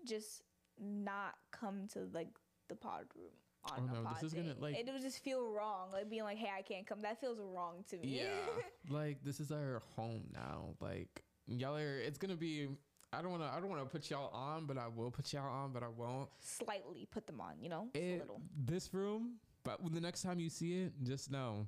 just 0.06 0.42
not 0.80 1.34
come 1.50 1.86
to 1.94 2.08
like 2.12 2.28
the 2.68 2.74
pod 2.76 3.04
room 3.16 3.30
on 3.64 3.90
Oh, 3.90 3.92
a 3.92 3.96
no, 4.02 4.02
pod 4.08 4.16
this 4.16 4.22
is 4.24 4.34
gonna, 4.34 4.54
like- 4.60 4.76
it 4.76 4.86
would 4.92 5.02
just 5.02 5.22
feel 5.22 5.50
wrong, 5.52 5.90
like 5.92 6.08
being 6.08 6.22
like, 6.22 6.38
hey, 6.38 6.50
I 6.56 6.62
can't 6.62 6.86
come. 6.86 7.00
That 7.02 7.20
feels 7.20 7.38
wrong 7.40 7.84
to 7.90 7.96
me. 7.98 8.20
Yeah. 8.20 8.28
like 8.90 9.22
this 9.24 9.40
is 9.40 9.50
our 9.52 9.82
home 9.96 10.24
now. 10.32 10.74
Like 10.80 11.22
y'all 11.46 11.76
are. 11.76 11.98
It's 11.98 12.18
gonna 12.18 12.36
be. 12.36 12.68
I 13.12 13.22
don't 13.22 13.30
wanna. 13.30 13.50
I 13.54 13.58
don't 13.60 13.70
wanna 13.70 13.86
put 13.86 14.10
y'all 14.10 14.30
on, 14.34 14.66
but 14.66 14.76
I 14.78 14.86
will 14.88 15.10
put 15.10 15.32
y'all 15.32 15.50
on, 15.50 15.72
but 15.72 15.82
I 15.82 15.88
won't. 15.88 16.28
Slightly 16.40 17.06
put 17.10 17.26
them 17.26 17.40
on, 17.40 17.54
you 17.60 17.68
know, 17.68 17.88
just 17.94 18.04
a 18.04 18.18
little. 18.18 18.42
this 18.64 18.92
room, 18.92 19.36
but 19.64 19.82
when 19.82 19.92
the 19.94 20.00
next 20.00 20.22
time 20.22 20.38
you 20.38 20.50
see 20.50 20.82
it, 20.82 20.92
just 21.02 21.30
know 21.30 21.66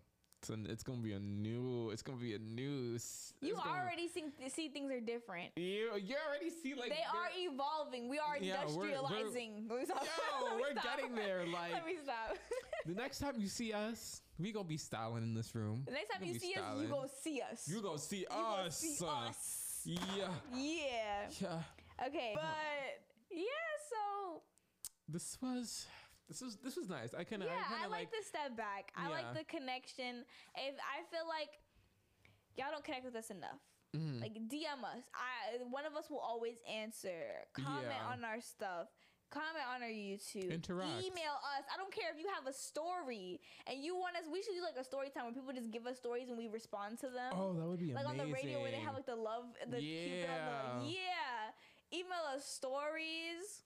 It's, 0.49 0.83
gonna 0.83 0.99
be 1.03 1.13
a 1.13 1.19
new. 1.19 1.91
It's 1.91 2.03
gonna 2.03 2.19
be 2.19 2.35
a 2.35 2.39
new. 2.39 2.93
You 2.93 2.95
it's 2.97 3.35
gonna- 3.43 3.71
already 3.71 4.09
see, 4.09 4.25
see 4.49 4.69
things 4.71 4.91
are 4.91 5.01
different. 5.01 5.51
You 5.57 5.91
you 6.03 6.17
already 6.27 6.49
see 6.51 6.75
like 6.75 6.91
they 6.91 6.97
they're- 6.97 7.53
evolving. 7.53 8.09
We 8.09 8.19
are 8.19 8.39
Yeah, 8.39 8.65
we're- 8.67 8.77
we're- 8.77 8.95
industrializing. 8.95 9.69
Let. 9.69 9.89
Yo, 9.89 10.57
we're 10.57 10.73
stop. 10.73 10.85
getting 10.97 11.15
there. 11.15 11.47
Like 11.47 11.73
Let 11.75 11.85
me 11.87 11.97
stop. 12.03 12.39
the 12.87 12.95
next 12.95 13.19
time 13.19 13.35
you 13.39 13.49
see 13.49 13.73
us, 13.73 14.23
we 14.39 14.53
gonna 14.53 14.65
be 14.65 14.79
styling 14.79 15.23
in 15.25 15.35
this 15.35 15.55
room. 15.55 15.83
the 15.85 15.93
next 15.93 16.09
time 16.11 16.23
you 16.25 16.33
gonna 16.33 16.41
see 16.41 16.55
us, 16.55 16.57
you 16.57 16.63
styling. 16.63 16.89
go 16.89 17.07
see 17.23 17.43
us. 17.43 17.69
You 17.69 17.83
gonna 17.83 17.99
see 17.99 18.17
You 18.21 18.27
gonna 18.31 18.63
us. 18.67 18.79
see 18.79 19.07
us. 19.07 19.83
Yeah. 19.85 20.29
Yeah. 20.55 21.29
Yeah. 21.41 21.63
Okay. 22.07 22.33
But 22.35 23.03
yeah, 23.31 23.45
so 23.91 24.43
This 25.09 25.37
was 25.43 25.87
this 26.31 26.41
was 26.41 26.57
this 26.63 26.77
was 26.77 26.89
nice. 26.89 27.11
I 27.13 27.25
kind 27.27 27.43
of 27.43 27.49
yeah, 27.51 27.59
I 27.67 27.83
I, 27.83 27.85
of 27.87 27.91
like, 27.91 28.11
the 28.15 28.23
step 28.23 28.57
back. 28.57 28.93
I 28.95 29.11
like 29.11 29.35
the 29.35 29.43
connection. 29.45 30.23
If 30.55 30.79
I 30.79 31.03
feel 31.11 31.27
like 31.27 31.59
y'all 32.55 32.71
don't 32.71 32.85
connect 32.87 33.05
with 33.05 33.17
us 33.17 33.31
enough. 33.31 33.59
Mhm. 33.97 34.23
Like 34.23 34.35
DM 34.47 34.79
us. 34.87 35.03
I 35.11 35.59
one 35.67 35.85
of 35.85 35.97
us 35.97 36.09
will 36.09 36.23
always 36.23 36.63
answer. 36.71 37.43
Comment 37.53 37.91
Yeah. 37.91 38.13
on 38.15 38.23
our 38.25 38.41
stuff. 38.41 38.87
Comment 39.31 39.67
on 39.75 39.83
our 39.83 39.89
YouTube. 39.91 40.51
Interact. 40.51 41.03
Email 41.03 41.35
us. 41.59 41.65
I 41.73 41.77
don't 41.77 41.91
care 41.93 42.11
if 42.15 42.19
you 42.19 42.27
have 42.35 42.47
a 42.47 42.53
story 42.53 43.41
and 43.67 43.83
you 43.83 43.97
want 43.97 44.15
us. 44.17 44.25
We 44.31 44.43
should 44.43 44.55
do 44.55 44.63
like 44.63 44.79
a 44.79 44.85
story 44.85 45.11
time 45.11 45.25
where 45.25 45.35
people 45.35 45.53
just 45.53 45.71
give 45.71 45.87
us 45.87 45.99
stories 45.99 46.29
and 46.29 46.39
we 46.39 46.47
respond 46.47 46.99
to 47.01 47.11
them. 47.11 47.33
oh, 47.35 47.55
that 47.55 47.67
would 47.67 47.79
be 47.79 47.91
amazing. 47.91 48.07
like 48.07 48.15
amazing. 48.15 48.21
on 48.21 48.27
the 48.27 48.35
radio 48.35 48.63
where 48.63 48.71
they 48.71 48.79
have 48.79 48.95
like 48.95 49.07
the 49.07 49.17
love, 49.17 49.47
the 49.67 49.79
Cupid 49.79 50.31
the, 50.31 50.87
yeah. 50.87 51.51
Email 51.93 52.23
us 52.35 52.45
stories 52.45 53.63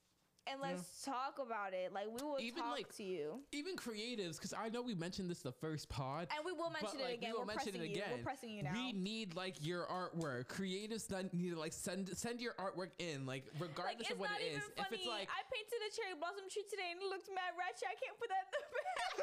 and 0.51 0.61
let's 0.61 1.03
talk 1.05 1.39
about 1.41 1.73
it. 1.73 1.93
Like 1.93 2.07
we 2.09 2.23
will 2.23 2.37
Even, 2.41 2.63
talk 2.63 2.73
like, 2.73 2.95
to 2.97 3.05
you, 3.05 3.41
even 3.53 3.77
creatives 3.77 4.37
because 4.37 4.53
I 4.53 4.69
know 4.69 4.83
we 4.83 4.95
mentioned 4.95 5.31
this 5.31 5.41
the 5.41 5.53
first 5.53 5.89
pod. 5.89 6.29
and 6.35 6.45
we 6.45 6.53
will 6.53 6.71
mention 6.71 7.01
but, 7.01 7.11
it 7.11 7.15
again. 7.15 7.31
we 7.31 7.33
will 7.33 7.41
We're 7.49 7.55
mention 7.55 7.73
pressing 7.73 7.81
it 7.83 7.95
you. 7.95 8.03
again. 8.03 8.11
We're 8.17 8.23
pressing 8.25 8.51
you 8.51 8.63
now. 8.63 8.73
We 8.73 8.93
need 8.93 9.35
like 9.35 9.57
your 9.65 9.87
artwork. 9.87 10.47
Creatives 10.49 11.09
need 11.33 11.51
to 11.51 11.59
like 11.59 11.73
send 11.73 12.09
send 12.17 12.41
your 12.41 12.55
artwork 12.55 12.91
in, 12.99 13.27
like 13.27 13.35
like 13.35 13.45
regardless 13.59 14.01
it's 14.01 14.11
of 14.13 14.19
what 14.19 14.31
it 14.41 14.45
is. 14.57 14.63
funny. 14.77 14.87
If 14.87 14.93
it's 14.93 15.07
like 15.09 15.29
I 15.33 15.43
painted 15.53 15.81
a 15.85 15.91
cherry 15.95 16.15
blossom 16.19 16.45
tree 16.51 16.65
today 16.71 16.93
and 16.93 17.01
it 17.01 17.09
looked 17.09 17.29
mad 17.35 17.53
ratchet. 17.59 17.89
I 17.89 17.97
can't 17.99 18.17
put 18.21 18.29
that 18.31 18.45
in 18.47 18.53
the 18.55 18.63
bag. 18.75 19.15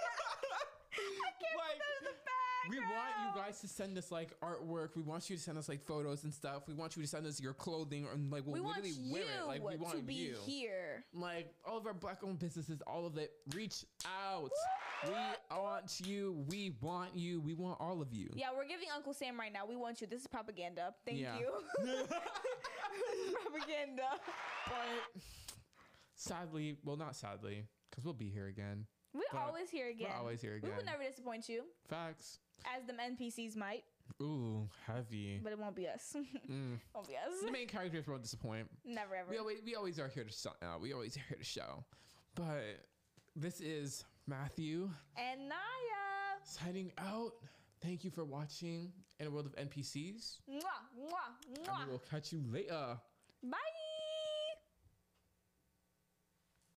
I 0.92 1.32
can't 1.40 1.58
Like, 1.58 1.76
put 1.76 1.80
that 1.80 1.96
in 2.02 2.06
the 2.12 2.18
bag. 2.28 2.51
We 2.70 2.78
want 2.80 2.90
you 2.90 3.42
guys 3.42 3.60
to 3.62 3.68
send 3.68 3.98
us 3.98 4.12
like 4.12 4.30
artwork. 4.42 4.90
We 4.96 5.02
want 5.02 5.30
you 5.30 5.36
to 5.36 5.42
send 5.42 5.58
us 5.58 5.68
like 5.68 5.82
photos 5.86 6.24
and 6.24 6.34
stuff. 6.34 6.68
We 6.68 6.74
want 6.74 6.96
you 6.96 7.02
to 7.02 7.08
send 7.08 7.26
us 7.26 7.40
your 7.42 7.54
clothing 7.54 8.08
and 8.14 8.32
like 8.32 8.44
we'll 8.46 8.54
We 8.56 8.60
literally 8.62 8.94
wear 9.12 9.24
it. 9.24 9.48
Like 9.48 9.64
we 9.64 9.76
want 9.78 9.98
to 9.98 10.04
be 10.04 10.14
you. 10.14 10.36
here. 10.46 11.04
Like 11.14 11.54
all 11.68 11.78
of 11.78 11.86
our 11.86 11.94
black 11.94 12.20
owned 12.24 12.40
businesses, 12.40 12.82
all 12.88 13.06
of 13.06 13.18
it. 13.18 13.32
Reach 13.56 13.86
out. 14.06 14.52
We 15.06 15.12
want 15.58 16.00
you. 16.06 16.46
We 16.48 16.74
want 16.82 17.16
you. 17.16 17.40
We 17.42 17.54
want 17.56 17.78
all 17.82 18.02
of 18.02 18.14
you. 18.14 18.30
Yeah, 18.36 18.48
we're 18.56 18.68
giving 18.68 18.88
Uncle 18.96 19.14
Sam 19.14 19.40
right 19.40 19.52
now. 19.52 19.66
We 19.68 19.76
want 19.76 20.00
you. 20.02 20.08
This 20.08 20.22
is 20.22 20.28
propaganda. 20.28 20.94
Thank 21.06 21.20
Yeah. 21.20 21.38
you. 21.40 21.52
propaganda. 23.44 24.04
But 24.68 25.22
sadly, 26.16 26.78
well, 26.84 26.98
not 26.98 27.16
sadly, 27.16 27.66
because 27.90 28.06
we'll 28.06 28.14
be 28.14 28.30
here 28.30 28.48
again. 28.48 28.86
We're 29.14 29.22
But 29.32 29.42
always 29.42 29.70
here 29.70 29.90
again. 29.90 30.08
We're 30.12 30.20
always 30.20 30.42
here 30.42 30.56
again. 30.56 30.70
We 30.72 30.76
will 30.78 30.86
never 30.86 31.04
disappoint 31.04 31.50
you, 31.50 31.64
Facts. 31.90 32.40
as 32.76 32.86
the 32.86 32.94
NPCs 32.94 33.56
might, 33.58 33.84
Ooh, 34.22 34.70
heavy. 34.88 35.40
but 35.44 35.52
it 35.52 35.60
won't 35.60 35.76
be 35.76 35.88
us. 35.88 36.16
Mm. 36.50 36.80
won't 36.96 37.08
be 37.08 37.16
us. 37.16 37.42
The 37.46 37.52
main 37.52 37.68
characters 37.68 38.08
won't 38.08 38.22
disappoint. 38.24 38.68
Never 38.86 39.16
ever. 39.16 39.30
We 39.30 39.38
always, 39.38 39.58
we 39.66 39.76
always 39.76 40.00
are 40.00 40.08
here 40.08 40.24
to 40.24 40.32
show. 40.32 40.52
Uh, 40.62 40.78
we 40.80 40.94
always 40.94 41.18
are 41.18 41.24
here 41.28 41.38
to 41.38 41.44
show. 41.44 41.84
But 42.36 42.64
this 43.36 43.60
is 43.60 44.06
Matthew 44.28 44.90
and 45.18 45.50
Naya. 45.50 46.40
signing 46.44 46.92
out. 46.98 47.34
Thank 47.82 48.04
you 48.04 48.12
for 48.12 48.24
watching 48.24 48.94
in 49.20 49.28
a 49.28 49.32
world 49.32 49.48
of 49.48 49.56
NPCs. 49.56 50.38
Mwah, 50.50 50.60
mwah, 50.96 51.10
mwah. 51.66 51.80
And 51.80 51.88
we 51.88 51.92
will 51.92 52.04
catch 52.10 52.32
you 52.32 52.42
later. 52.52 52.98
Bye. 53.44 53.58